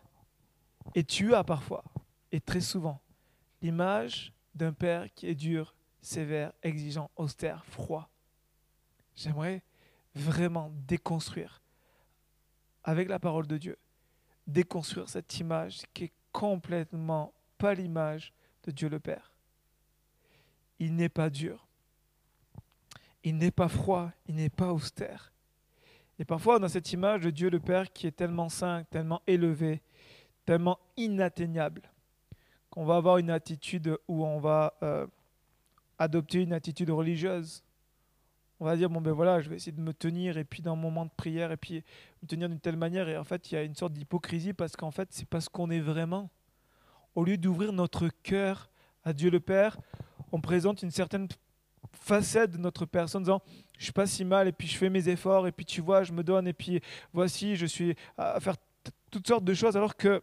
et 0.93 1.03
tu 1.03 1.33
as 1.33 1.43
parfois, 1.43 1.83
et 2.31 2.39
très 2.39 2.61
souvent, 2.61 3.01
l'image 3.61 4.31
d'un 4.53 4.73
père 4.73 5.11
qui 5.15 5.27
est 5.27 5.35
dur, 5.35 5.73
sévère, 6.01 6.53
exigeant, 6.61 7.09
austère, 7.15 7.65
froid. 7.65 8.09
J'aimerais 9.15 9.63
vraiment 10.13 10.71
déconstruire, 10.87 11.63
avec 12.83 13.09
la 13.09 13.19
parole 13.19 13.47
de 13.47 13.57
Dieu, 13.57 13.77
déconstruire 14.45 15.09
cette 15.09 15.39
image 15.39 15.81
qui 15.95 16.05
est 16.05 16.13
complètement 16.31 17.33
pas 17.57 17.73
l'image 17.73 18.33
de 18.63 18.71
Dieu 18.71 18.87
le 18.87 18.99
Père. 18.99 19.33
Il 20.77 20.95
n'est 20.95 21.09
pas 21.09 21.31
dur, 21.31 21.67
il 23.23 23.35
n'est 23.37 23.51
pas 23.51 23.67
froid, 23.67 24.11
il 24.27 24.35
n'est 24.35 24.49
pas 24.49 24.71
austère. 24.71 25.31
Et 26.21 26.23
parfois, 26.23 26.59
dans 26.59 26.67
cette 26.67 26.93
image 26.93 27.21
de 27.21 27.31
Dieu 27.31 27.49
le 27.49 27.59
Père 27.59 27.91
qui 27.91 28.05
est 28.05 28.11
tellement 28.11 28.47
saint, 28.47 28.83
tellement 28.91 29.23
élevé, 29.25 29.81
tellement 30.45 30.77
inatteignable, 30.95 31.81
qu'on 32.69 32.85
va 32.85 32.97
avoir 32.97 33.17
une 33.17 33.31
attitude 33.31 33.97
où 34.07 34.23
on 34.23 34.39
va 34.39 34.75
euh, 34.83 35.07
adopter 35.97 36.43
une 36.43 36.53
attitude 36.53 36.91
religieuse. 36.91 37.63
On 38.59 38.65
va 38.65 38.77
dire, 38.77 38.87
bon 38.87 39.01
ben 39.01 39.13
voilà, 39.13 39.41
je 39.41 39.49
vais 39.49 39.55
essayer 39.55 39.71
de 39.71 39.81
me 39.81 39.95
tenir, 39.95 40.37
et 40.37 40.43
puis 40.43 40.61
dans 40.61 40.75
le 40.75 40.81
moment 40.81 41.05
de 41.05 41.11
prière, 41.17 41.51
et 41.51 41.57
puis 41.57 41.83
me 42.21 42.27
tenir 42.27 42.49
d'une 42.49 42.59
telle 42.59 42.77
manière, 42.77 43.09
et 43.09 43.17
en 43.17 43.23
fait, 43.23 43.51
il 43.51 43.55
y 43.55 43.57
a 43.57 43.63
une 43.63 43.73
sorte 43.73 43.93
d'hypocrisie, 43.93 44.53
parce 44.53 44.75
qu'en 44.75 44.91
fait, 44.91 45.07
c'est 45.11 45.27
parce 45.27 45.49
qu'on 45.49 45.71
est 45.71 45.79
vraiment. 45.79 46.29
Au 47.15 47.23
lieu 47.23 47.35
d'ouvrir 47.35 47.73
notre 47.73 48.09
cœur 48.21 48.69
à 49.03 49.13
Dieu 49.13 49.31
le 49.31 49.39
Père, 49.39 49.79
on 50.31 50.39
présente 50.39 50.83
une 50.83 50.91
certaine 50.91 51.27
facette 51.91 52.51
de 52.51 52.57
notre 52.57 52.85
personne 52.85 53.23
disant 53.23 53.41
je 53.77 53.85
suis 53.85 53.93
pas 53.93 54.07
si 54.07 54.25
mal 54.25 54.47
et 54.47 54.51
puis 54.51 54.67
je 54.67 54.77
fais 54.77 54.89
mes 54.89 55.09
efforts 55.09 55.47
et 55.47 55.51
puis 55.51 55.65
tu 55.65 55.81
vois 55.81 56.03
je 56.03 56.11
me 56.11 56.23
donne 56.23 56.47
et 56.47 56.53
puis 56.53 56.81
voici 57.13 57.55
je 57.55 57.65
suis 57.65 57.95
à 58.17 58.39
faire 58.39 58.55
toutes 59.09 59.27
sortes 59.27 59.43
de 59.43 59.53
choses 59.53 59.75
alors 59.75 59.95
que 59.95 60.21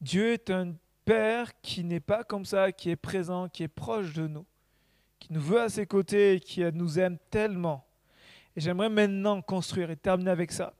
Dieu 0.00 0.32
est 0.32 0.50
un 0.50 0.74
Père 1.08 1.58
qui 1.62 1.84
n'est 1.84 2.00
pas 2.00 2.22
comme 2.22 2.44
ça, 2.44 2.70
qui 2.70 2.90
est 2.90 2.96
présent, 2.96 3.48
qui 3.48 3.62
est 3.62 3.68
proche 3.68 4.12
de 4.12 4.26
nous, 4.26 4.44
qui 5.18 5.32
nous 5.32 5.40
veut 5.40 5.62
à 5.62 5.70
ses 5.70 5.86
côtés 5.86 6.34
et 6.34 6.40
qui 6.40 6.62
nous 6.74 6.98
aime 6.98 7.16
tellement. 7.30 7.86
Et 8.54 8.60
j'aimerais 8.60 8.90
maintenant 8.90 9.40
construire 9.40 9.90
et 9.90 9.96
terminer 9.96 10.30
avec 10.30 10.52
ça. 10.52 10.74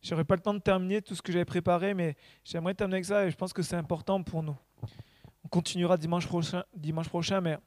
Je 0.00 0.10
n'aurai 0.10 0.24
pas 0.24 0.36
le 0.36 0.40
temps 0.40 0.54
de 0.54 0.60
terminer 0.60 1.02
tout 1.02 1.14
ce 1.14 1.20
que 1.20 1.32
j'avais 1.32 1.44
préparé, 1.44 1.92
mais 1.92 2.16
j'aimerais 2.44 2.72
terminer 2.72 2.96
avec 2.96 3.04
ça 3.04 3.26
et 3.26 3.30
je 3.30 3.36
pense 3.36 3.52
que 3.52 3.60
c'est 3.60 3.76
important 3.76 4.22
pour 4.22 4.42
nous. 4.42 4.56
On 5.44 5.48
continuera 5.48 5.98
dimanche 5.98 6.26
prochain, 6.26 6.64
dimanche 6.74 7.10
prochain 7.10 7.42
mais 7.42 7.58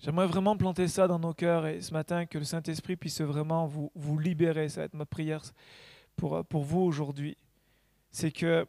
J'aimerais 0.00 0.26
vraiment 0.28 0.56
planter 0.56 0.86
ça 0.86 1.08
dans 1.08 1.18
nos 1.18 1.34
cœurs 1.34 1.66
et 1.66 1.80
ce 1.80 1.92
matin 1.92 2.24
que 2.24 2.38
le 2.38 2.44
Saint-Esprit 2.44 2.96
puisse 2.96 3.20
vraiment 3.20 3.66
vous, 3.66 3.90
vous 3.96 4.18
libérer. 4.18 4.68
Ça 4.68 4.82
va 4.82 4.84
être 4.84 4.94
ma 4.94 5.06
prière 5.06 5.42
pour, 6.14 6.44
pour 6.44 6.62
vous 6.62 6.80
aujourd'hui. 6.80 7.36
C'est 8.12 8.30
que 8.30 8.66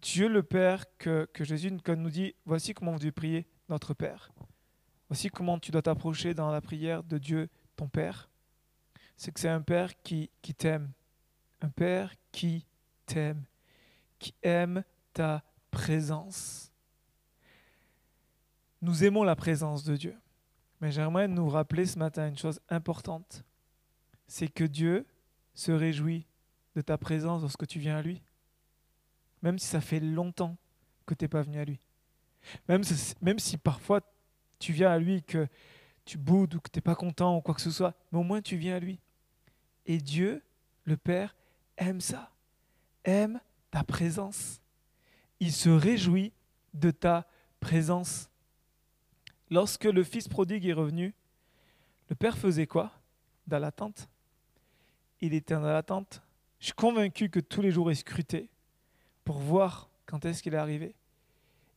Dieu 0.00 0.28
le 0.28 0.42
Père, 0.42 0.84
que, 0.98 1.28
que 1.32 1.44
Jésus 1.44 1.70
nous 1.70 2.10
dit, 2.10 2.34
voici 2.46 2.72
comment 2.72 2.92
vous 2.92 2.98
devez 2.98 3.12
prier 3.12 3.46
notre 3.68 3.92
Père. 3.92 4.30
Voici 5.08 5.28
comment 5.28 5.58
tu 5.58 5.70
dois 5.70 5.82
t'approcher 5.82 6.32
dans 6.32 6.50
la 6.50 6.60
prière 6.60 7.02
de 7.02 7.18
Dieu, 7.18 7.48
ton 7.76 7.88
Père. 7.88 8.30
C'est 9.16 9.32
que 9.32 9.40
c'est 9.40 9.48
un 9.48 9.60
Père 9.60 10.00
qui, 10.02 10.30
qui 10.42 10.54
t'aime. 10.54 10.90
Un 11.60 11.68
Père 11.68 12.14
qui 12.32 12.66
t'aime, 13.04 13.44
qui 14.18 14.34
aime 14.42 14.82
ta 15.12 15.42
présence. 15.70 16.65
Nous 18.86 19.02
aimons 19.02 19.24
la 19.24 19.34
présence 19.34 19.82
de 19.82 19.96
Dieu. 19.96 20.16
Mais 20.80 20.92
j'aimerais 20.92 21.26
nous 21.26 21.48
rappeler 21.48 21.86
ce 21.86 21.98
matin 21.98 22.28
une 22.28 22.38
chose 22.38 22.60
importante. 22.68 23.42
C'est 24.28 24.46
que 24.46 24.62
Dieu 24.62 25.04
se 25.54 25.72
réjouit 25.72 26.24
de 26.76 26.82
ta 26.82 26.96
présence 26.96 27.42
lorsque 27.42 27.66
tu 27.66 27.80
viens 27.80 27.96
à 27.96 28.02
lui. 28.02 28.22
Même 29.42 29.58
si 29.58 29.66
ça 29.66 29.80
fait 29.80 29.98
longtemps 29.98 30.56
que 31.04 31.14
tu 31.14 31.24
n'es 31.24 31.28
pas 31.28 31.42
venu 31.42 31.58
à 31.58 31.64
lui. 31.64 31.80
Même 32.68 32.84
si, 32.84 33.56
parfois 33.56 34.02
tu 34.60 34.72
viens 34.72 34.92
à 34.92 34.98
lui 34.98 35.24
que 35.24 35.48
tu 36.04 36.16
boudes 36.16 36.54
ou 36.54 36.60
que 36.60 36.70
tu 36.70 36.78
n'es 36.78 36.82
pas 36.82 36.94
content 36.94 37.36
ou 37.36 37.40
quoi 37.40 37.56
que 37.56 37.62
ce 37.62 37.72
soit, 37.72 37.96
mais 38.12 38.20
au 38.20 38.22
moins 38.22 38.40
tu 38.40 38.56
viens 38.56 38.76
à 38.76 38.78
lui. 38.78 39.00
Et 39.86 39.98
Dieu, 39.98 40.44
le 40.84 40.96
Père, 40.96 41.34
aime 41.76 42.00
ça. 42.00 42.30
Aime 43.02 43.40
ta 43.72 43.82
présence. 43.82 44.60
Il 45.40 45.50
se 45.50 45.70
réjouit 45.70 46.32
de 46.72 46.92
ta 46.92 47.26
présence. 47.58 48.30
Lorsque 49.50 49.84
le 49.84 50.02
fils 50.02 50.28
prodigue 50.28 50.66
est 50.66 50.72
revenu, 50.72 51.14
le 52.08 52.16
père 52.16 52.36
faisait 52.36 52.66
quoi 52.66 52.92
Dans 53.46 53.58
l'attente? 53.58 54.08
Il 55.20 55.34
était 55.34 55.54
dans 55.54 55.60
l'attente. 55.60 56.22
Je 56.58 56.66
suis 56.66 56.74
convaincu 56.74 57.30
que 57.30 57.40
tous 57.40 57.62
les 57.62 57.70
jours 57.70 57.90
il 57.90 57.96
scrutait 57.96 58.48
pour 59.24 59.38
voir 59.38 59.88
quand 60.04 60.24
est-ce 60.24 60.42
qu'il 60.42 60.54
est 60.54 60.58
arrivé. 60.58 60.94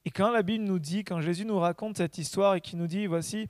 Et 0.06 0.12
quand 0.12 0.32
la 0.32 0.44
Bible 0.44 0.64
nous 0.64 0.80
dit, 0.80 1.04
quand 1.04 1.22
Jésus 1.22 1.46
nous 1.46 1.60
raconte 1.60 1.98
cette 1.98 2.18
histoire 2.18 2.56
et 2.56 2.62
qu'il 2.62 2.80
nous 2.80 2.88
dit, 2.88 3.06
voici, 3.06 3.50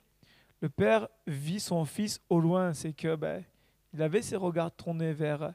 le 0.60 0.68
père 0.68 1.08
vit 1.26 1.60
son 1.60 1.84
fils 1.84 2.20
au 2.28 2.40
loin, 2.40 2.74
c'est 2.74 2.92
que 2.92 3.14
ben, 3.14 3.44
il 3.94 4.02
avait 4.02 4.22
ses 4.22 4.36
regards 4.36 4.72
tournés 4.72 5.12
vers, 5.12 5.54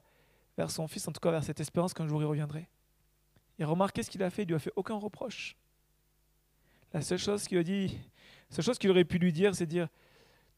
vers 0.58 0.72
son 0.72 0.88
fils, 0.88 1.08
en 1.08 1.12
tout 1.12 1.20
cas 1.20 1.32
vers 1.32 1.44
cette 1.44 1.60
espérance 1.60 1.94
qu'un 1.94 2.08
jour 2.08 2.22
il 2.22 2.26
reviendrait. 2.26 2.68
Et 3.60 3.66
remarquez 3.66 4.04
ce 4.04 4.10
qu'il 4.10 4.24
a 4.24 4.30
fait, 4.30 4.44
il 4.44 4.48
lui 4.48 4.56
a 4.56 4.60
fait 4.60 4.74
aucun 4.76 4.96
reproche. 4.96 5.56
La 6.94 7.02
seule 7.02 7.20
chose 7.20 7.48
qu'il 7.48 7.58
a 7.58 7.64
dit, 7.64 7.98
la 8.50 8.56
seule 8.56 8.66
chose 8.66 8.78
qu'il 8.78 8.90
aurait 8.92 9.06
pu 9.06 9.18
lui 9.18 9.34
dire, 9.34 9.56
c'est 9.56 9.66
dire 9.66 9.88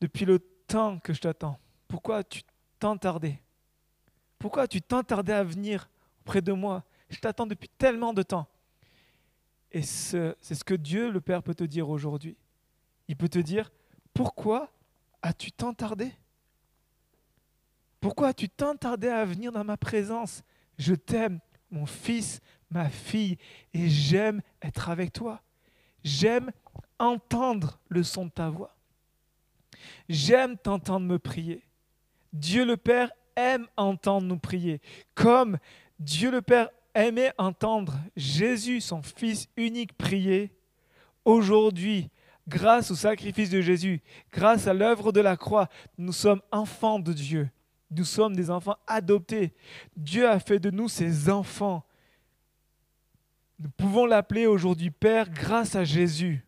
Depuis 0.01 0.25
le 0.25 0.39
temps 0.39 0.99
que 0.99 1.13
je 1.13 1.21
t'attends, 1.21 1.59
pourquoi 1.88 2.17
as-tu 2.17 2.41
tant 2.79 2.97
tardé? 2.97 3.39
Pourquoi 4.39 4.63
as-tu 4.63 4.81
tant 4.81 5.03
tardé 5.03 5.33
à 5.33 5.43
venir 5.43 5.89
auprès 6.21 6.41
de 6.41 6.51
moi? 6.51 6.83
Je 7.09 7.19
t'attends 7.19 7.47
depuis 7.47 7.69
tellement 7.69 8.13
de 8.13 8.21
temps. 8.23 8.47
Et 9.71 9.81
c'est 9.81 10.35
ce 10.41 10.63
que 10.63 10.73
Dieu, 10.73 11.11
le 11.11 11.21
Père, 11.21 11.43
peut 11.43 11.55
te 11.55 11.63
dire 11.63 11.89
aujourd'hui. 11.89 12.38
Il 13.07 13.15
peut 13.15 13.29
te 13.29 13.39
dire 13.39 13.71
Pourquoi 14.13 14.71
as-tu 15.21 15.51
tant 15.51 15.73
tardé? 15.73 16.11
Pourquoi 17.99 18.29
as-tu 18.29 18.49
tant 18.49 18.75
tardé 18.75 19.07
à 19.07 19.25
venir 19.25 19.51
dans 19.51 19.63
ma 19.63 19.77
présence? 19.77 20.43
Je 20.77 20.93
t'aime, 20.93 21.39
mon 21.71 21.85
fils, 21.85 22.39
ma 22.69 22.89
fille, 22.89 23.38
et 23.73 23.89
j'aime 23.89 24.41
être 24.61 24.89
avec 24.89 25.11
toi. 25.11 25.41
J'aime 26.03 26.51
entendre 26.99 27.80
le 27.89 28.03
son 28.03 28.25
de 28.25 28.32
ta 28.32 28.49
voix. 28.49 28.75
J'aime 30.09 30.57
t'entendre 30.57 31.05
me 31.05 31.19
prier. 31.19 31.63
Dieu 32.34 32.65
le 32.65 32.78
Père 32.78 33.11
aime 33.36 33.67
entendre 33.78 34.28
nous 34.28 34.39
prier, 34.39 34.82
comme 35.15 35.57
Dieu 35.99 36.32
le 36.32 36.41
Père 36.41 36.69
aimait 36.93 37.34
entendre 37.38 37.97
Jésus, 38.15 38.82
son 38.82 39.01
Fils 39.03 39.47
unique, 39.55 39.93
prier. 39.93 40.51
Aujourd'hui, 41.25 42.09
grâce 42.47 42.91
au 42.91 42.95
sacrifice 42.95 43.49
de 43.49 43.61
Jésus, 43.61 44.01
grâce 44.32 44.67
à 44.67 44.73
l'œuvre 44.73 45.11
de 45.11 45.21
la 45.21 45.38
croix, 45.38 45.69
nous 45.97 46.13
sommes 46.13 46.41
enfants 46.51 46.99
de 46.99 47.13
Dieu. 47.13 47.49
Nous 47.91 48.03
sommes 48.03 48.36
des 48.36 48.49
enfants 48.49 48.78
adoptés. 48.88 49.53
Dieu 49.95 50.28
a 50.28 50.39
fait 50.39 50.59
de 50.59 50.71
nous 50.71 50.89
ses 50.89 51.30
enfants. 51.30 51.86
Nous 53.59 53.69
pouvons 53.69 54.05
l'appeler 54.05 54.45
aujourd'hui 54.45 54.91
Père 54.91 55.30
grâce 55.30 55.75
à 55.75 55.84
Jésus 55.84 56.46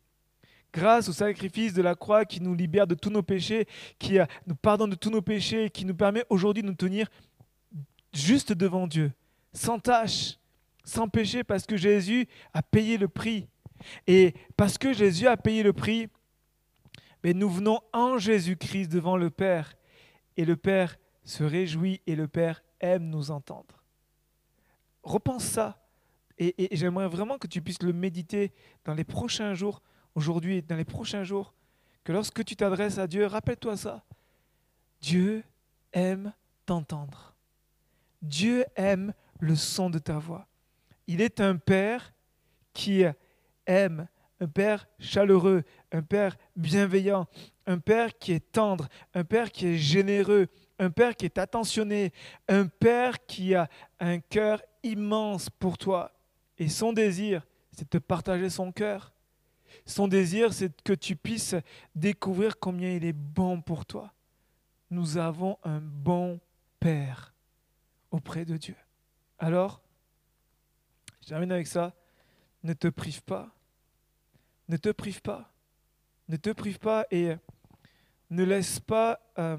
grâce 0.73 1.09
au 1.09 1.13
sacrifice 1.13 1.73
de 1.73 1.81
la 1.81 1.95
croix 1.95 2.25
qui 2.25 2.41
nous 2.41 2.53
libère 2.53 2.87
de 2.87 2.95
tous 2.95 3.09
nos 3.09 3.23
péchés, 3.23 3.67
qui 3.97 4.19
nous 4.45 4.55
pardonne 4.55 4.89
de 4.89 4.95
tous 4.95 5.09
nos 5.09 5.21
péchés, 5.21 5.69
qui 5.69 5.85
nous 5.85 5.95
permet 5.95 6.23
aujourd'hui 6.29 6.63
de 6.63 6.67
nous 6.67 6.75
tenir 6.75 7.07
juste 8.13 8.53
devant 8.53 8.87
Dieu, 8.87 9.11
sans 9.53 9.79
tâche, 9.79 10.37
sans 10.83 11.07
péché, 11.07 11.43
parce 11.43 11.65
que 11.65 11.77
Jésus 11.77 12.27
a 12.53 12.61
payé 12.63 12.97
le 12.97 13.07
prix. 13.07 13.47
Et 14.07 14.33
parce 14.57 14.77
que 14.77 14.93
Jésus 14.93 15.27
a 15.27 15.37
payé 15.37 15.63
le 15.63 15.73
prix, 15.73 16.09
mais 17.23 17.33
nous 17.33 17.49
venons 17.49 17.79
en 17.93 18.17
Jésus-Christ 18.17 18.87
devant 18.87 19.17
le 19.17 19.29
Père, 19.29 19.75
et 20.37 20.45
le 20.45 20.55
Père 20.55 20.97
se 21.23 21.43
réjouit 21.43 22.01
et 22.07 22.15
le 22.15 22.27
Père 22.27 22.63
aime 22.79 23.09
nous 23.09 23.31
entendre. 23.31 23.83
Repense 25.03 25.43
ça. 25.43 25.85
Et, 26.37 26.73
et 26.73 26.77
j'aimerais 26.77 27.07
vraiment 27.07 27.37
que 27.37 27.47
tu 27.47 27.61
puisses 27.61 27.83
le 27.83 27.91
méditer 27.91 28.53
dans 28.85 28.93
les 28.93 29.03
prochains 29.03 29.53
jours 29.53 29.81
aujourd'hui 30.15 30.57
et 30.57 30.61
dans 30.61 30.75
les 30.75 30.85
prochains 30.85 31.23
jours, 31.23 31.53
que 32.03 32.11
lorsque 32.11 32.43
tu 32.43 32.55
t'adresses 32.55 32.97
à 32.97 33.07
Dieu, 33.07 33.25
rappelle-toi 33.25 33.77
ça. 33.77 34.03
Dieu 35.01 35.43
aime 35.93 36.33
t'entendre. 36.65 37.35
Dieu 38.21 38.65
aime 38.75 39.13
le 39.39 39.55
son 39.55 39.89
de 39.89 39.99
ta 39.99 40.17
voix. 40.17 40.47
Il 41.07 41.21
est 41.21 41.39
un 41.39 41.55
Père 41.55 42.13
qui 42.73 43.03
aime, 43.65 44.07
un 44.39 44.47
Père 44.47 44.87
chaleureux, 44.99 45.63
un 45.91 46.01
Père 46.01 46.37
bienveillant, 46.55 47.27
un 47.65 47.79
Père 47.79 48.17
qui 48.17 48.33
est 48.33 48.51
tendre, 48.51 48.87
un 49.13 49.23
Père 49.23 49.51
qui 49.51 49.67
est 49.67 49.77
généreux, 49.77 50.47
un 50.79 50.89
Père 50.89 51.15
qui 51.15 51.25
est 51.25 51.37
attentionné, 51.37 52.11
un 52.47 52.67
Père 52.67 53.25
qui 53.25 53.55
a 53.55 53.69
un 53.99 54.19
cœur 54.19 54.61
immense 54.83 55.49
pour 55.49 55.77
toi. 55.77 56.11
Et 56.57 56.67
son 56.67 56.93
désir, 56.93 57.45
c'est 57.71 57.91
de 57.91 57.99
partager 57.99 58.49
son 58.49 58.71
cœur. 58.71 59.13
Son 59.85 60.07
désir, 60.07 60.53
c'est 60.53 60.81
que 60.83 60.93
tu 60.93 61.15
puisses 61.15 61.55
découvrir 61.95 62.59
combien 62.59 62.91
il 62.91 63.05
est 63.05 63.13
bon 63.13 63.61
pour 63.61 63.85
toi. 63.85 64.13
Nous 64.89 65.17
avons 65.17 65.57
un 65.63 65.79
bon 65.79 66.39
Père 66.79 67.33
auprès 68.11 68.45
de 68.45 68.55
Dieu. 68.57 68.75
Alors, 69.37 69.81
je 71.21 71.27
termine 71.27 71.51
avec 71.51 71.67
ça. 71.67 71.93
Ne 72.63 72.73
te 72.73 72.87
prive 72.87 73.21
pas. 73.23 73.53
Ne 74.67 74.77
te 74.77 74.89
prive 74.89 75.21
pas. 75.21 75.51
Ne 76.27 76.37
te 76.37 76.51
prive 76.51 76.79
pas 76.79 77.05
et 77.11 77.35
ne 78.29 78.43
laisse 78.43 78.79
pas 78.79 79.19
euh, 79.37 79.57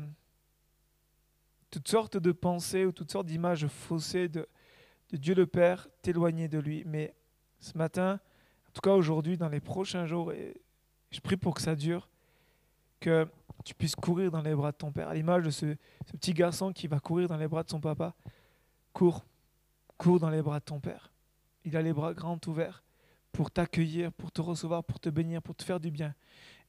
toutes 1.70 1.88
sortes 1.88 2.16
de 2.16 2.32
pensées 2.32 2.84
ou 2.84 2.92
toutes 2.92 3.10
sortes 3.10 3.26
d'images 3.26 3.66
faussées 3.66 4.28
de, 4.28 4.48
de 5.10 5.16
Dieu 5.16 5.34
le 5.34 5.46
Père 5.46 5.88
t'éloigner 6.02 6.48
de 6.48 6.58
lui. 6.58 6.84
Mais 6.86 7.14
ce 7.58 7.76
matin, 7.76 8.20
en 8.70 8.72
tout 8.72 8.82
cas 8.82 8.94
aujourd'hui, 8.94 9.36
dans 9.36 9.48
les 9.48 9.58
prochains 9.58 10.06
jours, 10.06 10.32
et 10.32 10.54
je 11.10 11.18
prie 11.18 11.36
pour 11.36 11.54
que 11.54 11.60
ça 11.60 11.74
dure, 11.74 12.08
que 13.00 13.26
tu 13.64 13.74
puisses 13.74 13.96
courir 13.96 14.30
dans 14.30 14.42
les 14.42 14.54
bras 14.54 14.70
de 14.70 14.76
ton 14.76 14.92
Père. 14.92 15.08
À 15.08 15.14
l'image 15.14 15.42
de 15.42 15.50
ce, 15.50 15.76
petit 16.12 16.32
garçon 16.32 16.72
qui 16.72 16.86
va 16.86 17.00
courir 17.00 17.26
dans 17.26 17.36
les 17.36 17.48
bras 17.48 17.64
de 17.64 17.68
son 17.68 17.80
papa. 17.80 18.14
Cours, 18.92 19.24
cours 19.96 20.20
dans 20.20 20.30
les 20.30 20.40
bras 20.40 20.60
de 20.60 20.64
ton 20.64 20.78
Père. 20.78 21.10
Il 21.64 21.76
a 21.76 21.82
les 21.82 21.92
bras 21.92 22.14
grands 22.14 22.38
ouverts 22.46 22.84
pour 23.32 23.50
t'accueillir, 23.50 24.12
pour 24.12 24.30
te 24.30 24.40
recevoir, 24.40 24.84
pour 24.84 25.00
te 25.00 25.08
bénir, 25.08 25.42
pour 25.42 25.56
te 25.56 25.64
faire 25.64 25.80
du 25.80 25.90
bien 25.90 26.14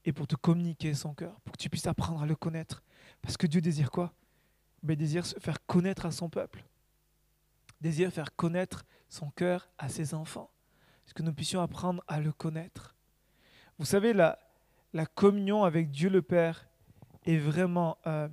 et 0.03 0.11
pour 0.11 0.25
te 0.25 0.35
communiquer 0.35 0.95
son 0.95 1.13
cœur, 1.13 1.39
pour 1.41 1.51
que 1.51 1.61
tu 1.61 1.69
puisses 1.69 1.85
apprendre 1.85 2.23
à 2.23 2.25
le 2.25 2.35
connaître. 2.35 2.81
Parce 3.21 3.37
que 3.37 3.45
Dieu 3.45 3.61
désire 3.61 3.91
quoi? 3.91 4.11
Mais 4.81 4.95
désire 4.95 5.23
se 5.23 5.39
faire 5.39 5.63
connaître 5.67 6.07
à 6.07 6.11
son 6.11 6.29
peuple. 6.29 6.65
Désire 7.79 8.11
faire 8.11 8.35
connaître 8.35 8.85
son 9.07 9.29
cœur 9.29 9.69
à 9.77 9.87
ses 9.87 10.15
enfants. 10.15 10.49
Que 11.13 11.23
nous 11.23 11.33
puissions 11.33 11.61
apprendre 11.61 12.01
à 12.07 12.21
le 12.21 12.31
connaître. 12.31 12.95
Vous 13.77 13.85
savez, 13.85 14.13
la, 14.13 14.37
communion 15.13 15.65
avec 15.65 15.91
Dieu 15.91 16.09
le 16.09 16.21
Père 16.21 16.67
est 17.25 17.37
vraiment 17.37 17.97
euh, 18.07 18.29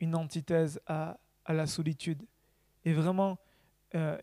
une 0.00 0.16
antithèse 0.16 0.80
à, 0.86 1.18
la 1.48 1.66
solitude, 1.66 2.24
est 2.84 2.92
vraiment 2.92 3.38
euh, 3.94 4.18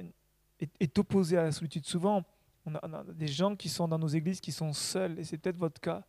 est, 0.59 0.99
opposée 0.99 1.38
à 1.38 1.43
la 1.43 1.51
solitude. 1.53 1.86
Souvent, 1.86 2.26
on 2.65 2.76
a, 2.76 3.03
des 3.13 3.28
gens 3.28 3.55
qui 3.55 3.70
sont 3.70 3.88
dans 3.88 3.99
nos 3.99 4.07
églises 4.07 4.41
qui 4.41 4.51
sont 4.51 4.74
seuls, 4.74 5.17
et 5.17 5.24
c'est 5.24 5.38
peut-être 5.38 5.57
votre 5.57 5.80
cas. 5.80 6.03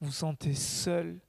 Vous 0.00 0.08
vous 0.08 0.12
sentez 0.12 0.54
seul 0.54 1.20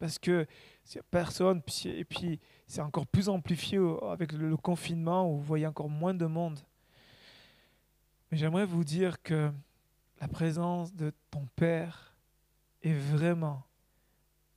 parce 0.00 0.18
que 0.18 0.46
il 0.86 0.96
n'y 0.96 1.00
a 1.00 1.04
personne, 1.10 1.62
et 1.84 2.04
puis 2.04 2.40
c'est 2.66 2.80
encore 2.80 3.06
plus 3.06 3.28
amplifié 3.28 3.78
avec 4.10 4.32
le 4.32 4.56
confinement 4.56 5.30
où 5.30 5.36
vous 5.36 5.44
voyez 5.44 5.66
encore 5.66 5.88
moins 5.88 6.14
de 6.14 6.26
monde. 6.26 6.58
Mais 8.30 8.38
j'aimerais 8.38 8.66
vous 8.66 8.84
dire 8.84 9.22
que 9.22 9.50
la 10.20 10.28
présence 10.28 10.94
de 10.94 11.12
ton 11.30 11.46
Père 11.56 12.14
est 12.82 12.94
vraiment 12.94 13.64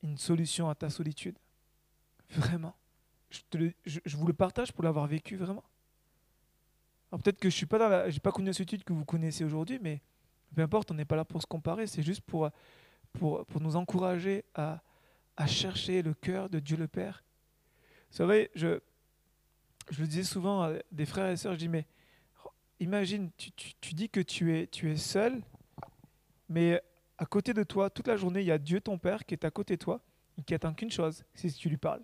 une 0.04 0.18
solution 0.18 0.70
à 0.70 0.76
ta 0.76 0.90
solitude. 0.90 1.38
Vraiment. 2.30 2.76
Je, 3.30 4.18
vous 4.18 4.28
le 4.28 4.34
partage 4.34 4.72
pour 4.74 4.84
l'avoir 4.84 5.08
vécu 5.08 5.36
vraiment. 5.36 5.64
Peut-être 7.12 7.40
que 7.40 7.50
je 7.50 7.56
suis 7.56 7.66
pas 7.66 8.10
pas 8.10 8.32
connu 8.32 8.48
la 8.48 8.54
solitude 8.54 8.84
que 8.84 8.94
vous 8.94 9.06
connaissez 9.06 9.44
aujourd'hui, 9.44 9.80
mais 9.82 10.02
peu 10.56 10.62
importe, 10.62 10.92
on 10.92 10.94
n'est 10.94 11.06
pas 11.06 11.16
là 11.16 11.26
pour 11.26 11.42
se 11.42 11.48
comparer. 11.48 11.88
C'est 11.88 12.04
juste 12.04 12.22
pour, 12.22 12.50
pour, 13.14 13.46
pour 13.46 13.62
nous 13.62 13.76
encourager 13.76 14.44
à, 14.54 14.82
à 15.38 15.48
chercher 15.48 16.02
le 16.02 16.14
cœur 16.14 16.50
de 16.50 16.60
Dieu 16.60 16.78
le 16.78 16.88
Père. 16.88 17.24
Vous 18.10 18.18
savez, 18.18 18.50
je, 18.56 18.80
je 19.90 20.02
le 20.02 20.08
disais 20.08 20.24
souvent 20.24 20.64
à 20.64 20.74
des 20.92 21.06
frères 21.06 21.30
et 21.30 21.38
sœurs, 21.38 21.54
je 21.54 21.60
dis, 21.60 21.70
mais 21.70 21.86
imagine, 22.82 23.30
tu, 23.38 23.94
dis 23.94 24.10
que 24.10 24.20
tu 24.20 24.54
es, 24.54 24.98
seul, 24.98 25.42
mais 26.50 26.82
à 27.18 27.26
côté 27.26 27.54
de 27.54 27.64
toi, 27.64 27.90
toute 27.90 28.08
la 28.08 28.18
journée, 28.18 28.42
il 28.42 28.48
y 28.48 28.52
a 28.52 28.58
Dieu, 28.58 28.82
ton 28.82 28.98
Père, 28.98 29.24
qui 29.24 29.36
est 29.36 29.46
à 29.46 29.52
côté 29.52 29.78
de 29.78 29.82
toi, 29.82 30.02
qui 30.46 30.54
attend 30.56 30.74
qu'une 30.74 30.92
chose, 30.92 31.24
c'est 31.36 31.50
que 31.50 31.58
tu 31.58 31.70
lui 31.70 31.78
parles. 31.78 32.02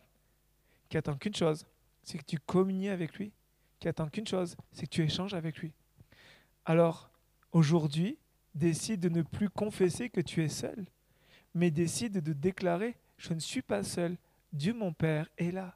Qui 0.90 0.98
attend 0.98 1.18
qu'une 1.18 1.36
chose, 1.36 1.66
c'est 2.04 2.20
que 2.20 2.26
tu 2.26 2.38
communies 2.40 2.90
avec 2.90 3.18
lui. 3.18 3.34
Qui 3.80 3.88
attend 3.88 4.08
qu'une 4.08 4.28
chose, 4.28 4.56
c'est 4.72 4.86
que 4.86 4.92
tu 4.92 5.04
échanges 5.04 5.34
avec 5.34 5.58
lui. 5.58 5.74
Alors, 6.66 7.10
aujourd'hui, 7.52 8.18
décide 8.54 9.00
de 9.00 9.10
ne 9.10 9.24
plus 9.24 9.50
confesser 9.50 10.10
que 10.10 10.22
tu 10.22 10.44
es 10.44 10.50
seul, 10.50 10.86
mais 11.56 11.72
décide 11.72 12.22
de 12.22 12.34
déclarer, 12.34 12.96
je 13.18 13.34
ne 13.34 13.40
suis 13.40 13.64
pas 13.64 13.84
seul, 13.84 14.18
Dieu 14.54 14.74
mon 14.74 14.94
Père 14.94 15.28
est 15.38 15.52
là. 15.52 15.76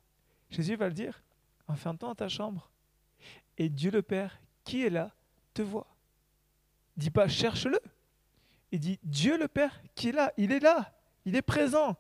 Jésus 0.52 0.76
va 0.76 0.88
le 0.88 0.93
dire, 0.93 1.24
enferme-toi 1.68 2.10
dans 2.10 2.16
ta 2.16 2.30
chambre. 2.30 2.70
Et 3.58 3.70
Dieu 3.70 3.89
le 3.89 4.02
Père 4.02 4.39
qui 4.64 4.86
est 4.86 4.89
là 4.89 5.12
te 5.53 5.62
voit. 5.62 5.88
Dis 6.97 7.09
pas 7.09 7.28
cherche-le. 7.28 7.80
Il 8.72 8.80
dit 8.80 8.99
Dieu 9.03 9.38
le 9.38 9.47
Père 9.47 9.82
qui 9.95 10.09
est 10.09 10.14
là, 10.14 10.34
il 10.38 10.51
est 10.51 10.59
là, 10.59 10.93
il 11.26 11.36
est 11.36 11.41
présent, 11.41 11.97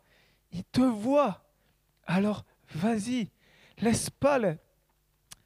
il 0.51 0.63
te 0.63 0.81
voit. 0.81 1.43
Alors 2.05 2.45
vas-y, 2.73 3.29
laisse 3.79 4.09
pas 4.09 4.39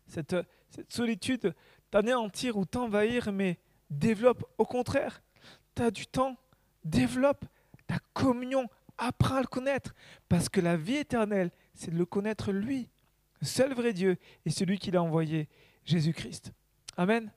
cette, 0.07 0.35
cette 0.69 0.93
solitude 0.93 1.53
t'anéantir 1.89 2.57
ou 2.57 2.65
t'envahir, 2.65 3.31
mais 3.31 3.57
développe 3.89 4.43
au 4.57 4.65
contraire. 4.65 5.23
Tu 5.75 5.81
as 5.81 5.91
du 5.91 6.05
temps, 6.05 6.37
développe 6.83 7.45
ta 7.87 7.97
communion, 8.13 8.67
apprends 8.97 9.35
à 9.35 9.41
le 9.41 9.47
connaître, 9.47 9.93
parce 10.27 10.49
que 10.49 10.61
la 10.61 10.77
vie 10.77 10.97
éternelle, 10.97 11.51
c'est 11.73 11.91
de 11.91 11.97
le 11.97 12.05
connaître 12.05 12.51
lui, 12.51 12.89
le 13.41 13.47
seul 13.47 13.73
vrai 13.73 13.93
Dieu 13.93 14.17
et 14.45 14.49
celui 14.49 14.79
qui 14.79 14.91
l'a 14.91 15.01
envoyé, 15.01 15.47
Jésus-Christ. 15.83 16.51
Amen. 16.97 17.31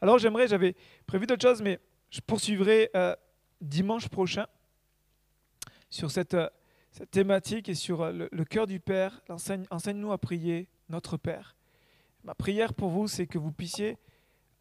Alors 0.00 0.18
j'aimerais, 0.18 0.48
j'avais 0.48 0.74
prévu 1.06 1.26
d'autres 1.26 1.46
choses, 1.46 1.62
mais 1.62 1.78
je 2.10 2.20
poursuivrai 2.20 2.90
euh, 2.94 3.14
dimanche 3.60 4.08
prochain 4.08 4.46
sur 5.90 6.10
cette, 6.10 6.34
euh, 6.34 6.48
thématique 7.10 7.68
et 7.68 7.74
sur 7.74 8.02
euh, 8.02 8.28
le, 8.30 8.44
cœur 8.44 8.66
du 8.66 8.80
Père. 8.80 9.20
Enseigne, 9.28 9.64
enseigne-nous 9.70 10.12
à 10.12 10.18
prier 10.18 10.68
notre 10.88 11.16
Père. 11.16 11.56
Ma 12.22 12.34
prière 12.34 12.72
pour 12.72 12.90
vous, 12.90 13.08
c'est 13.08 13.26
que 13.26 13.38
vous 13.38 13.52
puissiez 13.52 13.98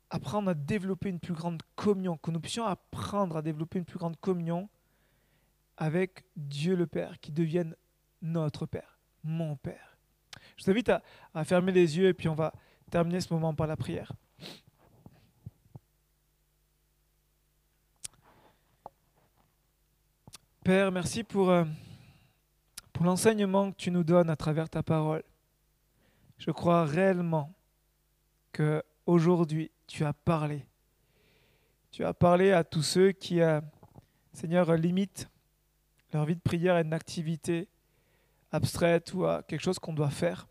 apprendre 0.10 0.50
à 0.50 0.54
développer 0.54 1.10
une 1.10 1.20
plus 1.20 1.34
grande 1.34 1.62
communion, 1.76 2.18
que 2.18 2.32
nous 2.32 2.40
puissions 2.40 2.66
apprendre 2.66 3.38
à 3.38 3.42
développer 3.42 3.80
une 3.80 3.86
plus 3.86 3.98
grande 3.98 4.20
communion 4.20 4.68
avec 5.78 6.26
Dieu 6.36 6.76
le 6.76 6.86
Père, 6.86 7.20
qui 7.20 7.32
devienne 7.32 7.76
notre 8.22 8.66
Père, 8.66 9.00
mon 9.24 9.56
Père. 9.56 9.98
Je 10.58 10.66
vous 10.66 10.72
invite 10.72 10.92
à 11.34 11.44
fermer 11.46 11.72
les 11.72 11.98
yeux 11.98 12.08
et 12.08 12.14
puis 12.14 12.28
on 12.28 12.36
va 12.36 12.54
terminer 12.92 13.22
ce 13.22 13.34
moment 13.34 13.56
par 13.56 13.66
la 13.66 13.76
prière. 13.76 14.12
Père, 20.64 20.94
merci 20.94 21.26
pour, 21.26 21.50
euh, 21.50 21.66
pour 22.94 23.04
l'enseignement 23.04 23.70
que 23.70 23.76
tu 23.76 23.92
nous 23.92 24.06
donnes 24.06 24.30
à 24.30 24.38
travers 24.38 24.70
ta 24.70 24.82
parole. 24.82 25.22
Je 26.38 26.52
crois 26.52 26.86
réellement 26.86 27.54
que 28.54 28.82
aujourd'hui 29.06 29.72
tu 29.88 30.06
as 30.06 30.14
parlé. 30.14 30.66
Tu 31.92 32.06
as 32.06 32.14
parlé 32.14 32.54
à 32.54 32.64
tous 32.64 32.82
ceux 32.82 33.12
qui, 33.12 33.42
euh, 33.42 33.60
Seigneur, 34.32 34.74
limitent 34.76 35.30
leur 36.14 36.24
vie 36.24 36.36
de 36.36 36.40
prière 36.40 36.76
à 36.76 36.82
une 36.82 36.94
activité 36.94 37.68
abstraite 38.54 39.14
ou 39.14 39.26
à 39.26 39.44
quelque 39.44 39.62
chose 39.62 39.80
qu'on 39.80 39.94
doit 39.94 40.12
faire, 40.12 40.48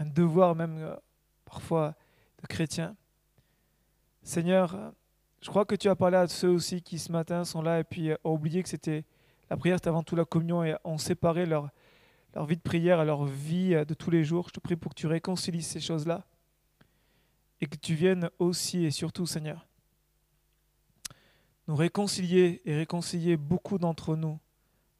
un 0.00 0.06
devoir 0.06 0.56
même 0.56 0.76
euh, 0.78 0.96
parfois 1.44 1.94
de 2.42 2.48
chrétien. 2.48 2.96
Seigneur, 4.24 4.92
je 5.40 5.48
crois 5.48 5.64
que 5.64 5.74
tu 5.74 5.88
as 5.88 5.96
parlé 5.96 6.16
à 6.16 6.26
ceux 6.26 6.48
aussi 6.48 6.82
qui 6.82 6.98
ce 6.98 7.12
matin 7.12 7.44
sont 7.44 7.62
là 7.62 7.80
et 7.80 7.84
puis 7.84 8.10
ont 8.24 8.32
oublié 8.32 8.62
que 8.62 8.68
c'était 8.68 9.04
la 9.50 9.56
prière, 9.56 9.78
c'était 9.78 9.88
avant 9.88 10.02
tout 10.02 10.16
la 10.16 10.24
communion 10.24 10.64
et 10.64 10.76
ont 10.84 10.98
séparé 10.98 11.46
leur, 11.46 11.70
leur 12.34 12.44
vie 12.44 12.56
de 12.56 12.62
prière 12.62 13.00
à 13.00 13.04
leur 13.04 13.24
vie 13.24 13.70
de 13.70 13.94
tous 13.94 14.10
les 14.10 14.24
jours. 14.24 14.48
Je 14.48 14.54
te 14.54 14.60
prie 14.60 14.76
pour 14.76 14.94
que 14.94 14.98
tu 15.00 15.06
réconcilies 15.06 15.62
ces 15.62 15.80
choses-là 15.80 16.26
et 17.60 17.66
que 17.66 17.76
tu 17.76 17.94
viennes 17.94 18.30
aussi 18.38 18.84
et 18.84 18.90
surtout, 18.90 19.26
Seigneur, 19.26 19.66
nous 21.66 21.76
réconcilier 21.76 22.62
et 22.64 22.74
réconcilier 22.74 23.36
beaucoup 23.36 23.78
d'entre 23.78 24.16
nous 24.16 24.38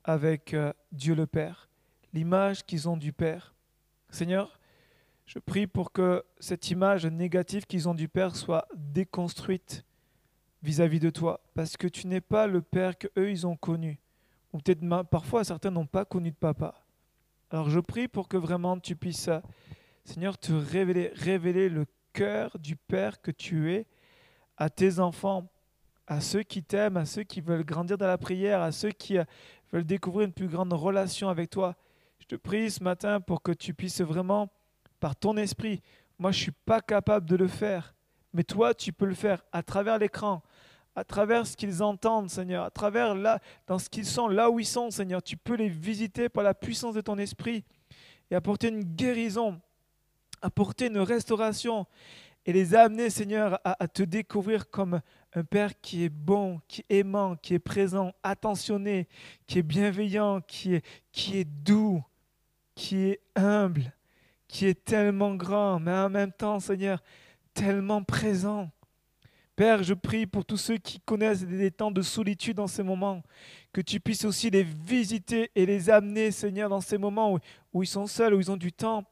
avec 0.04 0.54
euh, 0.54 0.72
Dieu 0.92 1.14
le 1.14 1.26
Père, 1.26 1.68
l'image 2.12 2.64
qu'ils 2.64 2.88
ont 2.88 2.96
du 2.96 3.12
Père. 3.12 3.54
Seigneur, 4.10 4.58
je 5.26 5.38
prie 5.38 5.66
pour 5.66 5.92
que 5.92 6.24
cette 6.40 6.70
image 6.70 7.06
négative 7.06 7.66
qu'ils 7.66 7.88
ont 7.88 7.94
du 7.94 8.08
Père 8.08 8.36
soit 8.36 8.66
déconstruite 8.74 9.84
vis-à-vis 10.62 11.00
de 11.00 11.10
toi, 11.10 11.40
parce 11.54 11.76
que 11.76 11.86
tu 11.86 12.06
n'es 12.06 12.20
pas 12.20 12.46
le 12.46 12.62
Père 12.62 12.98
que 12.98 13.08
eux 13.16 13.30
ils 13.30 13.46
ont 13.46 13.56
connu, 13.56 14.00
ou 14.52 14.58
peut-être 14.58 14.84
parfois 15.04 15.44
certains 15.44 15.70
n'ont 15.70 15.86
pas 15.86 16.04
connu 16.04 16.30
de 16.30 16.36
papa. 16.36 16.74
Alors 17.50 17.70
je 17.70 17.80
prie 17.80 18.08
pour 18.08 18.28
que 18.28 18.36
vraiment 18.36 18.78
tu 18.78 18.96
puisses, 18.96 19.30
Seigneur, 20.04 20.36
te 20.36 20.52
révéler, 20.52 21.12
révéler 21.14 21.68
le 21.68 21.86
cœur 22.12 22.58
du 22.58 22.76
Père 22.76 23.20
que 23.20 23.30
tu 23.30 23.72
es 23.72 23.86
à 24.56 24.68
tes 24.68 24.98
enfants, 24.98 25.48
à 26.06 26.20
ceux 26.20 26.42
qui 26.42 26.62
t'aiment, 26.62 26.96
à 26.96 27.04
ceux 27.04 27.22
qui 27.22 27.40
veulent 27.40 27.64
grandir 27.64 27.96
dans 27.96 28.06
la 28.06 28.18
prière, 28.18 28.62
à 28.62 28.72
ceux 28.72 28.90
qui 28.90 29.18
euh, 29.18 29.24
veulent 29.72 29.84
découvrir 29.84 30.26
une 30.26 30.32
plus 30.32 30.48
grande 30.48 30.72
relation 30.72 31.28
avec 31.28 31.50
toi. 31.50 31.76
Je 32.18 32.26
te 32.26 32.34
prie 32.34 32.70
ce 32.70 32.82
matin 32.82 33.20
pour 33.20 33.42
que 33.42 33.52
tu 33.52 33.74
puisses 33.74 34.00
vraiment, 34.00 34.48
par 34.98 35.14
ton 35.14 35.36
esprit, 35.36 35.80
moi 36.18 36.32
je 36.32 36.38
ne 36.38 36.42
suis 36.44 36.52
pas 36.52 36.80
capable 36.80 37.26
de 37.26 37.36
le 37.36 37.46
faire, 37.46 37.94
mais 38.32 38.42
toi, 38.44 38.74
tu 38.74 38.92
peux 38.92 39.06
le 39.06 39.14
faire 39.14 39.42
à 39.52 39.62
travers 39.62 39.98
l'écran, 39.98 40.42
à 40.98 41.04
travers 41.04 41.46
ce 41.46 41.56
qu'ils 41.56 41.82
entendent, 41.82 42.28
Seigneur, 42.28 42.64
à 42.64 42.70
travers 42.70 43.14
là, 43.14 43.38
dans 43.68 43.78
ce 43.78 43.88
qu'ils 43.88 44.04
sont, 44.04 44.26
là 44.26 44.50
où 44.50 44.58
ils 44.58 44.66
sont, 44.66 44.90
Seigneur. 44.90 45.22
Tu 45.22 45.36
peux 45.36 45.54
les 45.54 45.68
visiter 45.68 46.28
par 46.28 46.42
la 46.42 46.54
puissance 46.54 46.94
de 46.94 47.00
ton 47.00 47.16
esprit 47.18 47.64
et 48.30 48.34
apporter 48.34 48.68
une 48.68 48.82
guérison, 48.82 49.60
apporter 50.42 50.86
une 50.86 50.98
restauration 50.98 51.86
et 52.44 52.52
les 52.52 52.74
amener, 52.74 53.10
Seigneur, 53.10 53.60
à, 53.62 53.86
te 53.86 54.02
découvrir 54.02 54.70
comme 54.70 55.00
un 55.34 55.44
Père 55.44 55.80
qui 55.80 56.02
est 56.02 56.08
bon, 56.08 56.60
qui 56.66 56.84
est 56.88 56.98
aimant, 56.98 57.36
qui 57.36 57.54
est 57.54 57.58
présent, 57.60 58.12
attentionné, 58.24 59.06
qui 59.46 59.60
est 59.60 59.62
bienveillant, 59.62 60.40
qui 60.40 60.74
est 60.74 61.44
doux, 61.44 62.02
qui 62.74 63.04
est 63.04 63.20
humble, 63.36 63.92
qui 64.48 64.66
est 64.66 64.84
tellement 64.84 65.34
grand, 65.36 65.78
mais 65.78 65.92
en 65.92 66.10
même 66.10 66.32
temps, 66.32 66.58
Seigneur, 66.58 67.02
tellement 67.54 68.02
présent. 68.02 68.70
Père, 69.58 69.82
je 69.82 69.92
prie 69.92 70.24
pour 70.24 70.44
tous 70.44 70.56
ceux 70.56 70.76
qui 70.76 71.00
connaissent 71.00 71.44
des 71.44 71.72
temps 71.72 71.90
de 71.90 72.00
solitude 72.00 72.60
en 72.60 72.68
ces 72.68 72.84
moments, 72.84 73.24
que 73.72 73.80
tu 73.80 73.98
puisses 73.98 74.24
aussi 74.24 74.50
les 74.50 74.62
visiter 74.62 75.50
et 75.56 75.66
les 75.66 75.90
amener, 75.90 76.30
Seigneur, 76.30 76.68
dans 76.68 76.80
ces 76.80 76.96
moments 76.96 77.32
où, 77.32 77.38
où 77.72 77.82
ils 77.82 77.88
sont 77.88 78.06
seuls, 78.06 78.34
où 78.34 78.40
ils 78.40 78.52
ont 78.52 78.56
du 78.56 78.70
temps, 78.70 79.02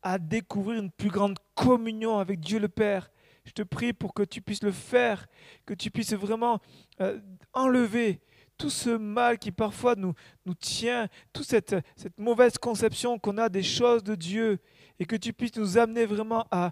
à 0.00 0.20
découvrir 0.20 0.80
une 0.80 0.92
plus 0.92 1.08
grande 1.08 1.36
communion 1.56 2.20
avec 2.20 2.38
Dieu 2.38 2.60
le 2.60 2.68
Père. 2.68 3.10
Je 3.44 3.50
te 3.50 3.62
prie 3.62 3.92
pour 3.92 4.14
que 4.14 4.22
tu 4.22 4.40
puisses 4.40 4.62
le 4.62 4.70
faire, 4.70 5.26
que 5.66 5.74
tu 5.74 5.90
puisses 5.90 6.14
vraiment 6.14 6.60
euh, 7.00 7.18
enlever 7.52 8.20
tout 8.56 8.70
ce 8.70 8.90
mal 8.90 9.36
qui 9.36 9.50
parfois 9.50 9.96
nous, 9.96 10.14
tient, 10.60 11.08
toute 11.32 11.46
cette, 11.46 11.74
cette 11.96 12.18
mauvaise 12.18 12.56
conception 12.56 13.18
qu'on 13.18 13.36
a 13.36 13.48
des 13.48 13.64
choses 13.64 14.04
de 14.04 14.14
Dieu, 14.14 14.60
et 15.00 15.06
que 15.06 15.16
tu 15.16 15.32
puisses 15.32 15.56
nous 15.56 15.76
amener 15.76 16.06
vraiment 16.06 16.46
à, 16.52 16.70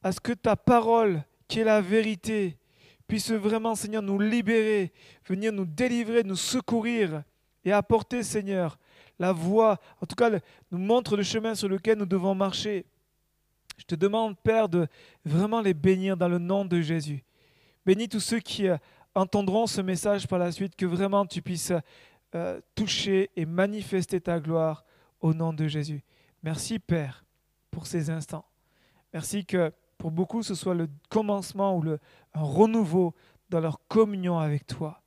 à 0.00 0.12
ce 0.12 0.20
que 0.20 0.32
ta 0.32 0.54
parole, 0.54 1.24
qui 1.48 1.60
est 1.60 1.64
la 1.64 1.80
vérité, 1.80 2.58
puisse 3.06 3.30
vraiment, 3.30 3.74
Seigneur, 3.74 4.02
nous 4.02 4.18
libérer, 4.18 4.92
venir 5.26 5.52
nous 5.52 5.64
délivrer, 5.64 6.24
nous 6.24 6.36
secourir 6.36 7.22
et 7.64 7.72
apporter, 7.72 8.22
Seigneur, 8.22 8.78
la 9.18 9.32
voie, 9.32 9.78
en 10.00 10.06
tout 10.06 10.16
cas, 10.16 10.30
nous 10.70 10.78
montre 10.78 11.16
le 11.16 11.22
chemin 11.22 11.54
sur 11.54 11.68
lequel 11.68 11.98
nous 11.98 12.06
devons 12.06 12.34
marcher. 12.34 12.84
Je 13.78 13.84
te 13.84 13.94
demande, 13.94 14.36
Père, 14.38 14.68
de 14.68 14.86
vraiment 15.24 15.60
les 15.60 15.74
bénir 15.74 16.16
dans 16.16 16.28
le 16.28 16.38
nom 16.38 16.64
de 16.64 16.80
Jésus. 16.80 17.24
Bénis 17.84 18.08
tous 18.08 18.20
ceux 18.20 18.40
qui 18.40 18.68
euh, 18.68 18.76
entendront 19.14 19.66
ce 19.66 19.80
message 19.80 20.26
par 20.26 20.38
la 20.38 20.50
suite, 20.52 20.76
que 20.76 20.86
vraiment 20.86 21.24
tu 21.26 21.42
puisses 21.42 21.72
euh, 22.34 22.60
toucher 22.74 23.30
et 23.36 23.46
manifester 23.46 24.20
ta 24.20 24.40
gloire 24.40 24.84
au 25.20 25.32
nom 25.32 25.52
de 25.52 25.66
Jésus. 25.66 26.02
Merci, 26.42 26.78
Père, 26.78 27.24
pour 27.70 27.86
ces 27.86 28.10
instants. 28.10 28.44
Merci 29.12 29.44
que 29.44 29.72
pour 29.98 30.10
beaucoup, 30.10 30.42
ce 30.42 30.54
soit 30.54 30.74
le 30.74 30.88
commencement 31.08 31.76
ou 31.76 31.82
le, 31.82 31.98
un 32.34 32.42
renouveau 32.42 33.14
dans 33.48 33.60
leur 33.60 33.80
communion 33.88 34.38
avec 34.38 34.66
toi, 34.66 35.02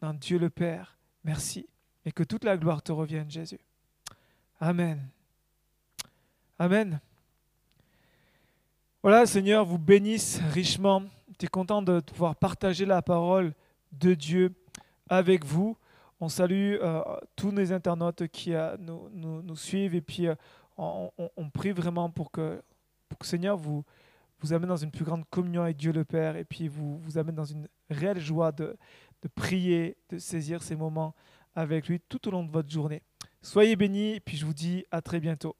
dans 0.00 0.12
Dieu 0.12 0.38
le 0.38 0.50
Père. 0.50 0.98
Merci. 1.24 1.66
Et 2.04 2.12
que 2.12 2.22
toute 2.22 2.44
la 2.44 2.56
gloire 2.56 2.82
te 2.82 2.92
revienne, 2.92 3.30
Jésus. 3.30 3.60
Amen. 4.60 5.08
Amen. 6.58 7.00
Voilà, 9.02 9.26
Seigneur, 9.26 9.64
vous 9.64 9.78
bénisse 9.78 10.40
richement. 10.52 11.02
Tu 11.38 11.46
es 11.46 11.48
content 11.48 11.82
de 11.82 12.00
pouvoir 12.00 12.34
partager 12.36 12.86
la 12.86 13.02
parole 13.02 13.52
de 13.92 14.14
Dieu 14.14 14.54
avec 15.08 15.44
vous. 15.44 15.76
On 16.20 16.28
salue 16.28 16.76
euh, 16.80 17.02
tous 17.36 17.50
les 17.50 17.72
internautes 17.72 18.26
qui 18.28 18.54
euh, 18.54 18.76
nous, 18.78 19.56
suivent 19.56 19.94
et 19.94 20.00
puis 20.00 20.26
euh, 20.26 20.34
on, 20.78 21.10
on, 21.18 21.30
on, 21.36 21.50
prie 21.50 21.72
vraiment 21.72 22.08
pour 22.10 22.30
que, 22.30 22.62
pour 23.08 23.18
que 23.18 23.26
Seigneur 23.26 23.56
vous, 23.56 23.84
vous 24.40 24.52
amène 24.52 24.68
dans 24.68 24.76
une 24.76 24.90
plus 24.90 25.04
grande 25.04 25.24
communion 25.30 25.62
avec 25.62 25.76
Dieu 25.76 25.92
le 25.92 26.04
Père 26.04 26.36
et 26.36 26.44
puis 26.44 26.68
vous 26.68 26.98
vous 26.98 27.18
amène 27.18 27.34
dans 27.34 27.44
une 27.44 27.68
réelle 27.90 28.20
joie 28.20 28.52
de, 28.52 28.76
de 29.22 29.28
prier, 29.28 29.96
de 30.10 30.18
saisir 30.18 30.62
ces 30.62 30.76
moments 30.76 31.14
avec 31.54 31.88
lui 31.88 32.00
tout 32.00 32.28
au 32.28 32.30
long 32.30 32.44
de 32.44 32.50
votre 32.50 32.70
journée. 32.70 33.02
Soyez 33.42 33.76
bénis 33.76 34.14
et 34.14 34.20
puis 34.20 34.36
je 34.36 34.44
vous 34.44 34.54
dis 34.54 34.84
à 34.90 35.00
très 35.00 35.20
bientôt. 35.20 35.56